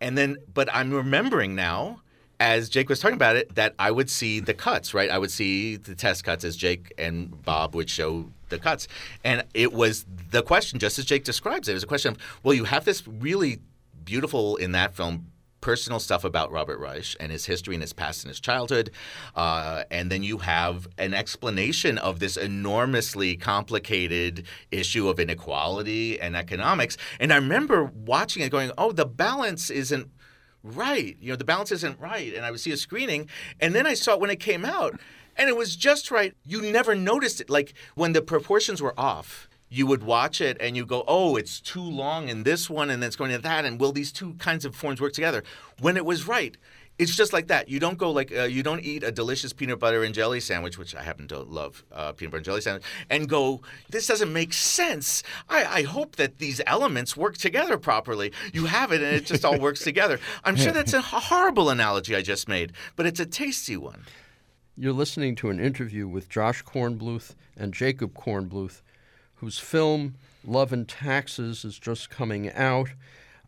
And 0.00 0.16
then, 0.16 0.36
but 0.54 0.68
I'm 0.72 0.92
remembering 0.92 1.56
now 1.56 2.02
as 2.38 2.68
Jake 2.68 2.88
was 2.88 2.98
talking 3.00 3.14
about 3.14 3.36
it, 3.36 3.54
that 3.54 3.74
I 3.78 3.90
would 3.90 4.10
see 4.10 4.40
the 4.40 4.54
cuts, 4.54 4.94
right? 4.94 5.10
I 5.10 5.18
would 5.18 5.30
see 5.30 5.76
the 5.76 5.94
test 5.94 6.24
cuts 6.24 6.44
as 6.44 6.56
Jake 6.56 6.92
and 6.98 7.40
Bob 7.44 7.74
would 7.76 7.88
show 7.88 8.30
the 8.48 8.58
cuts. 8.58 8.88
And 9.22 9.44
it 9.54 9.72
was 9.72 10.04
the 10.30 10.42
question, 10.42 10.80
just 10.80 10.98
as 10.98 11.04
Jake 11.04 11.22
describes 11.22 11.68
it, 11.68 11.72
it 11.72 11.74
was 11.74 11.84
a 11.84 11.86
question 11.86 12.12
of, 12.12 12.18
well, 12.42 12.54
you 12.54 12.64
have 12.64 12.84
this 12.84 13.06
really 13.06 13.60
beautiful 14.04 14.56
in 14.56 14.72
that 14.72 14.94
film 14.94 15.32
personal 15.62 16.00
stuff 16.00 16.24
about 16.24 16.52
Robert 16.52 16.78
Reich 16.78 17.16
and 17.18 17.32
his 17.32 17.46
history 17.46 17.74
and 17.74 17.82
his 17.82 17.94
past 17.94 18.24
and 18.24 18.28
his 18.28 18.40
childhood. 18.40 18.90
Uh, 19.34 19.84
and 19.90 20.10
then 20.10 20.22
you 20.22 20.38
have 20.38 20.88
an 20.98 21.14
explanation 21.14 21.96
of 21.96 22.18
this 22.18 22.36
enormously 22.36 23.36
complicated 23.36 24.44
issue 24.70 25.08
of 25.08 25.18
inequality 25.18 26.20
and 26.20 26.36
economics. 26.36 26.98
And 27.18 27.32
I 27.32 27.36
remember 27.36 27.84
watching 27.84 28.42
it 28.42 28.50
going, 28.50 28.72
oh, 28.76 28.92
the 28.92 29.06
balance 29.06 29.70
isn't 29.70 30.10
right. 30.62 31.16
You 31.20 31.30
know, 31.30 31.36
the 31.36 31.44
balance 31.44 31.72
isn't 31.72 31.98
right. 31.98 32.34
And 32.34 32.44
I 32.44 32.50
would 32.50 32.60
see 32.60 32.72
a 32.72 32.76
screening, 32.76 33.28
and 33.60 33.74
then 33.74 33.86
I 33.86 33.94
saw 33.94 34.14
it 34.14 34.20
when 34.20 34.30
it 34.30 34.40
came 34.40 34.64
out, 34.64 35.00
and 35.36 35.48
it 35.48 35.56
was 35.56 35.76
just 35.76 36.10
right. 36.10 36.34
You 36.44 36.60
never 36.60 36.94
noticed 36.94 37.40
it. 37.40 37.48
Like 37.48 37.74
when 37.94 38.12
the 38.12 38.22
proportions 38.22 38.82
were 38.82 38.98
off, 38.98 39.48
you 39.72 39.86
would 39.86 40.02
watch 40.02 40.42
it 40.42 40.58
and 40.60 40.76
you 40.76 40.84
go, 40.84 41.02
oh, 41.08 41.36
it's 41.36 41.58
too 41.58 41.82
long 41.82 42.28
in 42.28 42.42
this 42.42 42.68
one, 42.68 42.90
and 42.90 43.02
then 43.02 43.06
it's 43.06 43.16
going 43.16 43.30
to 43.30 43.38
that, 43.38 43.64
and 43.64 43.80
will 43.80 43.92
these 43.92 44.12
two 44.12 44.34
kinds 44.34 44.66
of 44.66 44.74
forms 44.74 45.00
work 45.00 45.14
together? 45.14 45.42
When 45.80 45.96
it 45.96 46.04
was 46.04 46.28
right, 46.28 46.56
it's 46.98 47.16
just 47.16 47.32
like 47.32 47.48
that. 47.48 47.70
You 47.70 47.80
don't 47.80 47.96
go 47.96 48.10
like 48.10 48.30
uh, 48.36 48.42
you 48.42 48.62
don't 48.62 48.84
eat 48.84 49.02
a 49.02 49.10
delicious 49.10 49.54
peanut 49.54 49.78
butter 49.78 50.04
and 50.04 50.14
jelly 50.14 50.40
sandwich, 50.40 50.76
which 50.76 50.94
I 50.94 51.02
happen 51.02 51.26
to 51.28 51.40
love 51.40 51.84
uh, 51.90 52.12
peanut 52.12 52.32
butter 52.32 52.38
and 52.38 52.44
jelly 52.44 52.60
sandwich, 52.60 52.84
and 53.08 53.26
go, 53.26 53.62
this 53.88 54.06
doesn't 54.06 54.30
make 54.30 54.52
sense. 54.52 55.22
I, 55.48 55.64
I 55.64 55.82
hope 55.82 56.16
that 56.16 56.38
these 56.38 56.60
elements 56.66 57.16
work 57.16 57.38
together 57.38 57.78
properly. 57.78 58.30
You 58.52 58.66
have 58.66 58.92
it, 58.92 59.02
and 59.02 59.16
it 59.16 59.24
just 59.24 59.42
all 59.42 59.58
works 59.58 59.80
together. 59.84 60.20
I'm 60.44 60.56
sure 60.56 60.72
that's 60.72 60.92
a 60.92 61.00
horrible 61.00 61.70
analogy 61.70 62.14
I 62.14 62.20
just 62.20 62.46
made, 62.46 62.72
but 62.94 63.06
it's 63.06 63.20
a 63.20 63.26
tasty 63.26 63.78
one. 63.78 64.04
You're 64.76 64.92
listening 64.92 65.34
to 65.36 65.48
an 65.48 65.60
interview 65.60 66.06
with 66.06 66.28
Josh 66.28 66.62
Kornbluth 66.62 67.34
and 67.56 67.72
Jacob 67.72 68.14
Kornbluth, 68.14 68.82
whose 69.42 69.58
film 69.58 70.14
Love 70.44 70.72
and 70.72 70.88
Taxes 70.88 71.64
is 71.64 71.76
just 71.76 72.08
coming 72.08 72.48
out. 72.52 72.90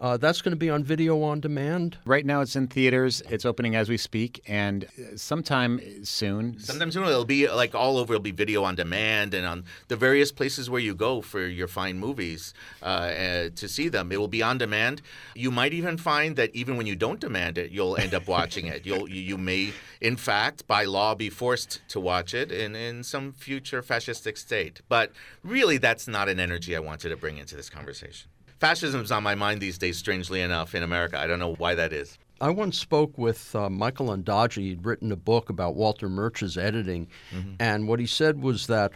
Uh, 0.04 0.18
that's 0.18 0.42
going 0.42 0.50
to 0.50 0.56
be 0.56 0.68
on 0.68 0.84
video 0.84 1.22
on 1.22 1.40
demand. 1.40 1.96
Right 2.04 2.26
now, 2.26 2.42
it's 2.42 2.56
in 2.56 2.66
theaters. 2.66 3.22
It's 3.30 3.46
opening 3.46 3.74
as 3.74 3.88
we 3.88 3.96
speak, 3.96 4.42
and 4.46 4.86
sometime 5.16 5.80
soon. 6.04 6.58
Sometime 6.58 6.92
soon, 6.92 7.04
it'll 7.04 7.24
be 7.24 7.48
like 7.48 7.74
all 7.74 7.96
over. 7.96 8.12
It'll 8.12 8.22
be 8.22 8.30
video 8.30 8.64
on 8.64 8.74
demand 8.74 9.32
and 9.32 9.46
on 9.46 9.64
the 9.88 9.96
various 9.96 10.30
places 10.30 10.68
where 10.68 10.82
you 10.82 10.94
go 10.94 11.22
for 11.22 11.46
your 11.46 11.68
fine 11.68 11.98
movies 11.98 12.52
uh, 12.82 12.84
uh, 12.84 13.48
to 13.56 13.66
see 13.66 13.88
them. 13.88 14.12
It 14.12 14.20
will 14.20 14.28
be 14.28 14.42
on 14.42 14.58
demand. 14.58 15.00
You 15.34 15.50
might 15.50 15.72
even 15.72 15.96
find 15.96 16.36
that 16.36 16.54
even 16.54 16.76
when 16.76 16.86
you 16.86 16.96
don't 16.96 17.18
demand 17.18 17.56
it, 17.56 17.70
you'll 17.70 17.96
end 17.96 18.12
up 18.12 18.28
watching 18.28 18.66
it. 18.66 18.84
You'll 18.84 19.08
you 19.08 19.38
may, 19.38 19.72
in 20.02 20.16
fact, 20.16 20.66
by 20.66 20.84
law, 20.84 21.14
be 21.14 21.30
forced 21.30 21.80
to 21.88 21.98
watch 21.98 22.34
it 22.34 22.52
in 22.52 22.76
in 22.76 23.04
some 23.04 23.32
future 23.32 23.80
fascistic 23.80 24.36
state. 24.36 24.82
But 24.86 25.12
really, 25.42 25.78
that's 25.78 26.06
not 26.06 26.28
an 26.28 26.38
energy 26.38 26.76
I 26.76 26.80
wanted 26.80 27.08
to 27.08 27.16
bring 27.16 27.38
into 27.38 27.56
this 27.56 27.70
conversation 27.70 28.28
fascism 28.64 29.02
is 29.02 29.12
on 29.12 29.22
my 29.22 29.34
mind 29.34 29.60
these 29.60 29.76
days, 29.76 29.98
strangely 29.98 30.40
enough, 30.40 30.74
in 30.74 30.82
America. 30.82 31.18
I 31.18 31.26
don't 31.26 31.38
know 31.38 31.54
why 31.54 31.74
that 31.74 31.92
is. 31.92 32.18
I 32.40 32.48
once 32.48 32.78
spoke 32.78 33.18
with 33.18 33.54
uh, 33.54 33.68
Michael 33.68 34.06
Ondaatje. 34.06 34.62
He'd 34.62 34.86
written 34.86 35.12
a 35.12 35.16
book 35.16 35.50
about 35.50 35.74
Walter 35.74 36.08
Murch's 36.08 36.56
editing, 36.56 37.08
mm-hmm. 37.30 37.54
and 37.60 37.86
what 37.86 38.00
he 38.00 38.06
said 38.06 38.40
was 38.40 38.66
that 38.68 38.92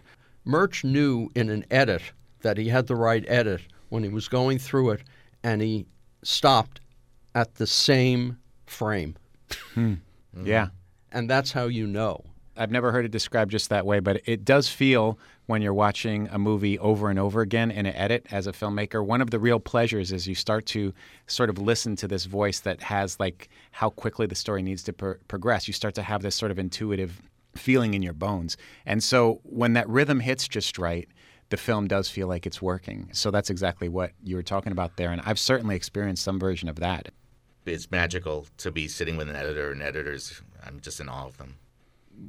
Murch 0.46 0.84
knew 0.84 1.28
in 1.34 1.50
an 1.50 1.66
edit 1.70 2.00
that 2.40 2.56
he 2.56 2.68
had 2.68 2.86
the 2.86 2.96
right 2.96 3.24
edit 3.28 3.60
when 3.90 4.02
he 4.02 4.08
was 4.08 4.26
going 4.26 4.58
through 4.58 4.90
it, 4.90 5.02
and 5.44 5.60
he 5.60 5.84
stopped 6.22 6.80
at 7.34 7.56
the 7.56 7.66
same 7.66 8.38
frame. 8.64 9.16
Hmm. 9.74 9.94
Mm-hmm. 10.34 10.46
Yeah. 10.46 10.68
And 11.12 11.28
that's 11.28 11.52
how 11.52 11.66
you 11.66 11.86
know. 11.86 12.24
I've 12.56 12.70
never 12.70 12.90
heard 12.90 13.04
it 13.04 13.10
described 13.10 13.50
just 13.50 13.68
that 13.68 13.84
way, 13.86 14.00
but 14.00 14.22
it 14.24 14.44
does 14.44 14.68
feel 14.68 15.18
when 15.48 15.62
you're 15.62 15.72
watching 15.72 16.28
a 16.30 16.38
movie 16.38 16.78
over 16.78 17.08
and 17.08 17.18
over 17.18 17.40
again 17.40 17.70
in 17.70 17.86
an 17.86 17.94
edit 17.94 18.26
as 18.30 18.46
a 18.46 18.52
filmmaker. 18.52 19.04
One 19.04 19.22
of 19.22 19.30
the 19.30 19.38
real 19.38 19.58
pleasures 19.58 20.12
is 20.12 20.28
you 20.28 20.34
start 20.34 20.66
to 20.66 20.92
sort 21.26 21.48
of 21.48 21.58
listen 21.58 21.96
to 21.96 22.06
this 22.06 22.26
voice 22.26 22.60
that 22.60 22.82
has 22.82 23.18
like 23.18 23.48
how 23.70 23.88
quickly 23.88 24.26
the 24.26 24.34
story 24.34 24.62
needs 24.62 24.82
to 24.82 24.92
pro- 24.92 25.14
progress. 25.26 25.66
You 25.66 25.72
start 25.72 25.94
to 25.94 26.02
have 26.02 26.20
this 26.20 26.34
sort 26.34 26.50
of 26.50 26.58
intuitive 26.58 27.22
feeling 27.56 27.94
in 27.94 28.02
your 28.02 28.12
bones. 28.12 28.58
And 28.84 29.02
so 29.02 29.40
when 29.42 29.72
that 29.72 29.88
rhythm 29.88 30.20
hits 30.20 30.46
just 30.46 30.76
right, 30.76 31.08
the 31.48 31.56
film 31.56 31.88
does 31.88 32.10
feel 32.10 32.28
like 32.28 32.44
it's 32.44 32.60
working. 32.60 33.08
So 33.12 33.30
that's 33.30 33.48
exactly 33.48 33.88
what 33.88 34.12
you 34.22 34.36
were 34.36 34.42
talking 34.42 34.70
about 34.70 34.98
there. 34.98 35.12
And 35.12 35.22
I've 35.24 35.38
certainly 35.38 35.76
experienced 35.76 36.22
some 36.22 36.38
version 36.38 36.68
of 36.68 36.76
that. 36.76 37.08
It's 37.64 37.90
magical 37.90 38.46
to 38.58 38.70
be 38.70 38.86
sitting 38.86 39.16
with 39.16 39.30
an 39.30 39.36
editor 39.36 39.72
and 39.72 39.80
editors. 39.80 40.42
I'm 40.62 40.78
just 40.80 41.00
in 41.00 41.08
awe 41.08 41.24
of 41.24 41.38
them 41.38 41.54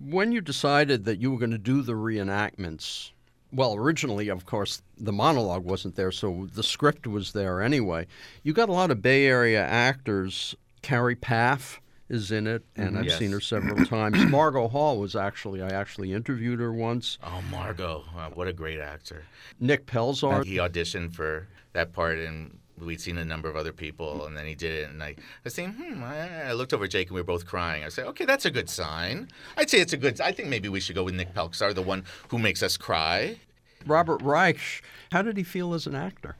when 0.05 0.31
you 0.31 0.41
decided 0.41 1.05
that 1.05 1.19
you 1.19 1.31
were 1.31 1.37
going 1.39 1.51
to 1.51 1.57
do 1.57 1.81
the 1.81 1.93
reenactments, 1.93 3.11
well, 3.51 3.75
originally, 3.75 4.29
of 4.29 4.45
course, 4.45 4.81
the 4.97 5.11
monologue 5.13 5.63
wasn't 5.65 5.95
there, 5.95 6.11
so 6.11 6.47
the 6.53 6.63
script 6.63 7.07
was 7.07 7.33
there 7.33 7.61
anyway. 7.61 8.05
You 8.43 8.53
got 8.53 8.69
a 8.69 8.73
lot 8.73 8.91
of 8.91 9.01
Bay 9.01 9.25
Area 9.25 9.63
actors. 9.63 10.55
Carrie 10.81 11.15
Paff 11.15 11.81
is 12.09 12.31
in 12.31 12.47
it, 12.47 12.63
and 12.75 12.89
mm-hmm. 12.89 12.97
I've 12.97 13.05
Yes. 13.05 13.19
seen 13.19 13.31
her 13.31 13.39
several 13.39 13.85
times. 13.85 14.23
Margot 14.25 14.67
Hall 14.67 14.99
was 14.99 15.15
actually, 15.15 15.61
I 15.61 15.69
actually 15.69 16.13
interviewed 16.13 16.59
her 16.59 16.71
once. 16.73 17.17
Oh, 17.23 17.41
Margot, 17.51 18.03
wow, 18.15 18.31
what 18.33 18.47
a 18.47 18.53
great 18.53 18.79
actor. 18.79 19.23
Nick 19.59 19.85
Pelczar. 19.87 20.45
He 20.45 20.57
auditioned 20.57 21.13
for 21.13 21.47
that 21.73 21.93
part, 21.93 22.17
and 22.19 22.57
we'd 22.81 23.01
seen 23.01 23.17
a 23.17 23.25
number 23.25 23.49
of 23.49 23.55
other 23.55 23.71
people, 23.71 24.25
and 24.25 24.35
then 24.35 24.45
he 24.45 24.55
did 24.55 24.71
it. 24.71 24.89
And 24.89 25.01
I, 25.03 25.07
I 25.07 25.15
was 25.43 25.53
saying, 25.53 25.73
hmm. 25.73 26.03
I, 26.03 26.49
I 26.49 26.53
looked 26.53 26.73
over 26.73 26.85
at 26.85 26.91
Jake, 26.91 27.07
and 27.07 27.15
we 27.15 27.21
were 27.21 27.25
both 27.25 27.45
crying. 27.45 27.83
I 27.83 27.89
said, 27.89 28.05
okay, 28.07 28.25
that's 28.25 28.45
a 28.45 28.51
good 28.51 28.69
sign. 28.69 29.29
I'd 29.57 29.69
say 29.69 29.79
it's 29.79 29.93
a 29.93 29.97
good. 29.97 30.19
I 30.21 30.31
think 30.31 30.49
maybe 30.49 30.69
we 30.69 30.79
should 30.79 30.95
go 30.95 31.03
with 31.03 31.15
Nick 31.15 31.33
Pelczar, 31.33 31.73
the 31.73 31.81
one 31.81 32.03
who 32.29 32.39
makes 32.39 32.63
us 32.63 32.77
cry. 32.77 33.37
Robert 33.85 34.21
Reich. 34.21 34.83
How 35.11 35.21
did 35.21 35.37
he 35.37 35.43
feel 35.43 35.73
as 35.73 35.87
an 35.87 35.95
actor? 35.95 36.35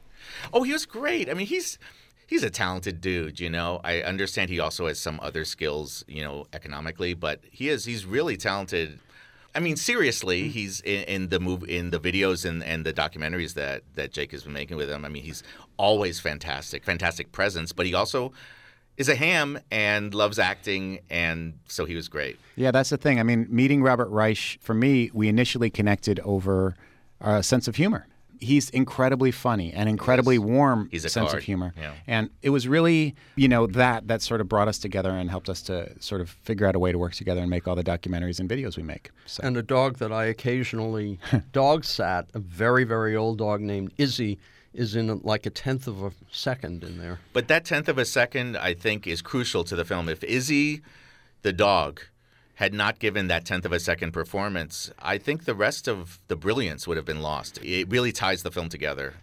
Oh, 0.52 0.62
he 0.62 0.72
was 0.72 0.86
great. 0.86 1.30
I 1.30 1.34
mean, 1.34 1.46
he's 1.46 1.78
he's 2.26 2.42
a 2.42 2.50
talented 2.50 3.00
dude. 3.00 3.40
You 3.40 3.50
know, 3.50 3.80
I 3.82 4.02
understand 4.02 4.50
he 4.50 4.60
also 4.60 4.86
has 4.86 4.98
some 4.98 5.18
other 5.22 5.44
skills, 5.44 6.04
you 6.08 6.22
know, 6.22 6.46
economically, 6.52 7.14
but 7.14 7.40
he 7.50 7.68
is 7.68 7.84
he's 7.84 8.06
really 8.06 8.36
talented. 8.36 9.00
I 9.54 9.60
mean, 9.60 9.76
seriously, 9.76 10.42
mm-hmm. 10.42 10.50
he's 10.50 10.80
in, 10.80 11.02
in 11.04 11.28
the 11.28 11.40
move 11.40 11.64
in 11.68 11.90
the 11.90 11.98
videos 12.00 12.44
and, 12.48 12.62
and 12.62 12.84
the 12.84 12.92
documentaries 12.92 13.54
that 13.54 13.82
that 13.94 14.12
Jake 14.12 14.32
has 14.32 14.44
been 14.44 14.52
making 14.52 14.76
with 14.76 14.90
him. 14.90 15.04
I 15.04 15.08
mean, 15.08 15.22
he's 15.22 15.42
always 15.76 16.20
fantastic, 16.20 16.84
fantastic 16.84 17.32
presence, 17.32 17.72
but 17.72 17.86
he 17.86 17.94
also 17.94 18.32
is 18.96 19.08
a 19.08 19.14
ham 19.14 19.58
and 19.70 20.14
loves 20.14 20.38
acting, 20.38 21.00
and 21.08 21.58
so 21.66 21.86
he 21.86 21.94
was 21.94 22.08
great. 22.08 22.38
Yeah, 22.56 22.70
that's 22.70 22.90
the 22.90 22.98
thing. 22.98 23.18
I 23.18 23.22
mean, 23.22 23.46
meeting 23.48 23.82
Robert 23.82 24.08
Reich, 24.10 24.58
for 24.60 24.74
me, 24.74 25.10
we 25.14 25.28
initially 25.28 25.70
connected 25.70 26.20
over 26.20 26.76
a 27.20 27.42
sense 27.42 27.66
of 27.66 27.76
humor. 27.76 28.06
He's 28.40 28.70
incredibly 28.70 29.30
funny 29.30 29.72
and 29.72 29.88
incredibly 29.88 30.38
warm 30.38 30.88
He's 30.90 31.04
a 31.04 31.08
sense 31.10 31.28
card, 31.30 31.38
of 31.38 31.44
humor. 31.44 31.74
yeah. 31.76 31.92
And 32.06 32.30
it 32.42 32.50
was 32.50 32.66
really, 32.66 33.14
you 33.36 33.48
know, 33.48 33.66
that 33.68 34.08
that 34.08 34.22
sort 34.22 34.40
of 34.40 34.48
brought 34.48 34.66
us 34.68 34.78
together 34.78 35.10
and 35.10 35.28
helped 35.30 35.48
us 35.48 35.60
to 35.62 35.92
sort 36.00 36.20
of 36.20 36.30
figure 36.30 36.66
out 36.66 36.74
a 36.74 36.78
way 36.78 36.90
to 36.92 36.98
work 36.98 37.14
together 37.14 37.40
and 37.40 37.50
make 37.50 37.68
all 37.68 37.74
the 37.76 37.84
documentaries 37.84 38.40
and 38.40 38.48
videos 38.48 38.76
we 38.76 38.82
make. 38.82 39.10
So 39.26 39.42
And 39.44 39.56
a 39.56 39.62
dog 39.62 39.98
that 39.98 40.10
I 40.12 40.24
occasionally 40.24 41.18
dog 41.52 41.84
sat, 41.84 42.26
a 42.34 42.38
very, 42.38 42.84
very 42.84 43.14
old 43.14 43.38
dog 43.38 43.60
named 43.60 43.92
Izzy, 43.98 44.38
is 44.72 44.94
in 44.96 45.20
like 45.22 45.46
a 45.46 45.50
tenth 45.50 45.86
of 45.86 46.02
a 46.02 46.12
second 46.30 46.84
in 46.84 46.98
there. 46.98 47.18
But 47.32 47.48
that 47.48 47.64
tenth 47.64 47.88
of 47.88 47.98
a 47.98 48.04
second, 48.04 48.56
I 48.56 48.72
think, 48.74 49.06
is 49.06 49.20
crucial 49.20 49.64
to 49.64 49.74
the 49.76 49.84
film. 49.84 50.08
If 50.08 50.22
Izzy, 50.24 50.80
the 51.42 51.52
dog, 51.52 52.00
had 52.60 52.74
not 52.74 52.98
given 52.98 53.28
that 53.28 53.46
tenth 53.46 53.64
of 53.64 53.72
a 53.72 53.80
second 53.80 54.12
performance, 54.12 54.90
I 54.98 55.16
think 55.16 55.46
the 55.46 55.54
rest 55.54 55.88
of 55.88 56.20
the 56.28 56.36
brilliance 56.36 56.86
would 56.86 56.98
have 56.98 57.06
been 57.06 57.22
lost. 57.22 57.58
It 57.64 57.88
really 57.88 58.12
ties 58.12 58.42
the 58.42 58.50
film 58.50 58.68
together. 58.68 59.14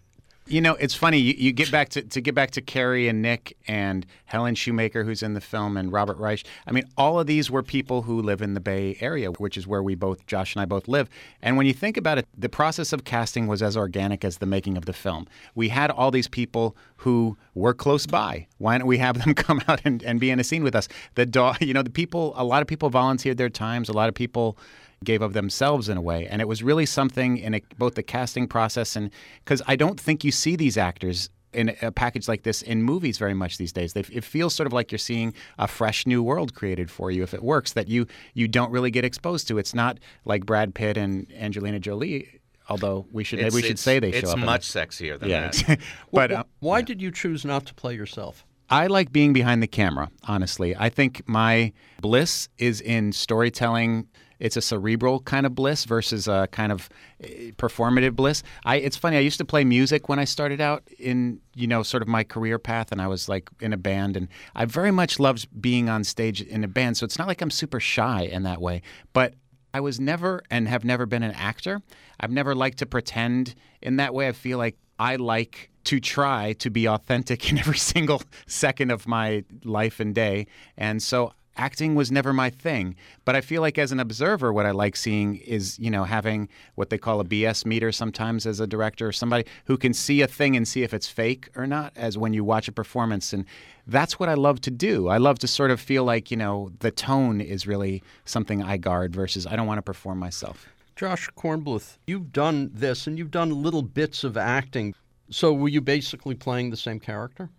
You 0.49 0.61
know, 0.61 0.75
it's 0.75 0.93
funny. 0.95 1.17
You, 1.17 1.33
you 1.37 1.51
get 1.51 1.71
back 1.71 1.89
to 1.89 2.01
to 2.01 2.21
get 2.21 2.33
back 2.33 2.51
to 2.51 2.61
Carrie 2.61 3.09
and 3.09 3.21
Nick 3.21 3.57
and 3.67 4.05
Helen 4.25 4.55
Shumaker, 4.55 5.03
who's 5.03 5.21
in 5.21 5.33
the 5.33 5.41
film, 5.41 5.75
and 5.75 5.91
Robert 5.91 6.17
Reich. 6.17 6.45
I 6.65 6.71
mean, 6.71 6.85
all 6.97 7.19
of 7.19 7.27
these 7.27 7.51
were 7.51 7.61
people 7.61 8.03
who 8.03 8.21
live 8.21 8.41
in 8.41 8.53
the 8.53 8.61
Bay 8.61 8.97
Area, 9.01 9.29
which 9.31 9.57
is 9.57 9.67
where 9.67 9.83
we 9.83 9.95
both, 9.95 10.25
Josh 10.25 10.55
and 10.55 10.61
I, 10.61 10.65
both 10.65 10.87
live. 10.87 11.09
And 11.41 11.57
when 11.57 11.65
you 11.65 11.73
think 11.73 11.97
about 11.97 12.17
it, 12.17 12.27
the 12.37 12.47
process 12.47 12.93
of 12.93 13.03
casting 13.03 13.47
was 13.47 13.61
as 13.61 13.75
organic 13.75 14.23
as 14.23 14.37
the 14.37 14.45
making 14.45 14.77
of 14.77 14.85
the 14.85 14.93
film. 14.93 15.27
We 15.53 15.69
had 15.69 15.91
all 15.91 16.11
these 16.11 16.29
people 16.29 16.77
who 16.97 17.37
were 17.53 17.73
close 17.73 18.05
by. 18.05 18.47
Why 18.57 18.77
don't 18.77 18.87
we 18.87 18.99
have 18.99 19.23
them 19.23 19.33
come 19.35 19.61
out 19.67 19.81
and, 19.83 20.01
and 20.03 20.19
be 20.19 20.31
in 20.31 20.39
a 20.39 20.45
scene 20.45 20.63
with 20.63 20.75
us? 20.75 20.87
The 21.15 21.25
dog, 21.25 21.61
you 21.61 21.73
know, 21.73 21.83
the 21.83 21.89
people. 21.89 22.33
A 22.37 22.45
lot 22.45 22.61
of 22.61 22.69
people 22.69 22.89
volunteered 22.89 23.37
their 23.37 23.49
times. 23.49 23.89
A 23.89 23.93
lot 23.93 24.07
of 24.07 24.15
people 24.15 24.57
gave 25.03 25.21
of 25.21 25.33
themselves 25.33 25.89
in 25.89 25.97
a 25.97 26.01
way 26.01 26.27
and 26.27 26.41
it 26.41 26.47
was 26.47 26.63
really 26.63 26.85
something 26.85 27.37
in 27.37 27.53
a, 27.55 27.61
both 27.77 27.95
the 27.95 28.03
casting 28.03 28.47
process 28.47 28.95
and 28.95 29.11
because 29.43 29.61
i 29.67 29.75
don't 29.75 29.99
think 29.99 30.23
you 30.23 30.31
see 30.31 30.55
these 30.55 30.77
actors 30.77 31.29
in 31.53 31.75
a 31.81 31.91
package 31.91 32.27
like 32.27 32.43
this 32.43 32.61
in 32.61 32.81
movies 32.83 33.17
very 33.17 33.33
much 33.33 33.57
these 33.57 33.71
days 33.71 33.93
they, 33.93 34.01
it 34.11 34.23
feels 34.23 34.53
sort 34.53 34.67
of 34.67 34.73
like 34.73 34.91
you're 34.91 34.99
seeing 34.99 35.33
a 35.59 35.67
fresh 35.67 36.05
new 36.05 36.21
world 36.21 36.53
created 36.55 36.89
for 36.89 37.11
you 37.11 37.23
if 37.23 37.33
it 37.33 37.43
works 37.43 37.73
that 37.73 37.87
you 37.87 38.05
you 38.33 38.47
don't 38.47 38.71
really 38.71 38.91
get 38.91 39.05
exposed 39.05 39.47
to 39.47 39.57
it's 39.57 39.73
not 39.73 39.99
like 40.25 40.45
brad 40.45 40.73
pitt 40.73 40.97
and 40.97 41.31
angelina 41.37 41.79
jolie 41.79 42.39
although 42.69 43.05
we 43.11 43.23
should 43.23 43.39
maybe 43.39 43.55
we 43.55 43.61
should 43.61 43.79
say 43.79 43.99
they 43.99 44.09
it's 44.09 44.27
show 44.27 44.31
up 44.31 44.37
in- 44.39 44.45
much 44.45 44.67
sexier 44.67 45.17
than 45.19 45.29
yeah 45.29 45.49
that. 45.49 45.79
but 46.11 46.31
Wh- 46.31 46.39
uh, 46.39 46.43
why 46.59 46.81
did 46.81 47.01
you 47.01 47.11
choose 47.11 47.45
not 47.45 47.65
to 47.67 47.73
play 47.73 47.93
yourself? 47.95 48.45
I 48.69 48.87
like 48.87 49.13
being 49.13 49.31
behind 49.31 49.63
the 49.63 49.67
camera, 49.67 50.09
honestly. 50.27 50.75
I 50.75 50.89
think 50.89 51.21
my 51.25 51.71
bliss 52.01 52.49
is 52.57 52.81
in 52.81 53.13
storytelling. 53.13 54.07
It's 54.39 54.57
a 54.57 54.61
cerebral 54.61 55.19
kind 55.21 55.45
of 55.45 55.55
bliss 55.55 55.85
versus 55.85 56.27
a 56.27 56.47
kind 56.51 56.71
of 56.71 56.89
eh, 57.21 57.51
performative 57.57 58.15
bliss. 58.15 58.43
I 58.65 58.77
it's 58.77 58.97
funny, 58.97 59.17
I 59.17 59.21
used 59.21 59.37
to 59.39 59.45
play 59.45 59.63
music 59.63 60.09
when 60.09 60.19
I 60.19 60.25
started 60.25 60.61
out 60.61 60.83
in, 60.99 61.39
you 61.55 61.67
know, 61.67 61.83
sort 61.83 62.03
of 62.03 62.07
my 62.07 62.23
career 62.23 62.59
path 62.59 62.91
and 62.91 63.01
I 63.01 63.07
was 63.07 63.27
like 63.27 63.49
in 63.59 63.73
a 63.73 63.77
band 63.77 64.17
and 64.17 64.27
I 64.55 64.65
very 64.65 64.91
much 64.91 65.19
loved 65.19 65.47
being 65.59 65.89
on 65.89 66.03
stage 66.03 66.41
in 66.41 66.63
a 66.63 66.67
band. 66.67 66.97
So 66.97 67.05
it's 67.05 67.17
not 67.17 67.27
like 67.27 67.41
I'm 67.41 67.51
super 67.51 67.79
shy 67.79 68.21
in 68.21 68.43
that 68.43 68.61
way, 68.61 68.81
but 69.13 69.33
I 69.73 69.79
was 69.79 69.99
never 69.99 70.41
and 70.49 70.67
have 70.67 70.83
never 70.83 71.05
been 71.05 71.23
an 71.23 71.31
actor. 71.31 71.81
I've 72.19 72.31
never 72.31 72.55
liked 72.55 72.79
to 72.79 72.85
pretend 72.85 73.55
in 73.81 73.97
that 73.97 74.13
way. 74.13 74.27
I 74.27 74.31
feel 74.31 74.57
like 74.57 74.77
I 74.99 75.17
like 75.17 75.69
to 75.85 75.99
try 75.99 76.53
to 76.53 76.69
be 76.69 76.87
authentic 76.87 77.49
in 77.51 77.57
every 77.57 77.77
single 77.77 78.21
second 78.45 78.91
of 78.91 79.07
my 79.07 79.43
life 79.63 79.99
and 79.99 80.13
day. 80.13 80.47
And 80.77 81.01
so 81.01 81.33
acting 81.57 81.95
was 81.95 82.11
never 82.11 82.31
my 82.31 82.49
thing. 82.49 82.95
But 83.25 83.35
I 83.35 83.41
feel 83.41 83.61
like 83.61 83.77
as 83.77 83.91
an 83.91 83.99
observer, 83.99 84.53
what 84.53 84.65
I 84.65 84.71
like 84.71 84.95
seeing 84.95 85.35
is, 85.37 85.77
you 85.79 85.91
know, 85.91 86.03
having 86.03 86.47
what 86.75 86.89
they 86.89 86.97
call 86.97 87.19
a 87.19 87.25
BS 87.25 87.65
meter 87.65 87.91
sometimes 87.91 88.45
as 88.45 88.59
a 88.59 88.67
director, 88.67 89.07
or 89.07 89.11
somebody 89.11 89.45
who 89.65 89.77
can 89.77 89.93
see 89.93 90.21
a 90.21 90.27
thing 90.27 90.55
and 90.55 90.67
see 90.67 90.83
if 90.83 90.93
it's 90.93 91.07
fake 91.07 91.49
or 91.55 91.67
not, 91.67 91.93
as 91.95 92.17
when 92.17 92.33
you 92.33 92.43
watch 92.43 92.67
a 92.67 92.71
performance. 92.71 93.33
And 93.33 93.45
that's 93.85 94.19
what 94.19 94.29
I 94.29 94.35
love 94.35 94.61
to 94.61 94.71
do. 94.71 95.07
I 95.07 95.17
love 95.17 95.39
to 95.39 95.47
sort 95.47 95.71
of 95.71 95.79
feel 95.79 96.03
like, 96.03 96.31
you 96.31 96.37
know, 96.37 96.71
the 96.79 96.91
tone 96.91 97.41
is 97.41 97.67
really 97.67 98.03
something 98.25 98.61
I 98.61 98.77
guard 98.77 99.13
versus 99.13 99.47
I 99.47 99.55
don't 99.55 99.67
want 99.67 99.79
to 99.79 99.83
perform 99.83 100.19
myself. 100.19 100.67
Josh 100.95 101.29
Kornbluth, 101.37 101.97
you've 102.07 102.33
done 102.33 102.71
this 102.73 103.05
and 103.05 103.17
you've 103.19 103.31
done 103.31 103.61
little 103.61 103.83
bits 103.83 104.23
of 104.23 104.35
acting. 104.35 104.95
So 105.29 105.53
were 105.53 105.67
you 105.67 105.79
basically 105.79 106.33
playing 106.33 106.71
the 106.71 106.77
same 106.77 106.99
character? 106.99 107.49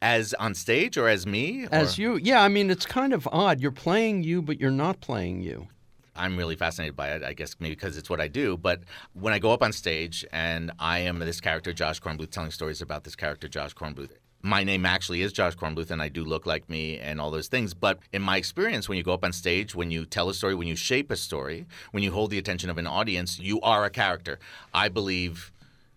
As 0.00 0.32
on 0.34 0.54
stage 0.54 0.96
or 0.96 1.08
as 1.08 1.26
me? 1.26 1.66
As 1.72 1.98
you? 1.98 2.16
Yeah, 2.16 2.42
I 2.42 2.48
mean, 2.48 2.70
it's 2.70 2.86
kind 2.86 3.12
of 3.12 3.28
odd. 3.32 3.60
You're 3.60 3.72
playing 3.72 4.22
you, 4.22 4.40
but 4.42 4.60
you're 4.60 4.70
not 4.70 5.00
playing 5.00 5.42
you. 5.42 5.68
I'm 6.14 6.36
really 6.36 6.56
fascinated 6.56 6.96
by 6.96 7.10
it, 7.10 7.22
I 7.22 7.32
guess 7.32 7.54
maybe 7.60 7.74
because 7.74 7.96
it's 7.96 8.10
what 8.10 8.20
I 8.20 8.28
do. 8.28 8.56
But 8.56 8.80
when 9.14 9.32
I 9.32 9.38
go 9.38 9.52
up 9.52 9.62
on 9.62 9.72
stage 9.72 10.24
and 10.32 10.72
I 10.78 11.00
am 11.00 11.18
this 11.20 11.40
character, 11.40 11.72
Josh 11.72 12.00
Kornbluth, 12.00 12.30
telling 12.30 12.50
stories 12.50 12.82
about 12.82 13.04
this 13.04 13.14
character, 13.14 13.48
Josh 13.48 13.74
Kornbluth, 13.74 14.10
my 14.42 14.62
name 14.62 14.86
actually 14.86 15.22
is 15.22 15.32
Josh 15.32 15.56
Kornbluth 15.56 15.90
and 15.90 16.00
I 16.00 16.08
do 16.08 16.24
look 16.24 16.46
like 16.46 16.68
me 16.68 16.98
and 16.98 17.20
all 17.20 17.30
those 17.30 17.48
things. 17.48 17.74
But 17.74 17.98
in 18.12 18.22
my 18.22 18.36
experience, 18.36 18.88
when 18.88 18.98
you 18.98 19.04
go 19.04 19.12
up 19.12 19.24
on 19.24 19.32
stage, 19.32 19.74
when 19.74 19.90
you 19.90 20.04
tell 20.04 20.28
a 20.28 20.34
story, 20.34 20.54
when 20.54 20.68
you 20.68 20.76
shape 20.76 21.10
a 21.10 21.16
story, 21.16 21.66
when 21.90 22.02
you 22.02 22.12
hold 22.12 22.30
the 22.30 22.38
attention 22.38 22.70
of 22.70 22.78
an 22.78 22.86
audience, 22.86 23.38
you 23.38 23.60
are 23.62 23.84
a 23.84 23.90
character. 23.90 24.38
I 24.72 24.88
believe, 24.88 25.52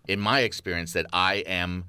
in 0.08 0.18
my 0.18 0.40
experience, 0.40 0.92
that 0.92 1.06
I 1.12 1.36
am 1.46 1.84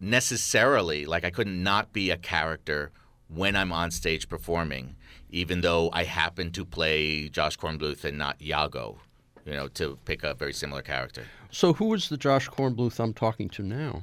necessarily, 0.00 1.06
like, 1.06 1.24
I 1.24 1.30
could 1.30 1.46
not 1.46 1.92
be 1.92 2.10
a 2.10 2.16
character 2.16 2.90
when 3.28 3.56
I'm 3.56 3.72
on 3.72 3.90
stage 3.90 4.28
performing, 4.28 4.96
even 5.30 5.60
though 5.60 5.90
I 5.92 6.04
happen 6.04 6.50
to 6.52 6.64
play 6.64 7.28
Josh 7.28 7.58
Kornbluth 7.58 8.04
and 8.04 8.16
not 8.16 8.40
Iago, 8.40 8.98
you 9.44 9.52
know, 9.52 9.68
to 9.68 9.98
pick 10.04 10.22
a 10.22 10.34
very 10.34 10.52
similar 10.52 10.82
character. 10.82 11.24
So 11.50 11.74
who 11.74 11.94
is 11.94 12.08
the 12.08 12.16
Josh 12.16 12.48
Kornbluth 12.48 12.98
I'm 12.98 13.14
talking 13.14 13.48
to 13.50 13.62
now? 13.62 14.02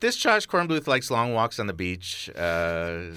This 0.00 0.16
Josh 0.16 0.46
Kornbluth 0.46 0.86
likes 0.86 1.10
long 1.10 1.32
walks 1.32 1.58
on 1.58 1.66
the 1.66 1.72
beach. 1.72 2.30
Uh, 2.36 3.12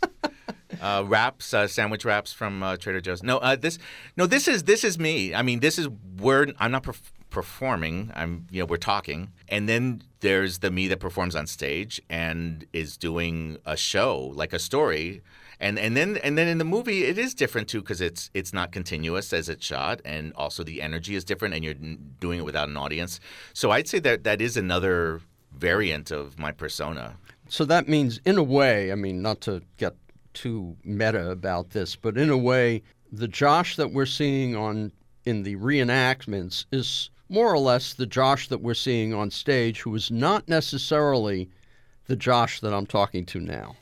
uh, 0.80 1.04
wraps, 1.06 1.54
uh, 1.54 1.68
sandwich 1.68 2.04
wraps 2.04 2.32
from 2.32 2.62
uh, 2.62 2.76
Trader 2.76 3.00
Joe's. 3.00 3.22
No, 3.22 3.38
uh, 3.38 3.56
this, 3.56 3.78
no, 4.16 4.26
this 4.26 4.48
is 4.48 4.64
this 4.64 4.82
is 4.82 4.98
me. 4.98 5.34
I 5.34 5.42
mean, 5.42 5.60
this 5.60 5.78
is 5.78 5.88
where 6.18 6.48
I'm 6.58 6.72
not 6.72 6.82
perf- 6.82 7.12
performing. 7.30 8.12
I'm, 8.14 8.46
you 8.50 8.60
know, 8.60 8.66
we're 8.66 8.76
talking, 8.76 9.30
and 9.48 9.68
then 9.68 10.02
there's 10.20 10.58
the 10.58 10.70
me 10.70 10.88
that 10.88 11.00
performs 11.00 11.34
on 11.34 11.46
stage 11.46 12.00
and 12.10 12.66
is 12.72 12.96
doing 12.96 13.58
a 13.64 13.76
show, 13.76 14.32
like 14.34 14.52
a 14.52 14.58
story. 14.58 15.22
And, 15.62 15.78
and 15.78 15.94
then 15.94 16.16
and 16.24 16.38
then 16.38 16.48
in 16.48 16.56
the 16.56 16.64
movie 16.64 17.04
it 17.04 17.18
is 17.18 17.34
different 17.34 17.68
too 17.68 17.82
because 17.82 18.00
it's 18.00 18.30
it's 18.32 18.54
not 18.54 18.72
continuous 18.72 19.30
as 19.34 19.50
it's 19.50 19.62
shot 19.62 20.00
and 20.06 20.32
also 20.32 20.64
the 20.64 20.80
energy 20.80 21.14
is 21.14 21.22
different 21.22 21.52
and 21.52 21.62
you're 21.62 21.74
doing 21.74 22.38
it 22.38 22.46
without 22.46 22.70
an 22.70 22.78
audience 22.78 23.20
so 23.52 23.70
I'd 23.70 23.86
say 23.86 23.98
that 23.98 24.24
that 24.24 24.40
is 24.40 24.56
another 24.56 25.20
variant 25.54 26.10
of 26.10 26.38
my 26.38 26.52
persona. 26.52 27.16
So 27.48 27.64
that 27.64 27.88
means, 27.88 28.20
in 28.24 28.38
a 28.38 28.42
way, 28.42 28.92
I 28.92 28.94
mean, 28.94 29.22
not 29.22 29.40
to 29.42 29.62
get 29.76 29.94
too 30.32 30.76
meta 30.84 31.30
about 31.30 31.70
this, 31.70 31.96
but 31.96 32.16
in 32.16 32.30
a 32.30 32.38
way, 32.38 32.82
the 33.10 33.28
Josh 33.28 33.76
that 33.76 33.92
we're 33.92 34.06
seeing 34.06 34.54
on 34.54 34.92
in 35.24 35.42
the 35.42 35.56
reenactments 35.56 36.64
is 36.70 37.10
more 37.30 37.52
or 37.52 37.58
less 37.58 37.94
the 37.94 38.06
Josh 38.06 38.48
that 38.48 38.60
we're 38.60 38.74
seeing 38.74 39.14
on 39.14 39.30
stage, 39.30 39.80
who 39.80 39.94
is 39.94 40.10
not 40.10 40.48
necessarily 40.48 41.48
the 42.06 42.16
Josh 42.16 42.60
that 42.60 42.74
I'm 42.74 42.86
talking 42.86 43.24
to 43.26 43.40
now. 43.40 43.76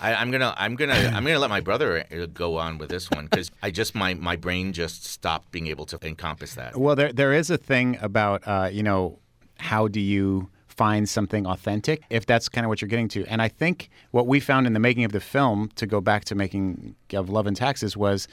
I, 0.00 0.14
I'm 0.14 0.30
gonna, 0.30 0.54
I'm 0.58 0.74
gonna, 0.74 0.92
I'm 1.14 1.24
gonna 1.24 1.38
let 1.38 1.48
my 1.48 1.60
brother 1.60 2.04
uh, 2.12 2.26
go 2.26 2.58
on 2.58 2.78
with 2.78 2.90
this 2.90 3.10
one 3.10 3.26
because 3.26 3.50
I 3.62 3.70
just 3.70 3.94
my 3.94 4.14
my 4.14 4.36
brain 4.36 4.72
just 4.72 5.06
stopped 5.06 5.50
being 5.52 5.68
able 5.68 5.86
to 5.86 5.98
encompass 6.02 6.54
that. 6.56 6.76
Well, 6.76 6.96
there 6.96 7.12
there 7.12 7.32
is 7.32 7.48
a 7.50 7.56
thing 7.56 7.96
about 8.02 8.42
uh, 8.46 8.68
you 8.70 8.82
know 8.82 9.18
how 9.58 9.88
do 9.88 10.00
you 10.00 10.50
find 10.66 11.08
something 11.08 11.46
authentic 11.46 12.02
if 12.10 12.26
that's 12.26 12.48
kind 12.48 12.64
of 12.64 12.68
what 12.68 12.80
you're 12.80 12.88
getting 12.88 13.08
to. 13.08 13.24
And 13.26 13.42
I 13.42 13.48
think 13.48 13.90
what 14.10 14.26
we 14.26 14.40
found 14.40 14.66
in 14.66 14.72
the 14.72 14.80
making 14.80 15.04
of 15.04 15.12
the 15.12 15.20
film, 15.20 15.70
to 15.76 15.86
go 15.86 16.00
back 16.00 16.24
to 16.26 16.34
making 16.34 16.96
of 17.12 17.28
Love 17.28 17.46
and 17.46 17.56
Taxes, 17.56 17.96
was 17.96 18.26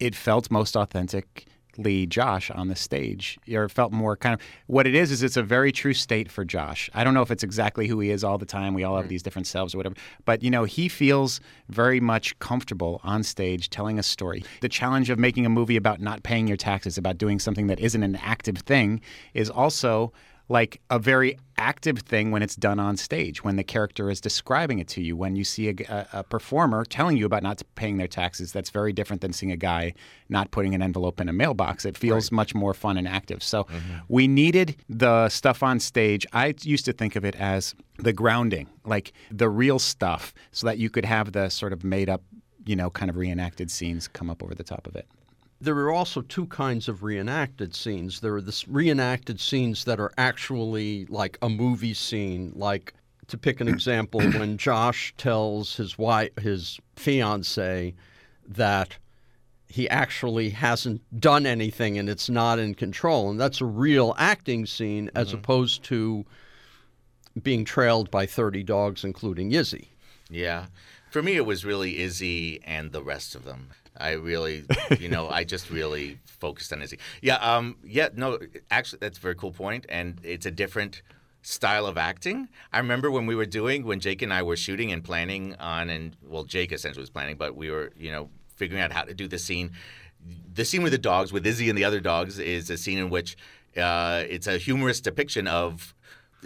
it 0.00 0.14
felt 0.14 0.50
most 0.50 0.74
authentic 0.74 1.24
Lee 1.34 1.61
Josh 2.06 2.50
on 2.50 2.68
the 2.68 2.76
stage, 2.76 3.38
or 3.52 3.68
felt 3.68 3.92
more 3.92 4.16
kind 4.16 4.34
of 4.34 4.40
what 4.66 4.86
it 4.86 4.94
is. 4.94 5.10
Is 5.10 5.22
it's 5.22 5.36
a 5.36 5.42
very 5.42 5.72
true 5.72 5.94
state 5.94 6.30
for 6.30 6.44
Josh. 6.44 6.90
I 6.94 7.04
don't 7.04 7.14
know 7.14 7.22
if 7.22 7.30
it's 7.30 7.42
exactly 7.42 7.86
who 7.86 8.00
he 8.00 8.10
is 8.10 8.24
all 8.24 8.38
the 8.38 8.46
time. 8.46 8.74
We 8.74 8.84
all 8.84 8.96
have 8.96 9.06
hmm. 9.06 9.10
these 9.10 9.22
different 9.22 9.46
selves 9.46 9.74
or 9.74 9.78
whatever, 9.78 9.96
but 10.24 10.42
you 10.42 10.50
know 10.50 10.64
he 10.64 10.88
feels 10.88 11.40
very 11.68 12.00
much 12.00 12.38
comfortable 12.38 13.00
on 13.04 13.22
stage 13.22 13.70
telling 13.70 13.98
a 13.98 14.02
story. 14.02 14.44
The 14.60 14.68
challenge 14.68 15.10
of 15.10 15.18
making 15.18 15.46
a 15.46 15.50
movie 15.50 15.76
about 15.76 16.00
not 16.00 16.22
paying 16.22 16.46
your 16.46 16.56
taxes, 16.56 16.98
about 16.98 17.18
doing 17.18 17.38
something 17.38 17.66
that 17.68 17.80
isn't 17.80 18.02
an 18.02 18.16
active 18.16 18.58
thing, 18.58 19.00
is 19.34 19.50
also 19.50 20.12
like 20.52 20.82
a 20.90 20.98
very 20.98 21.38
active 21.56 22.00
thing 22.00 22.30
when 22.30 22.42
it's 22.42 22.56
done 22.56 22.78
on 22.78 22.94
stage, 22.98 23.42
when 23.42 23.56
the 23.56 23.64
character 23.64 24.10
is 24.10 24.20
describing 24.20 24.80
it 24.80 24.86
to 24.86 25.00
you, 25.00 25.16
when 25.16 25.34
you 25.34 25.44
see 25.44 25.70
a, 25.70 26.06
a, 26.12 26.22
performer 26.22 26.84
telling 26.84 27.16
you 27.16 27.24
about 27.24 27.42
not 27.42 27.62
paying 27.74 27.96
their 27.96 28.06
taxes. 28.06 28.52
That's 28.52 28.68
very 28.68 28.92
different 28.92 29.22
than 29.22 29.32
seeing 29.32 29.50
a 29.50 29.56
guy 29.56 29.94
not 30.28 30.50
putting 30.50 30.74
an 30.74 30.82
envelope 30.82 31.22
in 31.22 31.28
a 31.30 31.32
mailbox. 31.32 31.86
It 31.86 31.96
feels 31.96 32.26
right. 32.26 32.36
much 32.36 32.54
more 32.54 32.74
fun 32.74 32.98
and 32.98 33.08
active. 33.08 33.42
So 33.42 33.64
mm-hmm. 33.64 34.00
we 34.08 34.28
needed 34.28 34.76
the 34.90 35.30
stuff 35.30 35.62
on 35.62 35.80
stage. 35.80 36.26
I 36.34 36.54
used 36.60 36.84
to 36.84 36.92
think 36.92 37.16
of 37.16 37.24
it 37.24 37.34
as 37.36 37.74
the 37.96 38.12
grounding, 38.12 38.68
like 38.84 39.14
the 39.30 39.48
real 39.48 39.78
stuff, 39.78 40.34
so 40.50 40.66
that 40.66 40.76
you 40.76 40.90
could 40.90 41.06
have 41.06 41.32
the 41.32 41.48
sort 41.48 41.72
of 41.72 41.82
made 41.82 42.10
up, 42.10 42.22
you 42.66 42.76
know, 42.76 42.90
kind 42.90 43.08
of 43.08 43.16
reenacted 43.16 43.70
scenes 43.70 44.06
come 44.06 44.28
up 44.28 44.42
over 44.42 44.54
the 44.54 44.64
top 44.64 44.86
of 44.86 44.96
it 44.96 45.06
there 45.62 45.76
are 45.76 45.92
also 45.92 46.22
two 46.22 46.46
kinds 46.46 46.88
of 46.88 47.04
reenacted 47.04 47.74
scenes. 47.74 48.18
There 48.18 48.34
are 48.34 48.40
the 48.40 48.64
reenacted 48.68 49.40
scenes 49.40 49.84
that 49.84 50.00
are 50.00 50.10
actually 50.18 51.06
like 51.06 51.38
a 51.40 51.48
movie 51.48 51.94
scene, 51.94 52.52
like 52.56 52.94
to 53.28 53.38
pick 53.38 53.60
an 53.60 53.68
example, 53.68 54.20
when 54.20 54.58
Josh 54.58 55.14
tells 55.16 55.76
his 55.76 55.96
wife, 55.96 56.30
his 56.36 56.80
fiance, 56.96 57.94
that 58.48 58.98
he 59.68 59.88
actually 59.88 60.50
hasn't 60.50 61.00
done 61.20 61.46
anything 61.46 61.96
and 61.96 62.08
it's 62.08 62.28
not 62.28 62.58
in 62.58 62.74
control, 62.74 63.30
and 63.30 63.40
that's 63.40 63.60
a 63.60 63.66
real 63.66 64.16
acting 64.18 64.66
scene 64.66 65.10
as 65.14 65.28
mm-hmm. 65.28 65.38
opposed 65.38 65.84
to 65.84 66.26
being 67.40 67.64
trailed 67.64 68.10
by 68.10 68.26
thirty 68.26 68.64
dogs, 68.64 69.04
including 69.04 69.52
Izzy. 69.52 69.90
Yeah, 70.28 70.66
for 71.10 71.22
me, 71.22 71.36
it 71.36 71.46
was 71.46 71.64
really 71.64 72.00
Izzy 72.00 72.60
and 72.64 72.90
the 72.90 73.02
rest 73.02 73.36
of 73.36 73.44
them. 73.44 73.68
I 73.98 74.12
really, 74.12 74.64
you 74.98 75.08
know, 75.08 75.28
I 75.28 75.44
just 75.44 75.70
really 75.78 76.18
focused 76.24 76.72
on 76.72 76.82
Izzy. 76.82 76.98
Yeah, 77.20 77.36
um, 77.36 77.76
yeah, 77.84 78.08
no, 78.14 78.38
actually, 78.70 78.98
that's 79.00 79.18
a 79.18 79.20
very 79.20 79.34
cool 79.34 79.52
point, 79.52 79.86
and 79.88 80.18
it's 80.22 80.46
a 80.46 80.50
different 80.50 81.02
style 81.42 81.86
of 81.86 81.98
acting. 81.98 82.48
I 82.72 82.78
remember 82.78 83.10
when 83.10 83.26
we 83.26 83.34
were 83.34 83.46
doing 83.46 83.84
when 83.84 84.00
Jake 84.00 84.22
and 84.22 84.32
I 84.32 84.42
were 84.42 84.56
shooting 84.56 84.92
and 84.92 85.02
planning 85.02 85.56
on, 85.58 85.90
and 85.90 86.16
well, 86.26 86.44
Jake 86.44 86.72
essentially 86.72 87.02
was 87.02 87.10
planning, 87.10 87.36
but 87.36 87.56
we 87.56 87.70
were, 87.70 87.92
you 87.96 88.10
know, 88.10 88.30
figuring 88.56 88.82
out 88.82 88.92
how 88.92 89.02
to 89.02 89.14
do 89.14 89.28
the 89.28 89.38
scene. 89.38 89.72
The 90.54 90.64
scene 90.64 90.82
with 90.82 90.92
the 90.92 90.98
dogs, 90.98 91.32
with 91.32 91.44
Izzy 91.46 91.68
and 91.68 91.76
the 91.76 91.84
other 91.84 92.00
dogs, 92.00 92.38
is 92.38 92.70
a 92.70 92.78
scene 92.78 92.98
in 92.98 93.10
which 93.10 93.36
uh, 93.76 94.22
it's 94.28 94.46
a 94.46 94.56
humorous 94.56 95.00
depiction 95.00 95.48
of 95.48 95.94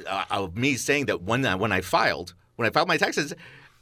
uh, 0.06 0.24
of 0.30 0.56
me 0.56 0.76
saying 0.76 1.06
that 1.06 1.22
when 1.22 1.44
I, 1.44 1.54
when 1.54 1.72
I 1.72 1.80
filed 1.80 2.34
when 2.56 2.66
I 2.66 2.70
filed 2.70 2.88
my 2.88 2.96
taxes, 2.96 3.34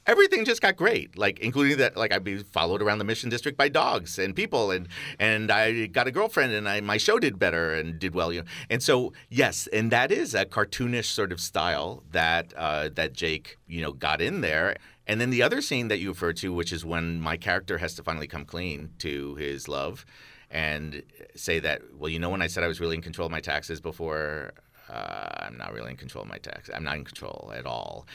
everything 0.06 0.44
just 0.44 0.60
got 0.60 0.76
great 0.76 1.16
like 1.16 1.38
including 1.40 1.78
that 1.78 1.96
like 1.96 2.12
i'd 2.12 2.24
be 2.24 2.38
followed 2.38 2.82
around 2.82 2.98
the 2.98 3.04
mission 3.04 3.30
district 3.30 3.56
by 3.56 3.68
dogs 3.68 4.18
and 4.18 4.36
people 4.36 4.70
and 4.70 4.88
and 5.18 5.50
i 5.50 5.86
got 5.86 6.06
a 6.06 6.10
girlfriend 6.10 6.52
and 6.52 6.68
I, 6.68 6.80
my 6.80 6.96
show 6.96 7.18
did 7.18 7.38
better 7.38 7.74
and 7.74 7.98
did 7.98 8.14
well 8.14 8.32
you 8.32 8.40
know? 8.40 8.46
And 8.70 8.82
so 8.82 9.12
yes 9.30 9.66
and 9.72 9.90
that 9.90 10.10
is 10.12 10.34
a 10.34 10.44
cartoonish 10.44 11.06
sort 11.06 11.32
of 11.32 11.40
style 11.40 12.02
that 12.12 12.52
uh, 12.56 12.90
that 12.94 13.12
jake 13.12 13.58
you 13.66 13.80
know 13.80 13.92
got 13.92 14.20
in 14.20 14.40
there. 14.40 14.76
And 15.06 15.20
then 15.20 15.28
the 15.28 15.42
other 15.42 15.60
scene 15.60 15.88
that 15.88 15.98
you 15.98 16.10
refer 16.10 16.32
to 16.34 16.52
which 16.52 16.72
is 16.72 16.84
when 16.84 17.20
my 17.20 17.36
character 17.36 17.78
has 17.78 17.94
to 17.94 18.02
finally 18.02 18.26
come 18.26 18.44
clean 18.44 18.90
to 18.98 19.34
his 19.34 19.68
love 19.68 20.06
and 20.50 21.02
say 21.34 21.58
that 21.58 21.82
well 21.94 22.08
you 22.08 22.18
know 22.18 22.30
when 22.30 22.42
i 22.42 22.46
said 22.46 22.62
i 22.62 22.68
was 22.68 22.80
really 22.80 22.94
in 22.94 23.02
control 23.02 23.26
of 23.26 23.32
my 23.32 23.40
taxes 23.40 23.80
before 23.80 24.52
uh, 24.88 25.46
I'm 25.46 25.56
not 25.56 25.72
really 25.72 25.90
in 25.90 25.96
control 25.96 26.22
of 26.22 26.28
my 26.28 26.38
text. 26.38 26.70
I'm 26.74 26.84
not 26.84 26.96
in 26.96 27.04
control 27.04 27.52
at 27.54 27.66
all. 27.66 28.06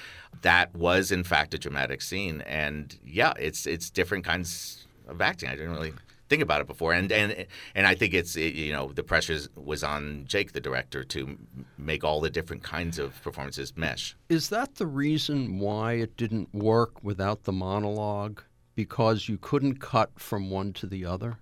That 0.41 0.73
was, 0.75 1.11
in 1.11 1.23
fact, 1.23 1.53
a 1.53 1.57
dramatic 1.57 2.01
scene, 2.01 2.41
and 2.41 2.97
yeah, 3.03 3.33
it's 3.39 3.65
it's 3.65 3.89
different 3.89 4.25
kinds 4.25 4.87
of 5.07 5.21
acting. 5.21 5.49
I 5.49 5.55
didn't 5.55 5.71
really 5.71 5.93
think 6.29 6.41
about 6.43 6.61
it 6.61 6.67
before, 6.67 6.93
and 6.93 7.11
and 7.11 7.47
and 7.73 7.87
I 7.87 7.95
think 7.95 8.13
it's 8.13 8.35
it, 8.35 8.53
you 8.53 8.71
know 8.71 8.91
the 8.93 9.03
pressure 9.03 9.39
was 9.55 9.83
on 9.83 10.25
Jake, 10.27 10.53
the 10.53 10.61
director, 10.61 11.03
to 11.05 11.37
make 11.77 12.03
all 12.03 12.21
the 12.21 12.29
different 12.29 12.63
kinds 12.63 12.99
of 12.99 13.21
performances 13.23 13.73
mesh. 13.75 14.15
Is 14.29 14.49
that 14.49 14.75
the 14.75 14.87
reason 14.87 15.59
why 15.59 15.93
it 15.93 16.15
didn't 16.15 16.53
work 16.53 17.03
without 17.03 17.43
the 17.43 17.51
monologue? 17.51 18.43
Because 18.75 19.27
you 19.27 19.37
couldn't 19.37 19.81
cut 19.81 20.11
from 20.17 20.49
one 20.49 20.71
to 20.73 20.87
the 20.87 21.03
other 21.03 21.39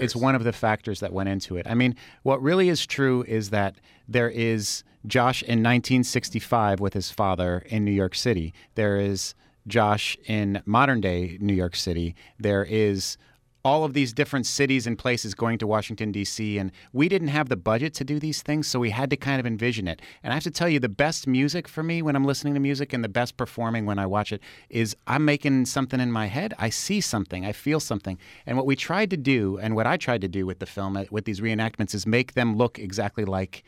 it's 0.00 0.16
one 0.16 0.34
of 0.34 0.44
the 0.44 0.52
factors 0.52 1.00
that 1.00 1.12
went 1.12 1.28
into 1.28 1.56
it. 1.56 1.66
I 1.68 1.74
mean, 1.74 1.96
what 2.22 2.42
really 2.42 2.68
is 2.68 2.86
true 2.86 3.24
is 3.28 3.50
that 3.50 3.76
there 4.08 4.30
is 4.30 4.82
Josh 5.06 5.42
in 5.42 5.62
1965 5.62 6.80
with 6.80 6.94
his 6.94 7.10
father 7.10 7.64
in 7.66 7.84
New 7.84 7.92
York 7.92 8.14
City. 8.14 8.52
There 8.74 8.98
is 8.98 9.34
Josh 9.66 10.16
in 10.26 10.62
modern 10.66 11.00
day 11.00 11.38
New 11.40 11.54
York 11.54 11.76
City. 11.76 12.14
There 12.38 12.64
is 12.64 13.16
all 13.64 13.84
of 13.84 13.92
these 13.92 14.12
different 14.12 14.46
cities 14.46 14.86
and 14.86 14.98
places 14.98 15.34
going 15.34 15.58
to 15.58 15.66
Washington, 15.66 16.12
D.C. 16.12 16.58
And 16.58 16.72
we 16.92 17.08
didn't 17.08 17.28
have 17.28 17.48
the 17.48 17.56
budget 17.56 17.94
to 17.94 18.04
do 18.04 18.18
these 18.18 18.42
things, 18.42 18.66
so 18.66 18.78
we 18.78 18.90
had 18.90 19.10
to 19.10 19.16
kind 19.16 19.40
of 19.40 19.46
envision 19.46 19.86
it. 19.86 20.00
And 20.22 20.32
I 20.32 20.36
have 20.36 20.44
to 20.44 20.50
tell 20.50 20.68
you, 20.68 20.80
the 20.80 20.88
best 20.88 21.26
music 21.26 21.68
for 21.68 21.82
me 21.82 22.02
when 22.02 22.16
I'm 22.16 22.24
listening 22.24 22.54
to 22.54 22.60
music 22.60 22.92
and 22.92 23.04
the 23.04 23.08
best 23.08 23.36
performing 23.36 23.86
when 23.86 23.98
I 23.98 24.06
watch 24.06 24.32
it 24.32 24.40
is 24.68 24.96
I'm 25.06 25.24
making 25.24 25.66
something 25.66 26.00
in 26.00 26.10
my 26.10 26.26
head. 26.26 26.54
I 26.58 26.70
see 26.70 27.00
something, 27.00 27.44
I 27.44 27.52
feel 27.52 27.80
something. 27.80 28.18
And 28.46 28.56
what 28.56 28.66
we 28.66 28.76
tried 28.76 29.10
to 29.10 29.16
do, 29.16 29.58
and 29.58 29.76
what 29.76 29.86
I 29.86 29.96
tried 29.96 30.22
to 30.22 30.28
do 30.28 30.46
with 30.46 30.58
the 30.58 30.66
film, 30.66 30.96
uh, 30.96 31.04
with 31.10 31.24
these 31.24 31.40
reenactments, 31.40 31.94
is 31.94 32.06
make 32.06 32.34
them 32.34 32.56
look 32.56 32.78
exactly 32.78 33.24
like 33.24 33.64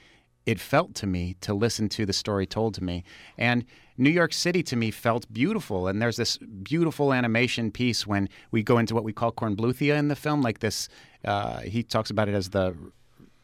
it 0.46 0.60
felt 0.60 0.94
to 0.96 1.06
me 1.06 1.36
to 1.40 1.54
listen 1.54 1.88
to 1.90 2.06
the 2.06 2.12
story 2.12 2.46
told 2.46 2.74
to 2.74 2.84
me. 2.84 3.04
And 3.38 3.64
New 3.96 4.10
York 4.10 4.32
City 4.32 4.62
to 4.64 4.76
me 4.76 4.90
felt 4.90 5.32
beautiful. 5.32 5.86
And 5.86 6.00
there's 6.00 6.16
this 6.16 6.38
beautiful 6.38 7.12
animation 7.12 7.70
piece 7.70 8.06
when 8.06 8.28
we 8.50 8.62
go 8.62 8.78
into 8.78 8.94
what 8.94 9.04
we 9.04 9.12
call 9.12 9.32
Kornbluthia 9.32 9.96
in 9.96 10.08
the 10.08 10.16
film, 10.16 10.42
like 10.42 10.60
this. 10.60 10.88
Uh, 11.24 11.60
he 11.60 11.82
talks 11.82 12.10
about 12.10 12.28
it 12.28 12.34
as 12.34 12.50
the 12.50 12.74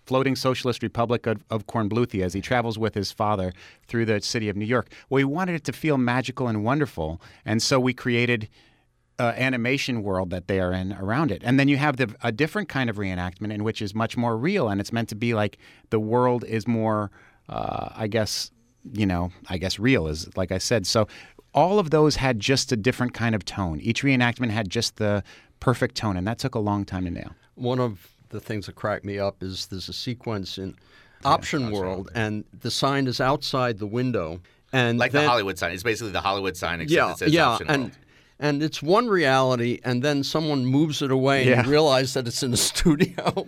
floating 0.07 0.35
socialist 0.35 0.83
republic 0.83 1.27
of, 1.27 1.45
of 1.51 1.67
Kornbluthia 1.67 2.25
as 2.25 2.33
he 2.33 2.41
travels 2.41 2.79
with 2.79 2.95
his 2.95 3.13
father 3.13 3.53
through 3.87 4.07
the 4.07 4.23
city 4.23 4.49
of 4.49 4.57
New 4.57 4.65
York. 4.65 4.91
Well, 5.11 5.17
we 5.17 5.25
wanted 5.25 5.55
it 5.55 5.65
to 5.65 5.73
feel 5.73 5.99
magical 5.99 6.49
and 6.49 6.65
wonderful. 6.65 7.21
And 7.45 7.63
so 7.63 7.79
we 7.79 7.93
created 7.93 8.49
uh, 9.19 9.33
animation 9.37 10.03
world 10.03 10.31
that 10.31 10.47
they 10.47 10.61
are 10.61 10.73
in 10.73 10.93
around 10.93 11.33
it. 11.33 11.43
And 11.45 11.59
then 11.59 11.69
you 11.69 11.77
have 11.77 11.97
the, 11.97 12.15
a 12.23 12.31
different 12.31 12.69
kind 12.69 12.89
of 12.89 12.97
reenactment 12.97 13.53
in 13.53 13.65
which 13.65 13.83
is 13.83 13.95
much 13.95 14.17
more 14.17 14.37
real, 14.37 14.69
and 14.69 14.81
it's 14.81 14.93
meant 14.93 15.09
to 15.09 15.17
be 15.17 15.35
like 15.35 15.59
the 15.91 15.99
world 15.99 16.45
is 16.45 16.69
more, 16.69 17.11
uh, 17.49 17.89
I 17.97 18.07
guess, 18.07 18.51
you 18.93 19.07
know, 19.07 19.31
I 19.49 19.59
guess 19.59 19.79
real 19.79 20.07
is 20.07 20.35
like 20.37 20.53
I 20.53 20.59
said. 20.59 20.87
So 20.87 21.09
all 21.53 21.79
of 21.79 21.91
those 21.91 22.17
had 22.17 22.39
just 22.39 22.71
a 22.71 22.77
different 22.77 23.15
kind 23.15 23.35
of 23.35 23.45
tone. 23.45 23.81
Each 23.81 24.03
reenactment 24.03 24.51
had 24.51 24.69
just 24.69 24.97
the 24.97 25.25
perfect 25.61 25.97
tone, 25.97 26.17
and 26.17 26.27
that 26.27 26.39
took 26.39 26.55
a 26.55 26.61
long 26.61 26.85
time 26.85 27.05
to 27.05 27.11
nail. 27.11 27.33
One 27.57 27.81
of 27.81 28.09
the 28.29 28.41
things 28.41 28.67
that 28.67 28.77
cracked 28.77 29.05
me 29.05 29.19
up 29.19 29.43
is 29.43 29.67
there's 29.67 29.89
a 29.89 29.93
sequence 29.93 30.59
in 30.59 30.77
Option 31.25 31.63
yeah, 31.63 31.73
World, 31.73 32.11
and 32.15 32.45
the 32.61 32.71
sign 32.71 33.09
is 33.09 33.21
outside 33.21 33.79
the 33.79 33.87
window. 33.87 34.41
And 34.73 34.99
like 34.99 35.11
then, 35.11 35.25
the 35.25 35.31
Hollywood 35.31 35.59
sign, 35.59 35.73
it's 35.73 35.83
basically 35.83 36.13
the 36.13 36.21
Hollywood 36.21 36.57
sign, 36.57 36.81
except 36.81 36.95
yeah, 36.95 37.11
it 37.11 37.19
says 37.19 37.33
yeah, 37.33 37.49
Option 37.49 37.69
and 37.69 37.83
World 37.85 37.93
and 38.41 38.63
it's 38.63 38.83
one 38.83 39.09
reality, 39.09 39.81
and 39.85 40.03
then 40.03 40.23
someone 40.23 40.65
moves 40.65 41.03
it 41.03 41.11
away 41.11 41.41
and 41.41 41.51
yeah. 41.51 41.65
you 41.65 41.71
realize 41.71 42.15
that 42.15 42.27
it's 42.27 42.43
in 42.43 42.53
a 42.53 42.57
studio. 42.71 43.47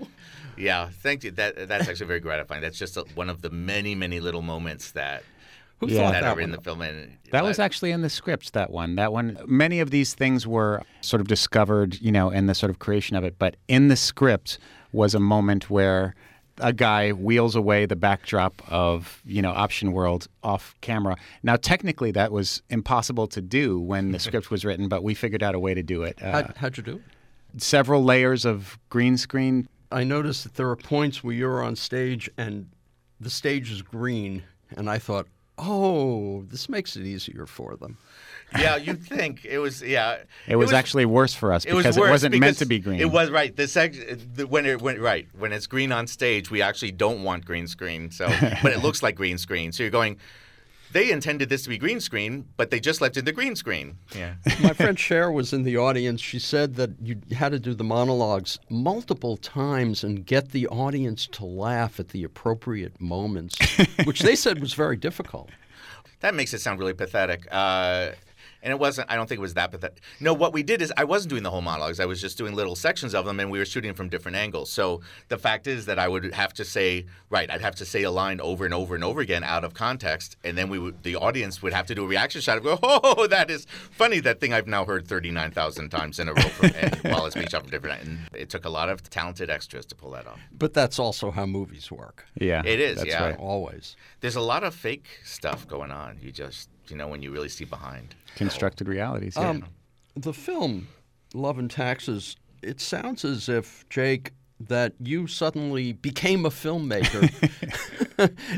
yeah, 0.57 0.88
thank 1.03 1.24
you. 1.24 1.31
That 1.33 1.68
that's 1.68 1.88
actually 1.88 2.07
very 2.07 2.20
gratifying. 2.20 2.61
That's 2.61 2.79
just 2.79 2.96
a, 2.96 3.05
one 3.14 3.31
of 3.31 3.42
the 3.42 3.50
many, 3.50 3.94
many 3.94 4.20
little 4.20 4.42
moments 4.42 4.92
that. 4.92 5.22
Who 5.79 5.87
yeah. 5.88 6.03
thought 6.03 6.12
that, 6.12 6.37
that 6.37 6.42
in 6.42 6.53
the 6.53 6.61
film? 6.61 6.83
And, 6.83 7.16
that 7.33 7.42
was 7.42 7.59
actually 7.59 7.90
in 7.90 8.03
the 8.03 8.11
script. 8.11 8.53
That 8.53 8.70
one. 8.70 8.96
That 8.96 9.14
one. 9.14 9.38
Many 9.46 9.81
of 9.81 9.90
these 9.90 10.12
things 10.12 10.46
were 10.46 10.83
sort 11.00 11.22
of 11.22 11.26
discovered, 11.26 11.98
you 12.03 12.12
know, 12.12 12.29
in 12.29 12.48
the 12.48 12.55
sort 12.55 12.68
of 12.68 12.81
creation 12.81 13.16
of 13.16 13.24
it. 13.24 13.38
But 13.38 13.57
in 13.66 13.88
the 13.88 13.96
script 13.96 14.59
was 14.92 15.14
a 15.14 15.20
moment 15.20 15.70
where 15.70 16.14
a 16.61 16.73
guy 16.73 17.12
wheels 17.12 17.57
away 17.57 17.87
the 17.87 17.96
backdrop 17.96 18.62
of 18.70 19.20
you 19.25 19.42
know 19.42 19.51
option 19.51 19.92
world 19.92 20.29
off 20.42 20.75
camera. 20.81 21.16
Now 21.42 21.57
technically 21.57 22.11
that 22.12 22.33
was 22.33 22.62
impossible 22.70 23.27
to 23.29 23.40
do 23.40 23.79
when 23.81 24.12
the 24.12 24.18
script 24.27 24.51
was 24.51 24.64
written 24.64 24.88
but 24.88 25.03
we 25.03 25.14
figured 25.14 25.42
out 25.42 25.55
a 25.55 25.59
way 25.59 25.75
to 25.75 25.83
do 25.83 26.03
it 26.03 26.23
uh, 26.23 26.42
How, 26.42 26.53
how'd 26.57 26.77
you 26.77 26.83
do 26.83 26.96
it? 26.96 27.63
several 27.63 28.04
layers 28.04 28.44
of 28.44 28.79
green 28.90 29.17
screen. 29.17 29.69
I 29.90 30.04
noticed 30.04 30.44
that 30.44 30.54
there 30.54 30.69
are 30.71 30.77
points 30.77 31.25
where 31.25 31.35
you're 31.35 31.63
on 31.65 31.75
stage 31.77 32.31
and 32.37 32.69
the 33.19 33.31
stage 33.31 33.71
is 33.71 33.83
green 33.83 34.42
and 34.77 34.88
i 34.88 34.98
thought 34.98 35.27
oh 35.58 36.42
this 36.48 36.69
makes 36.69 36.96
it 36.96 37.04
easier 37.04 37.44
for 37.44 37.77
them 37.77 37.98
Yeah, 38.59 38.77
you 38.77 38.94
think 38.94 39.44
it 39.44 39.59
was? 39.59 39.83
Yeah, 39.83 40.19
It 40.46 40.57
was, 40.57 40.73
actually 40.73 41.05
worse 41.05 41.35
for 41.35 41.53
us 41.53 41.65
It 41.65 41.75
was 41.75 41.85
because 41.85 41.98
worse 41.98 42.09
it 42.09 42.11
wasn't 42.11 42.38
meant 42.38 42.59
to 42.59 42.67
be 42.67 42.79
green. 42.79 43.01
It 43.01 43.11
was 43.11 43.31
right. 43.31 43.55
The 43.55 43.69
sec- 43.69 43.94
the, 44.35 44.46
when 44.46 44.67
it 44.67 44.81
when 44.81 45.01
right 45.01 45.29
when 45.38 45.53
it's 45.53 45.67
green 45.67 45.92
on 45.92 46.07
stage, 46.07 46.51
we 46.51 46.63
actually 46.63 46.92
don't 46.92 47.23
want 47.23 47.44
green 47.44 47.67
screen. 47.67 48.11
So, 48.11 48.27
but 48.63 48.73
it 48.73 48.83
looks 48.83 49.03
like 49.03 49.17
green 49.17 49.38
screen. 49.38 49.73
So 49.73 49.83
you're 49.83 49.90
going. 49.90 50.19
They 50.92 51.13
intended 51.13 51.48
this 51.48 51.63
to 51.63 51.69
be 51.69 51.79
green 51.79 52.01
screen, 52.01 52.46
but 52.57 52.71
they 52.71 52.81
just 52.81 53.01
left 53.01 53.17
in 53.17 53.25
the 53.25 53.31
green 53.31 53.55
screen. 53.55 53.98
Yeah. 54.13 54.35
My 54.61 54.73
friend 54.73 54.98
Cher 54.98 55.31
was 55.31 55.53
in 55.53 55.63
the 55.63 55.77
audience. 55.77 56.21
She 56.21 56.40
said 56.40 56.75
that 56.77 56.90
you 57.01 57.17
had 57.31 57.53
to 57.53 57.61
do 57.61 57.75
the 57.75 57.85
monologues 57.85 58.59
multiple 58.69 59.37
times 59.37 60.03
and 60.03 60.27
get 60.27 60.51
the 60.51 60.67
audience 60.67 61.29
to 61.29 61.44
laugh 61.44 62.01
at 62.01 62.09
the 62.09 62.25
appropriate 62.25 63.01
moments, 63.01 63.57
which 64.05 64.23
they 64.23 64.35
said 64.35 64.59
was 64.59 64.75
very 64.75 64.96
difficult. 64.96 65.51
That 66.21 66.35
makes 66.35 66.53
it 66.55 66.61
sound 66.61 66.81
really 66.81 66.92
pathetic. 66.92 67.46
Uh, 67.53 68.11
and 68.63 68.73
it 68.73 68.79
wasn't. 68.79 69.11
I 69.11 69.17
don't 69.17 69.29
think 69.29 69.38
it 69.38 69.42
was 69.42 69.54
that 69.54 69.71
pathetic. 69.71 70.00
No, 70.21 70.33
what 70.35 70.52
we 70.52 70.63
did 70.63 70.83
is 70.83 70.92
I 70.96 71.04
wasn't 71.04 71.31
doing 71.31 71.42
the 71.42 71.50
whole 71.50 71.63
monologues. 71.63 72.00
I 72.00 72.06
was 72.06 72.21
just 72.21 72.38
doing 72.38 72.54
little 72.54 72.77
sections 72.77 73.15
of 73.15 73.25
them, 73.25 73.40
and 73.40 73.50
we 73.50 73.58
were 73.58 73.65
shooting 73.65 73.94
from 73.94 74.08
different 74.08 74.37
angles. 74.37 74.71
So 74.71 75.00
the 75.29 75.38
fact 75.38 75.67
is 75.67 75.87
that 75.87 75.98
I 75.98 76.08
would 76.08 76.35
have 76.35 76.52
to 76.54 76.65
say 76.65 77.06
right. 77.29 77.50
I'd 77.50 77.61
have 77.61 77.75
to 77.77 77.85
say 77.85 78.02
a 78.02 78.11
line 78.11 78.40
over 78.40 78.65
and 78.65 78.75
over 78.75 78.94
and 78.94 79.04
over 79.04 79.21
again 79.21 79.44
out 79.44 79.65
of 79.65 79.75
context, 79.75 80.37
and 80.44 80.56
then 80.56 80.69
we 80.69 80.79
would, 80.79 81.02
the 81.02 81.17
audience 81.17 81.63
would 81.63 81.73
have 81.73 81.87
to 81.87 81.94
do 81.94 82.04
a 82.04 82.06
reaction 82.06 82.40
shot 82.40 82.58
of 82.58 82.65
go, 82.65 82.79
oh, 82.83 83.27
that 83.31 83.50
is 83.50 83.67
funny. 83.90 84.21
That 84.21 84.40
thing 84.40 84.52
I've 84.52 84.67
now 84.67 84.85
heard 84.85 85.06
thirty 85.06 85.31
nine 85.31 85.50
thousand 85.50 85.90
times 85.90 86.19
in 86.19 86.29
a 86.29 86.35
row 86.35 86.42
from, 86.42 86.71
and 86.77 86.94
while 87.13 87.27
it's 87.27 87.35
being 87.35 87.48
shot 87.48 87.63
from 87.63 87.71
different. 87.71 88.02
And 88.02 88.19
it 88.35 88.50
took 88.50 88.65
a 88.65 88.71
lot 88.71 88.88
of 88.88 89.02
talented 89.08 89.50
extras 89.50 89.87
to 89.87 89.94
pull 89.94 90.11
that 90.13 90.27
off. 90.27 90.40
But 90.52 90.75
that's 90.75 90.98
also 90.98 91.31
how 91.31 91.46
movies 91.46 91.90
work. 91.90 92.27
yeah, 92.35 92.63
It 92.65 92.81
is, 92.81 92.98
That's 92.98 93.08
yeah. 93.08 93.25
right. 93.25 93.38
Always. 93.38 93.96
There's 94.21 94.37
a 94.37 94.40
lot 94.40 94.65
of 94.65 94.75
fake 94.75 95.06
stuff 95.25 95.67
going 95.67 95.90
on. 95.90 96.19
You 96.21 96.33
just 96.33 96.69
you 96.90 96.96
know 96.96 97.08
when 97.08 97.22
you 97.22 97.30
really 97.30 97.48
see 97.48 97.64
behind. 97.64 98.14
Constructed 98.36 98.88
realities. 98.88 99.34
Yeah. 99.36 99.50
Um, 99.50 99.64
the 100.16 100.32
film 100.32 100.88
Love 101.34 101.58
and 101.58 101.70
Taxes, 101.70 102.36
it 102.62 102.80
sounds 102.80 103.24
as 103.24 103.48
if, 103.48 103.88
Jake, 103.88 104.32
that 104.58 104.92
you 105.00 105.26
suddenly 105.26 105.92
became 105.92 106.44
a 106.44 106.50
filmmaker 106.50 107.30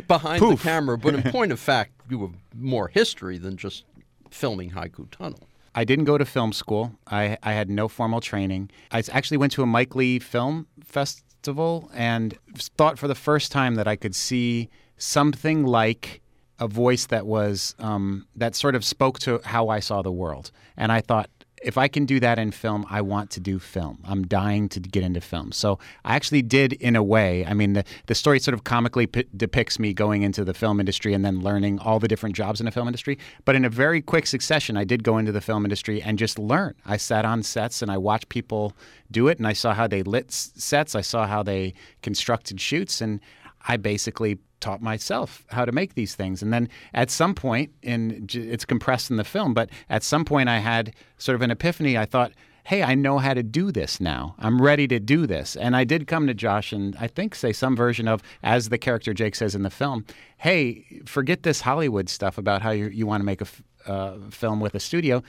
behind 0.09 0.41
Poof. 0.41 0.59
the 0.59 0.69
camera, 0.69 0.99
but 0.99 1.15
in 1.15 1.23
point 1.31 1.53
of 1.53 1.61
fact, 1.61 1.93
you 2.09 2.21
have 2.23 2.35
more 2.55 2.89
history 2.89 3.39
than 3.39 3.57
just 3.57 3.85
filming 4.31 4.71
Haiku 4.71 5.11
Tunnel. 5.11 5.49
I 5.75 5.85
didn't 5.85 6.05
go 6.05 6.19
to 6.19 6.25
film 6.25 6.53
school. 6.53 6.93
I, 7.07 7.39
I 7.43 7.53
had 7.53 7.71
no 7.71 7.89
formal 7.89 8.21
training. 8.21 8.71
I 8.91 9.03
actually 9.11 9.39
went 9.39 9.53
to 9.53 9.63
a 9.63 9.67
Mike 9.67 9.95
Leigh 9.95 10.19
Film 10.19 10.67
Festival 10.85 11.91
and 11.95 12.37
thought 12.57 12.99
for 12.99 13.09
the 13.09 13.15
first 13.15 13.53
time 13.53 13.77
that 13.77 13.89
I 13.89 13.97
could 13.97 14.15
see 14.15 14.69
something 14.99 15.65
like 15.65 16.22
a 16.63 16.69
voice 16.69 17.07
that 17.07 17.27
was 17.27 17.75
um, 17.79 18.27
that 18.37 18.55
sort 18.55 18.75
of 18.75 18.85
spoke 18.85 19.19
to 19.21 19.41
how 19.45 19.69
I 19.69 19.81
saw 19.81 20.01
the 20.03 20.13
world. 20.13 20.51
And 20.77 20.93
I 20.93 21.01
thought, 21.01 21.29
if 21.63 21.79
I 21.79 21.89
can 21.89 22.07
do 22.07 22.19
that 22.21 22.39
in 22.39 22.51
film, 22.51 22.85
I 22.91 23.01
want 23.03 23.31
to 23.31 23.41
do 23.41 23.59
film. 23.59 23.99
I'm 24.05 24.25
dying 24.27 24.69
to 24.71 24.81
get 24.81 25.05
into 25.05 25.21
film. 25.21 25.53
So 25.53 25.79
I 26.05 26.17
actually 26.17 26.43
did, 26.43 26.73
in 26.73 26.97
a 26.97 27.03
way. 27.03 27.47
I 27.47 27.55
mean, 27.55 27.73
the, 27.75 27.85
the 28.07 28.15
story 28.15 28.41
sort 28.41 28.55
of 28.55 28.65
comically 28.65 29.07
p- 29.07 29.29
depicts 29.37 29.79
me 29.79 29.93
going 29.95 30.23
into 30.23 30.45
the 30.45 30.55
film 30.55 30.81
industry 30.81 31.15
and 31.15 31.25
then 31.25 31.41
learning 31.41 31.79
all 31.79 32.01
the 32.01 32.09
different 32.09 32.35
jobs 32.35 32.61
in 32.61 32.67
the 32.67 32.73
film 32.73 32.89
industry. 32.89 33.17
But 33.45 33.55
in 33.55 33.65
a 33.65 33.69
very 33.71 34.03
quick 34.03 34.27
succession, 34.27 34.77
I 34.77 34.85
did 34.85 35.05
go 35.05 35.19
into 35.19 35.33
the 35.33 35.41
film 35.41 35.65
industry 35.65 36.03
and 36.03 36.19
just 36.19 36.37
learn. 36.39 36.75
I 36.85 36.97
sat 36.97 37.25
on 37.25 37.45
sets 37.45 37.81
and 37.83 37.93
I 37.93 37.99
watched 37.99 38.29
people 38.29 38.73
do 39.11 39.29
it, 39.29 39.39
and 39.39 39.47
I 39.47 39.53
saw 39.53 39.73
how 39.73 39.87
they 39.87 40.03
lit 40.03 40.29
s- 40.29 40.53
sets. 40.57 40.95
I 40.97 41.03
saw 41.03 41.27
how 41.27 41.43
they 41.45 41.75
constructed 42.03 42.61
shoots, 42.61 43.01
and 43.01 43.21
I 43.69 43.77
basically 43.77 44.39
taught 44.61 44.81
myself 44.81 45.45
how 45.49 45.65
to 45.65 45.73
make 45.73 45.95
these 45.95 46.15
things. 46.15 46.43
And 46.43 46.53
then 46.53 46.69
at 46.95 47.11
some 47.11 47.35
point, 47.35 47.73
in 47.83 48.29
it's 48.33 48.65
compressed 48.65 49.11
in 49.11 49.17
the 49.17 49.25
film, 49.25 49.55
but 49.55 49.69
at 49.91 50.03
some 50.03 50.25
point 50.25 50.49
I 50.49 50.59
had 50.59 50.95
sort 51.19 51.35
of 51.35 51.43
an 51.43 51.51
epiphany. 51.51 51.99
I 51.99 52.05
thought, 52.07 52.33
hey, 52.65 52.83
I 52.83 52.95
know 52.95 53.19
how 53.19 53.35
to 53.35 53.43
do 53.43 53.73
this 53.73 54.01
now. 54.01 54.37
I'm 54.39 54.63
ready 54.63 54.87
to 54.89 55.01
do 55.01 55.27
this. 55.27 55.57
And 55.57 55.75
I 55.75 55.85
did 55.85 56.07
come 56.07 56.27
to 56.29 56.35
Josh 56.35 56.73
and 56.73 56.97
I 57.01 57.09
think 57.09 57.35
say 57.35 57.53
some 57.53 57.75
version 57.75 58.07
of, 58.07 58.23
as 58.43 58.69
the 58.69 58.79
character 58.79 59.13
Jake 59.13 59.35
says 59.35 59.55
in 59.55 59.63
the 59.65 59.71
film, 59.71 60.05
hey, 60.39 61.03
forget 61.05 61.43
this 61.43 61.63
Hollywood 61.63 62.09
stuff 62.09 62.39
about 62.39 62.63
how 62.63 62.71
you, 62.71 62.87
you 62.87 63.07
want 63.07 63.21
to 63.21 63.25
make 63.25 63.41
a 63.41 63.45
f- 63.47 63.63
uh, 63.87 64.17
film 64.31 64.61
with 64.61 64.77
a 64.77 64.81
studio. 64.81 65.23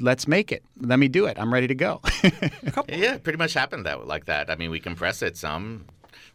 Let's 0.00 0.26
make 0.26 0.50
it. 0.50 0.64
Let 0.80 0.98
me 0.98 1.08
do 1.08 1.26
it. 1.26 1.38
I'm 1.38 1.52
ready 1.52 1.68
to 1.68 1.74
go. 1.74 2.00
Yeah, 2.88 3.14
it 3.14 3.22
pretty 3.22 3.36
much 3.38 3.54
happened 3.54 3.86
that 3.86 4.06
like 4.06 4.24
that. 4.26 4.50
I 4.50 4.56
mean, 4.56 4.70
we 4.70 4.80
compress 4.80 5.22
it 5.22 5.36
some 5.36 5.86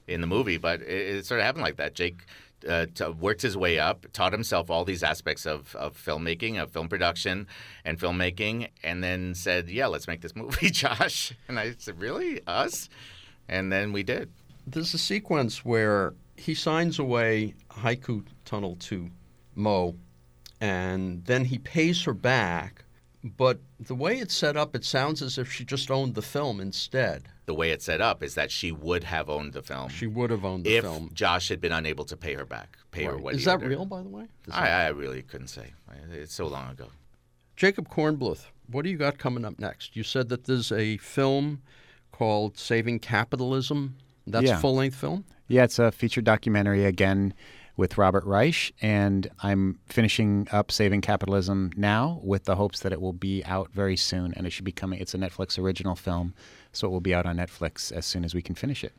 in 0.07 0.21
the 0.21 0.27
movie, 0.27 0.57
but 0.57 0.81
it, 0.81 1.17
it 1.17 1.25
sort 1.25 1.39
of 1.39 1.45
happened 1.45 1.63
like 1.63 1.77
that. 1.77 1.93
Jake 1.93 2.25
uh, 2.67 2.87
t- 2.93 3.05
worked 3.07 3.41
his 3.41 3.55
way 3.55 3.79
up, 3.79 4.05
taught 4.13 4.31
himself 4.31 4.69
all 4.69 4.85
these 4.85 5.03
aspects 5.03 5.45
of, 5.45 5.75
of 5.75 5.95
filmmaking, 5.97 6.61
of 6.61 6.71
film 6.71 6.87
production, 6.87 7.47
and 7.85 7.99
filmmaking, 7.99 8.69
and 8.83 9.03
then 9.03 9.35
said, 9.35 9.69
"Yeah, 9.69 9.87
let's 9.87 10.07
make 10.07 10.21
this 10.21 10.35
movie, 10.35 10.69
Josh." 10.71 11.33
And 11.47 11.59
I 11.59 11.75
said, 11.77 11.99
"Really, 11.99 12.41
us?" 12.47 12.89
And 13.47 13.71
then 13.71 13.93
we 13.93 14.03
did. 14.03 14.31
There's 14.65 14.93
a 14.93 14.97
sequence 14.97 15.63
where 15.63 16.13
he 16.35 16.53
signs 16.53 16.99
away 16.99 17.55
Haiku 17.71 18.25
Tunnel 18.45 18.75
to 18.81 19.09
Mo, 19.55 19.95
and 20.59 21.23
then 21.25 21.45
he 21.45 21.57
pays 21.59 22.03
her 22.03 22.13
back. 22.13 22.83
But 23.23 23.59
the 23.79 23.95
way 23.95 24.17
it's 24.19 24.35
set 24.35 24.55
up, 24.55 24.75
it 24.75 24.85
sounds 24.85 25.21
as 25.21 25.37
if 25.37 25.51
she 25.51 25.65
just 25.65 25.89
owned 25.91 26.15
the 26.15 26.21
film 26.21 26.59
instead. 26.61 27.23
The 27.45 27.53
way 27.53 27.71
it's 27.71 27.85
set 27.85 27.99
up 27.99 28.21
is 28.21 28.35
that 28.35 28.51
she 28.51 28.71
would 28.71 29.03
have 29.05 29.29
owned 29.29 29.53
the 29.53 29.61
film 29.61 29.89
She 29.89 30.05
would 30.07 30.29
have 30.29 30.45
owned 30.45 30.65
the 30.65 30.75
if 30.75 30.83
film. 30.83 31.09
Josh 31.13 31.49
had 31.49 31.59
been 31.59 31.71
unable 31.71 32.05
to 32.05 32.15
pay 32.17 32.33
her 32.35 32.45
back, 32.45 32.77
pay 32.91 33.05
her 33.05 33.17
what 33.17 33.33
Is 33.35 33.41
he 33.41 33.45
that 33.45 33.55
owed 33.55 33.61
her. 33.63 33.69
real, 33.69 33.85
by 33.85 34.01
the 34.03 34.09
way? 34.09 34.23
Is 34.45 34.53
I, 34.53 34.65
that- 34.65 34.85
I 34.85 34.87
really 34.89 35.21
couldn't 35.23 35.47
say. 35.47 35.73
It's 36.13 36.33
so 36.35 36.47
long 36.47 36.69
ago. 36.71 36.87
Jacob 37.55 37.89
Kornbluth, 37.89 38.45
what 38.71 38.83
do 38.83 38.89
you 38.89 38.97
got 38.97 39.17
coming 39.17 39.43
up 39.45 39.57
next? 39.59 39.95
You 39.95 40.03
said 40.03 40.29
that 40.29 40.43
there's 40.45 40.71
a 40.71 40.97
film 40.97 41.61
called 42.11 42.57
Saving 42.57 42.99
Capitalism. 42.99 43.95
That's 44.27 44.47
Yeah. 44.47 44.57
a 44.57 44.59
full 44.59 44.75
length 44.75 44.95
film? 44.95 45.25
Yeah, 45.47 45.63
it's 45.63 45.79
a 45.79 45.91
feature 45.91 46.21
documentary 46.21 46.83
again 46.85 47.33
with 47.77 47.97
Robert 47.97 48.25
Reich, 48.25 48.73
and 48.81 49.29
I'm 49.43 49.79
finishing 49.85 50.47
up 50.51 50.71
Saving 50.71 50.99
Capitalism 50.99 51.71
now 51.77 52.19
with 52.23 52.45
the 52.45 52.55
hopes 52.55 52.79
that 52.81 52.91
it 52.91 52.99
will 52.99 53.13
be 53.13 53.43
out 53.45 53.71
very 53.71 53.95
soon, 53.95 54.33
and 54.33 54.45
it 54.47 54.49
should 54.49 54.65
be 54.65 54.71
coming. 54.71 54.99
It's 54.99 55.13
a 55.13 55.17
Netflix 55.17 55.57
original 55.59 55.95
film, 55.95 56.33
so 56.73 56.87
it 56.87 56.89
will 56.91 56.99
be 57.01 57.13
out 57.13 57.25
on 57.27 57.37
Netflix 57.37 57.91
as 57.91 58.05
soon 58.05 58.25
as 58.25 58.33
we 58.33 58.41
can 58.41 58.55
finish 58.55 58.83
it. 58.83 58.93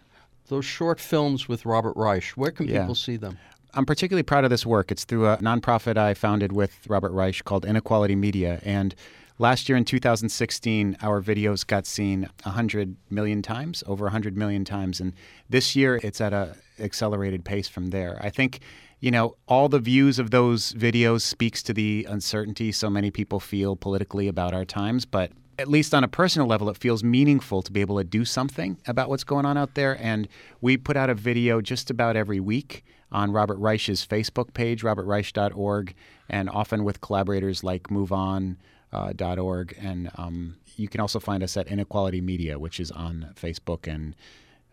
Those 0.47 0.65
short 0.65 1.01
films 1.01 1.49
with 1.49 1.67
Robert 1.67 1.95
Reich, 1.97 2.31
where 2.37 2.53
can 2.53 2.69
Yeah. 2.69 2.81
people 2.83 2.95
see 2.95 3.17
them? 3.17 3.37
I'm 3.75 3.85
particularly 3.85 4.23
proud 4.23 4.45
of 4.45 4.51
this 4.51 4.65
work. 4.65 4.91
It's 4.91 5.05
through 5.05 5.27
a 5.29 5.37
nonprofit 5.39 5.99
I 5.99 6.15
founded 6.15 6.53
with 6.53 6.87
Robert 6.89 7.13
Reich 7.13 7.45
called 7.45 7.67
Inequality 7.67 8.17
Media. 8.17 8.61
And 8.65 8.95
last 9.39 9.69
year 9.69 9.79
in 9.79 9.85
2016, 9.85 10.97
our 11.03 11.23
videos 11.23 11.67
got 11.67 11.87
seen 11.87 12.29
100 12.43 12.97
million 13.11 13.43
times, 13.43 13.83
over 13.87 14.05
100 14.05 14.37
million 14.37 14.65
times. 14.65 15.01
And 15.01 15.13
this 15.49 15.75
year, 15.75 16.01
it's 16.03 16.21
at 16.21 16.33
a 16.33 16.57
accelerated 16.81 17.45
pace 17.45 17.69
from 17.69 17.91
there. 17.91 18.19
I 18.21 18.31
think, 18.31 18.61
you 19.01 19.11
know, 19.11 19.37
all 19.47 19.69
the 19.69 19.79
views 19.79 20.19
of 20.19 20.31
those 20.31 20.73
videos 20.73 21.23
speaks 21.23 21.63
to 21.65 21.73
the 21.73 22.07
uncertainty 22.09 22.73
so 22.73 22.89
many 22.91 23.11
people 23.11 23.41
feel 23.41 23.77
politically 23.77 24.29
about 24.29 24.55
our 24.55 24.65
times. 24.65 25.05
But 25.05 25.33
at 25.59 25.69
least 25.69 25.93
on 25.93 26.05
a 26.05 26.09
personal 26.09 26.47
level, 26.47 26.71
it 26.71 26.77
feels 26.77 27.03
meaningful 27.03 27.63
to 27.63 27.73
be 27.73 27.81
able 27.81 27.99
to 27.99 28.05
do 28.05 28.25
something 28.25 28.79
about 28.87 29.09
what's 29.09 29.25
going 29.25 29.45
on 29.45 29.57
out 29.57 29.75
there. 29.75 30.01
And 30.01 30.29
we 30.61 30.77
put 30.77 30.97
out 30.97 31.11
a 31.11 31.15
video 31.15 31.61
just 31.61 31.91
about 31.91 32.17
every 32.17 32.39
week 32.41 32.85
on 33.11 33.33
Robert 33.33 33.59
Reich's 33.59 34.07
Facebook 34.07 34.53
page, 34.55 34.83
robertreich.org, 34.83 35.95
and 36.29 36.51
often 36.51 36.85
with 36.85 37.01
collaborators 37.01 37.65
like 37.65 37.91
MoveOn.org. 38.93 39.77
and 39.81 40.11
um, 40.17 40.57
you 40.77 40.89
can 40.89 41.01
also 41.01 41.19
find 41.21 41.43
us 41.43 41.57
at 41.57 41.69
Inequality 41.69 42.21
Media, 42.21 42.59
which 42.59 42.81
is 42.81 42.91
on 42.91 43.33
Facebook 43.35 43.93
and 43.93 44.15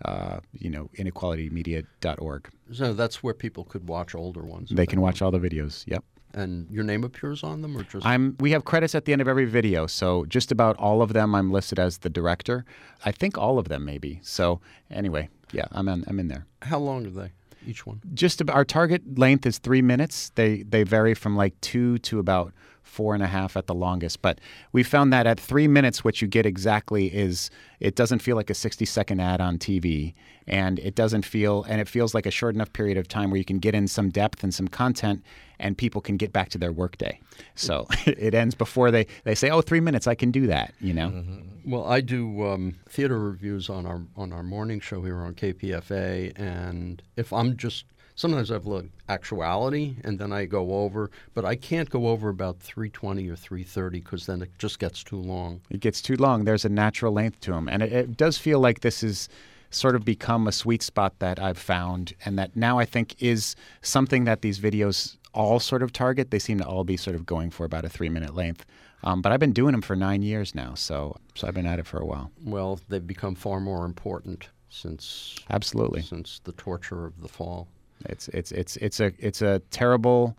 uh, 0.04 0.40
you 0.54 0.70
know 0.70 0.90
inequalitymedia.org. 0.98 2.50
So 2.72 2.94
that's 2.94 3.24
where 3.24 3.34
people 3.34 3.64
could 3.64 3.88
watch 3.88 4.14
older 4.16 4.42
ones. 4.42 4.70
They 4.72 4.86
can 4.86 5.02
watch 5.02 5.22
all 5.22 5.32
the 5.32 5.40
videos. 5.40 5.84
Yep. 5.88 6.04
And 6.34 6.70
your 6.70 6.84
name 6.84 7.06
appears 7.06 7.44
on 7.44 7.62
them, 7.62 7.78
or 7.78 7.84
just 7.84 8.06
I'm. 8.06 8.36
We 8.42 8.52
have 8.52 8.66
credits 8.66 8.94
at 8.94 9.06
the 9.06 9.14
end 9.14 9.22
of 9.22 9.28
every 9.28 9.46
video, 9.46 9.88
so 9.88 10.26
just 10.26 10.52
about 10.52 10.76
all 10.78 11.02
of 11.02 11.14
them, 11.14 11.34
I'm 11.34 11.50
listed 11.50 11.80
as 11.80 12.00
the 12.00 12.10
director. 12.10 12.66
I 13.06 13.12
think 13.14 13.38
all 13.38 13.58
of 13.58 13.70
them, 13.70 13.86
maybe. 13.86 14.20
So 14.22 14.60
anyway, 14.92 15.30
yeah, 15.54 15.66
I'm 15.72 15.88
in. 15.88 16.04
I'm 16.08 16.20
in 16.20 16.28
there. 16.28 16.46
how 16.64 16.80
long 16.80 17.06
are 17.08 17.10
they? 17.10 17.32
Each 17.66 17.86
one. 17.86 18.02
Just 18.14 18.42
about, 18.42 18.56
our 18.56 18.66
target 18.66 19.18
length 19.18 19.46
is 19.46 19.60
three 19.60 19.82
minutes. 19.82 20.32
They 20.36 20.64
they 20.64 20.84
vary 20.84 21.14
from 21.14 21.38
like 21.38 21.60
two 21.62 22.00
to 22.00 22.20
about 22.20 22.54
four 22.86 23.14
and 23.14 23.24
a 23.24 23.28
half 23.28 23.58
at 23.58 23.68
the 23.68 23.74
longest. 23.74 24.22
But 24.22 24.40
we 24.72 24.84
found 24.84 25.12
that 25.12 25.28
at 25.28 25.40
three 25.40 25.68
minutes, 25.68 26.04
what 26.04 26.22
you 26.22 26.28
get 26.28 26.46
exactly 26.46 27.08
is 27.08 27.50
it 27.80 27.96
doesn't 27.96 28.20
feel 28.20 28.36
like 28.36 28.50
a 28.50 28.54
60 28.54 28.86
second 28.86 29.20
ad 29.20 29.42
on 29.42 29.58
TV, 29.58 30.14
and 30.48 30.80
it 30.80 30.96
doesn't 30.96 31.26
feel 31.26 31.64
and 31.64 31.82
it 31.82 31.88
feels 31.88 32.14
like 32.14 32.26
a 32.26 32.32
short 32.32 32.56
enough 32.56 32.72
period 32.72 32.98
of 32.98 33.08
time 33.08 33.32
where 33.32 33.38
you 33.38 33.46
can 33.46 33.60
get 33.60 33.76
in 33.76 33.88
some 33.88 34.10
depth 34.10 34.44
and 34.44 34.54
some 34.54 34.68
content, 34.68 35.24
and 35.60 35.78
people 35.78 36.00
can 36.00 36.16
get 36.16 36.32
back 36.32 36.50
to 36.50 36.58
their 36.58 36.72
workday. 36.72 37.20
So 37.56 37.88
it 38.06 38.34
ends 38.34 38.56
before 38.56 38.92
they 38.92 39.08
they 39.24 39.36
say, 39.36 39.50
"Oh, 39.50 39.62
three 39.62 39.82
minutes, 39.82 40.08
I 40.08 40.16
can 40.16 40.32
do 40.32 40.48
that." 40.48 40.74
You 40.80 40.94
know. 40.94 41.24
Well, 41.66 41.86
I 41.86 42.02
do 42.02 42.46
um, 42.46 42.76
theater 42.88 43.20
reviews 43.20 43.70
on 43.70 43.86
our 43.86 44.02
on 44.16 44.32
our 44.32 44.44
morning 44.44 44.80
show 44.80 45.02
here 45.02 45.18
on 45.18 45.34
KPFA, 45.34 46.38
and 46.40 47.02
if 47.18 47.34
I'm 47.34 47.58
just 47.58 47.86
sometimes 48.16 48.52
I've 48.52 48.66
looked 48.66 48.90
actuality 49.08 49.96
and 50.04 50.18
then 50.18 50.34
I 50.34 50.46
go 50.46 50.74
over, 50.74 51.12
but 51.34 51.46
I 51.46 51.56
can't 51.56 51.90
go 51.90 52.08
over 52.08 52.30
about 52.30 52.60
320 52.60 53.30
or 53.30 53.36
330 53.36 54.00
because 54.00 54.26
then 54.26 54.42
it 54.42 54.52
just 54.58 54.80
gets 54.80 55.04
too 55.04 55.18
long. 55.18 55.62
It 55.70 55.80
gets 55.80 56.02
too 56.02 56.16
long. 56.16 56.46
There's 56.46 56.66
a 56.66 56.70
natural 56.70 57.14
length 57.14 57.42
to 57.42 57.52
them. 57.52 57.68
And 57.68 57.84
it, 57.84 57.92
it 57.92 58.18
does 58.18 58.38
feel 58.38 58.60
like 58.60 58.82
this 58.82 59.04
is 59.04 59.30
sort 59.70 59.96
of 59.96 60.06
become 60.06 60.48
a 60.48 60.52
sweet 60.52 60.82
spot 60.82 61.20
that 61.20 61.40
I've 61.40 61.58
found 61.58 62.14
and 62.24 62.40
that 62.40 62.56
now 62.56 62.80
I 62.80 62.86
think 62.86 63.22
is 63.22 63.56
something 63.82 64.24
that 64.24 64.42
these 64.42 64.60
videos 64.60 65.18
all 65.34 65.60
sort 65.60 65.84
of 65.84 65.92
target. 65.92 66.32
They 66.32 66.40
seem 66.40 66.60
to 66.60 66.66
all 66.66 66.84
be 66.84 66.98
sort 66.98 67.16
of 67.16 67.26
going 67.26 67.52
for 67.52 67.66
about 67.66 67.86
a 67.86 67.90
three 67.90 68.10
minute 68.10 68.34
length. 68.34 68.66
Um, 69.04 69.22
but 69.22 69.32
I've 69.32 69.40
been 69.40 69.54
doing 69.54 69.74
them 69.74 69.82
for 69.82 69.96
nine 69.96 70.24
years 70.24 70.56
now, 70.56 70.74
so 70.74 71.18
so 71.36 71.48
I've 71.48 71.54
been 71.54 71.68
at 71.68 71.78
it 71.78 71.86
for 71.86 72.00
a 72.00 72.06
while. 72.06 72.32
Well, 72.44 72.80
they've 72.90 73.06
become 73.06 73.36
far 73.36 73.60
more 73.60 73.86
important 73.86 74.50
since 74.70 75.36
absolutely 75.50 76.02
since 76.02 76.40
the 76.44 76.54
torture 76.54 77.06
of 77.06 77.22
the 77.22 77.28
fall. 77.28 77.68
It's 78.06 78.28
it's 78.30 78.52
it's 78.52 78.78
it's 78.78 79.00
a 79.00 79.14
it's 79.20 79.42
a 79.42 79.60
terrible 79.72 80.38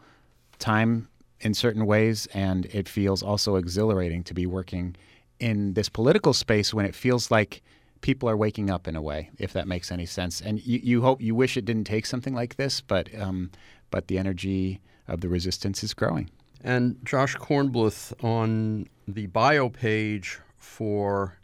time 0.58 1.08
in 1.40 1.54
certain 1.54 1.86
ways, 1.86 2.26
and 2.32 2.66
it 2.66 2.88
feels 2.88 3.22
also 3.22 3.56
exhilarating 3.56 4.22
to 4.24 4.34
be 4.34 4.46
working 4.46 4.96
in 5.38 5.74
this 5.74 5.88
political 5.88 6.32
space 6.32 6.72
when 6.72 6.86
it 6.86 6.94
feels 6.94 7.30
like 7.30 7.62
people 8.00 8.28
are 8.28 8.36
waking 8.36 8.70
up 8.70 8.88
in 8.88 8.96
a 8.96 9.02
way, 9.02 9.30
if 9.38 9.52
that 9.52 9.66
makes 9.66 9.90
any 9.90 10.06
sense. 10.06 10.40
And 10.40 10.64
you, 10.64 10.80
you 10.82 11.02
hope 11.02 11.20
you 11.20 11.34
wish 11.34 11.56
it 11.56 11.64
didn't 11.64 11.84
take 11.84 12.06
something 12.06 12.34
like 12.34 12.56
this, 12.56 12.80
but 12.80 13.08
um, 13.18 13.50
but 13.90 14.08
the 14.08 14.18
energy 14.18 14.80
of 15.08 15.20
the 15.20 15.28
resistance 15.28 15.82
is 15.82 15.94
growing. 15.94 16.30
And 16.62 16.98
Josh 17.04 17.36
Kornbluth 17.36 18.12
on 18.24 18.88
the 19.06 19.26
bio 19.26 19.68
page 19.68 20.40
for 20.56 21.38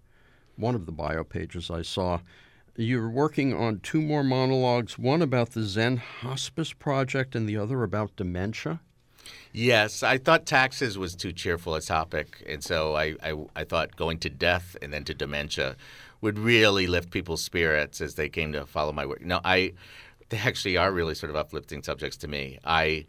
one 0.56 0.74
of 0.74 0.86
the 0.86 0.92
bio 0.92 1.24
pages 1.24 1.70
I 1.70 1.82
saw 1.82 2.20
you're 2.77 3.11
working 3.11 3.55
on 3.55 3.81
two 3.81 4.01
more 4.01 4.25
monologues, 4.25 4.99
one 4.99 5.23
about 5.23 5.51
the 5.51 5.62
Zen 5.62 5.99
Hospice 5.99 6.73
Project 6.73 7.35
and 7.35 7.49
the 7.49 7.57
other 7.57 7.83
about 7.83 8.16
dementia. 8.16 8.81
Yes, 9.53 10.03
I 10.03 10.16
thought 10.16 10.47
taxes 10.47 10.97
was 10.97 11.14
too 11.14 11.33
cheerful 11.33 11.75
a 11.75 11.83
topic, 11.83 12.43
and 12.49 12.64
so 12.64 12.97
I, 12.97 13.16
I, 13.23 13.35
I, 13.55 13.64
thought 13.64 13.97
going 13.97 14.18
to 14.20 14.31
death 14.31 14.77
and 14.81 14.93
then 14.93 15.05
to 15.05 15.14
dementia 15.14 15.77
would 16.23 16.39
really 16.39 16.87
lift 16.87 17.11
people's 17.11 17.45
spirits 17.45 18.01
as 18.01 18.14
they 18.14 18.31
came 18.31 18.53
to 18.53 18.64
follow 18.64 18.93
my 18.93 19.05
work. 19.05 19.23
No, 19.23 19.41
I 19.45 19.75
they 20.31 20.39
actually 20.39 20.79
are 20.79 20.91
really 20.91 21.14
sort 21.14 21.29
of 21.29 21.37
uplifting 21.37 21.83
subjects 21.83 22.16
to 22.18 22.29
me. 22.29 22.59
I 22.64 23.05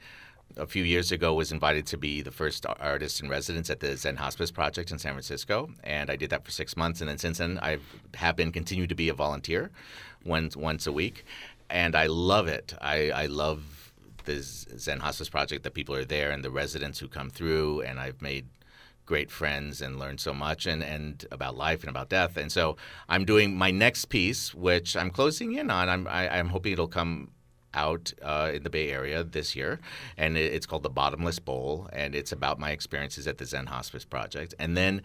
a 0.58 0.68
few 0.68 0.84
years 0.84 1.12
ago 1.12 1.34
was 1.34 1.52
invited 1.52 1.86
to 1.88 1.98
be 1.98 2.22
the 2.22 2.32
first 2.32 2.66
artist 2.80 3.22
in 3.22 3.30
residence 3.30 3.70
at 3.70 3.80
the 3.80 3.96
Zen 3.98 4.18
Hospice 4.18 4.52
Project 4.52 4.92
in 4.92 5.00
San 5.00 5.14
Francisco, 5.14 5.70
and 5.84 6.10
I 6.10 6.16
did 6.16 6.30
that 6.30 6.46
for 6.46 6.52
six 6.52 6.78
months. 6.78 7.02
And 7.02 7.10
then 7.10 7.18
since 7.18 7.40
then, 7.40 7.60
I 7.62 7.80
have 8.16 8.36
been 8.36 8.52
continued 8.52 8.90
to 8.90 8.96
be 8.96 9.10
a 9.10 9.14
volunteer, 9.14 9.72
once 10.26 10.56
once 10.56 10.88
a 10.88 10.92
week, 10.92 11.26
and 11.70 11.96
I 11.96 12.08
love 12.08 12.48
it. 12.48 12.74
I, 12.82 13.12
I 13.12 13.26
love 13.26 13.94
the 14.26 14.42
Zen 14.42 15.00
Hospice 15.00 15.30
Project. 15.30 15.64
The 15.64 15.72
people 15.72 15.96
are 15.96 16.06
there, 16.06 16.32
and 16.32 16.44
the 16.44 16.52
residents 16.52 17.00
who 17.00 17.08
come 17.08 17.30
through, 17.30 17.82
and 17.82 18.00
I've 18.00 18.22
made 18.22 18.48
great 19.06 19.30
friends 19.30 19.82
and 19.82 20.00
learned 20.00 20.20
so 20.20 20.34
much 20.34 20.66
and, 20.66 20.82
and 20.82 21.26
about 21.32 21.58
life 21.58 21.82
and 21.82 21.90
about 21.90 22.10
death. 22.10 22.38
And 22.38 22.52
so 22.52 22.78
I'm 23.10 23.26
doing 23.26 23.56
my 23.56 23.70
next 23.70 24.06
piece, 24.06 24.54
which 24.54 24.96
I'm 24.96 25.10
closing 25.10 25.54
in 25.54 25.70
on. 25.70 25.90
I'm 25.90 26.08
I, 26.08 26.24
am 26.26 26.32
i 26.32 26.38
am 26.38 26.50
hoping 26.50 26.74
it'll 26.74 26.88
come 26.88 27.32
out 27.74 28.14
uh, 28.22 28.52
in 28.54 28.64
the 28.64 28.70
Bay 28.70 28.92
Area 28.92 29.24
this 29.24 29.56
year, 29.56 29.80
and 30.18 30.38
it's 30.38 30.66
called 30.66 30.84
the 30.84 30.90
Bottomless 30.90 31.40
Bowl, 31.40 31.90
and 31.94 32.16
it's 32.16 32.32
about 32.32 32.60
my 32.60 32.72
experiences 32.72 33.28
at 33.28 33.38
the 33.38 33.46
Zen 33.46 33.68
Hospice 33.68 34.06
Project. 34.06 34.54
And 34.60 34.78
then 34.78 35.02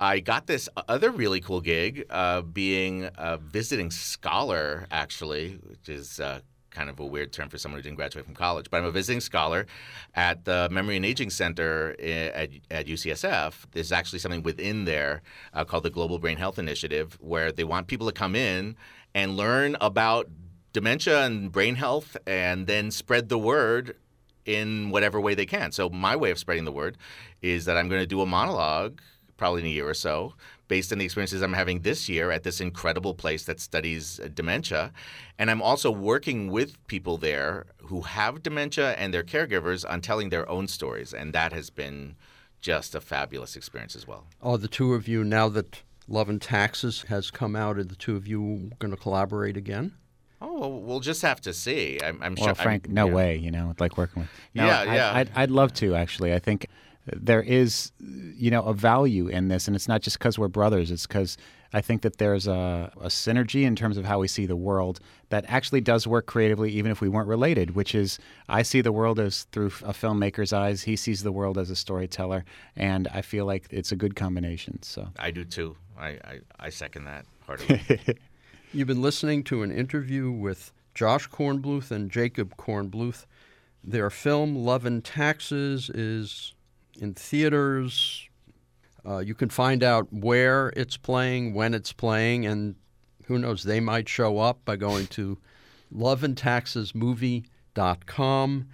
I 0.00 0.20
got 0.20 0.46
this 0.46 0.68
other 0.88 1.10
really 1.10 1.40
cool 1.40 1.60
gig, 1.60 2.04
uh, 2.10 2.42
being 2.42 3.08
a 3.16 3.38
visiting 3.38 3.90
scholar, 3.90 4.86
actually, 4.90 5.58
which 5.64 5.88
is. 5.88 6.20
Uh, 6.20 6.40
kind 6.70 6.90
of 6.90 7.00
a 7.00 7.04
weird 7.04 7.32
term 7.32 7.48
for 7.48 7.58
someone 7.58 7.78
who 7.78 7.82
didn't 7.82 7.96
graduate 7.96 8.24
from 8.24 8.34
college, 8.34 8.70
but 8.70 8.76
I'm 8.76 8.84
a 8.84 8.90
visiting 8.90 9.20
scholar 9.20 9.66
at 10.14 10.44
the 10.44 10.68
Memory 10.70 10.96
and 10.96 11.04
Aging 11.04 11.30
Center 11.30 11.96
at, 11.98 12.50
at 12.70 12.86
UCSF. 12.86 13.54
There's 13.72 13.90
actually 13.90 14.18
something 14.20 14.42
within 14.42 14.84
there 14.84 15.22
uh, 15.54 15.64
called 15.64 15.82
the 15.82 15.90
Global 15.90 16.18
Brain 16.18 16.36
Health 16.36 16.58
Initiative 16.58 17.18
where 17.20 17.50
they 17.50 17.64
want 17.64 17.86
people 17.86 18.06
to 18.06 18.12
come 18.12 18.36
in 18.36 18.76
and 19.14 19.36
learn 19.36 19.76
about 19.80 20.28
dementia 20.72 21.24
and 21.24 21.50
brain 21.52 21.74
health 21.74 22.16
and 22.26 22.66
then 22.66 22.90
spread 22.90 23.28
the 23.28 23.38
word 23.38 23.96
in 24.44 24.90
whatever 24.90 25.20
way 25.20 25.34
they 25.34 25.46
can. 25.46 25.72
So 25.72 25.88
my 25.88 26.16
way 26.16 26.30
of 26.30 26.38
spreading 26.38 26.64
the 26.64 26.72
word 26.72 26.96
is 27.42 27.66
that 27.66 27.76
I'm 27.76 27.88
going 27.88 28.00
to 28.00 28.06
do 28.06 28.20
a 28.20 28.26
monologue 28.26 29.00
probably 29.36 29.60
in 29.60 29.66
a 29.66 29.70
year 29.70 29.88
or 29.88 29.94
so 29.94 30.34
based 30.68 30.92
on 30.92 30.98
the 30.98 31.04
experiences 31.04 31.42
I'm 31.42 31.54
having 31.54 31.80
this 31.80 32.08
year 32.08 32.30
at 32.30 32.42
this 32.42 32.60
incredible 32.60 33.14
place 33.14 33.44
that 33.44 33.60
studies 33.60 34.20
uh, 34.20 34.28
dementia. 34.32 34.92
And 35.38 35.50
I'm 35.50 35.62
also 35.62 35.90
working 35.90 36.50
with 36.50 36.86
people 36.88 37.16
there 37.16 37.66
who 37.84 38.02
have 38.02 38.42
dementia 38.42 38.92
and 38.92 39.12
their 39.12 39.22
caregivers 39.22 39.88
on 39.88 40.00
telling 40.02 40.28
their 40.28 40.48
own 40.48 40.68
stories. 40.68 41.14
And 41.14 41.32
that 41.32 41.52
has 41.52 41.70
been 41.70 42.16
just 42.60 42.94
a 42.94 43.00
fabulous 43.00 43.56
experience 43.56 43.96
as 43.96 44.06
well. 44.06 44.26
Are 44.42 44.58
the 44.58 44.68
two 44.68 44.94
of 44.94 45.08
you, 45.08 45.24
now 45.24 45.48
that 45.48 45.82
Love 46.06 46.28
and 46.28 46.40
Taxes 46.40 47.04
has 47.08 47.30
come 47.30 47.56
out, 47.56 47.78
are 47.78 47.84
the 47.84 47.96
two 47.96 48.16
of 48.16 48.26
you 48.26 48.70
going 48.78 48.90
to 48.90 48.96
collaborate 48.96 49.56
again? 49.56 49.94
Oh, 50.40 50.58
well, 50.58 50.80
we'll 50.80 51.00
just 51.00 51.22
have 51.22 51.40
to 51.42 51.52
see. 51.52 51.98
I'm, 52.02 52.22
I'm 52.22 52.34
well, 52.36 52.46
sure. 52.46 52.54
Frank, 52.54 52.86
I'm, 52.88 52.94
no 52.94 53.06
yeah. 53.06 53.14
way. 53.14 53.36
You 53.36 53.50
know, 53.50 53.74
like 53.78 53.96
working 53.96 54.22
with. 54.22 54.30
No, 54.54 54.66
yeah, 54.66 54.80
I, 54.80 54.94
yeah. 54.94 55.12
I'd, 55.14 55.30
I'd 55.34 55.50
love 55.50 55.72
to 55.74 55.94
actually. 55.94 56.32
I 56.32 56.38
think 56.38 56.68
there 57.06 57.42
is, 57.42 57.92
you 58.00 58.50
know, 58.50 58.62
a 58.62 58.74
value 58.74 59.28
in 59.28 59.48
this, 59.48 59.66
and 59.66 59.74
it's 59.74 59.88
not 59.88 60.02
just 60.02 60.18
because 60.18 60.38
we're 60.38 60.48
brothers. 60.48 60.90
It's 60.90 61.06
because 61.06 61.36
I 61.72 61.80
think 61.80 62.02
that 62.02 62.18
there's 62.18 62.46
a, 62.46 62.92
a 63.00 63.06
synergy 63.06 63.62
in 63.62 63.76
terms 63.76 63.96
of 63.96 64.04
how 64.04 64.20
we 64.20 64.28
see 64.28 64.46
the 64.46 64.56
world 64.56 65.00
that 65.30 65.44
actually 65.48 65.80
does 65.80 66.06
work 66.06 66.26
creatively, 66.26 66.70
even 66.72 66.90
if 66.90 67.00
we 67.00 67.08
weren't 67.08 67.28
related. 67.28 67.74
Which 67.74 67.94
is, 67.94 68.18
I 68.48 68.62
see 68.62 68.80
the 68.80 68.92
world 68.92 69.18
as 69.18 69.44
through 69.52 69.66
a 69.66 69.92
filmmaker's 69.92 70.52
eyes. 70.52 70.82
He 70.82 70.96
sees 70.96 71.22
the 71.22 71.32
world 71.32 71.58
as 71.58 71.70
a 71.70 71.76
storyteller, 71.76 72.44
and 72.76 73.08
I 73.08 73.22
feel 73.22 73.46
like 73.46 73.66
it's 73.70 73.92
a 73.92 73.96
good 73.96 74.16
combination. 74.16 74.82
So 74.82 75.08
I 75.18 75.30
do 75.30 75.44
too. 75.44 75.76
I 75.98 76.08
I, 76.08 76.40
I 76.58 76.68
second 76.70 77.04
that 77.04 77.26
heartily. 77.46 77.80
You've 78.70 78.88
been 78.88 79.00
listening 79.00 79.44
to 79.44 79.62
an 79.62 79.72
interview 79.72 80.30
with 80.30 80.74
Josh 80.94 81.26
Kornbluth 81.30 81.90
and 81.90 82.10
Jacob 82.10 82.54
Kornbluth. 82.58 83.24
Their 83.82 84.10
film 84.10 84.54
Love 84.54 84.84
and 84.84 85.02
Taxes 85.02 85.88
is 85.88 86.52
in 87.00 87.14
theaters. 87.14 88.28
Uh, 89.06 89.20
you 89.20 89.34
can 89.34 89.48
find 89.48 89.82
out 89.82 90.12
where 90.12 90.70
it's 90.76 90.98
playing, 90.98 91.54
when 91.54 91.72
it's 91.72 91.94
playing, 91.94 92.44
and 92.44 92.74
who 93.24 93.38
knows, 93.38 93.62
they 93.62 93.80
might 93.80 94.06
show 94.06 94.38
up 94.38 94.62
by 94.66 94.76
going 94.76 95.06
to 95.06 95.38
loveandtaxesmovie.com. 95.94 98.68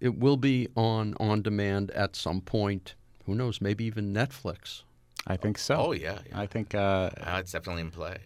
It 0.00 0.18
will 0.18 0.36
be 0.36 0.66
on 0.76 1.14
on 1.20 1.42
demand 1.42 1.92
at 1.92 2.16
some 2.16 2.40
point. 2.40 2.96
Who 3.26 3.36
knows, 3.36 3.60
maybe 3.60 3.84
even 3.84 4.12
Netflix. 4.12 4.82
I 5.28 5.36
think 5.36 5.58
so. 5.58 5.76
Oh, 5.76 5.92
yeah. 5.92 6.18
yeah. 6.28 6.40
I 6.40 6.46
think 6.46 6.74
uh, 6.74 7.10
uh, 7.20 7.36
it's 7.38 7.52
definitely 7.52 7.82
in 7.82 7.92
play. 7.92 8.16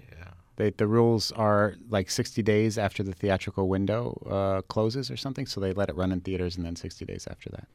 They, 0.57 0.71
the 0.71 0.87
rules 0.87 1.33
are 1.33 1.75
like 1.89 2.11
60 2.11 2.43
days 2.43 2.79
after 2.79 3.03
the 3.03 3.13
theatrical 3.13 3.69
window 3.69 4.21
uh, 4.31 4.63
closes 4.63 5.11
or 5.11 5.17
something, 5.17 5.47
so 5.47 5.61
they 5.61 5.73
let 5.73 5.89
it 5.89 5.97
run 5.97 6.13
in 6.13 6.21
theaters 6.21 6.57
and 6.57 6.67
then 6.67 6.77
60 6.77 7.05
days 7.05 7.27
after 7.31 7.51
that. 7.51 7.67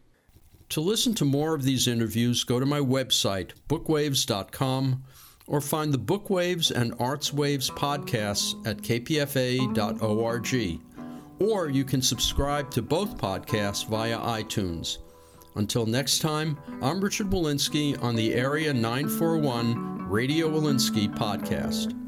To 0.69 0.81
listen 0.81 1.13
to 1.15 1.25
more 1.25 1.55
of 1.55 1.63
these 1.63 1.87
interviews, 1.87 2.43
go 2.43 2.59
to 2.59 2.65
my 2.65 2.79
website, 2.79 3.51
bookwaves.com, 3.69 5.03
or 5.47 5.61
find 5.61 5.93
the 5.93 5.97
Bookwaves 5.97 6.71
and 6.71 6.91
Artswaves 6.97 7.71
podcasts 7.71 8.53
at 8.67 8.77
kpfa.org. 8.79 10.51
Or 11.39 11.69
you 11.69 11.85
can 11.85 12.01
subscribe 12.01 12.69
to 12.71 12.81
both 12.81 13.17
podcasts 13.17 13.87
via 13.87 14.17
iTunes. 14.17 14.97
Until 15.55 15.85
next 15.85 16.19
time, 16.19 16.57
I'm 16.81 16.99
Richard 16.99 17.29
Wolinsky 17.29 18.01
on 18.03 18.15
the 18.15 18.33
Area 18.35 18.73
941 18.73 20.09
Radio 20.09 20.49
Wolinsky 20.49 21.07
podcast. 21.15 22.06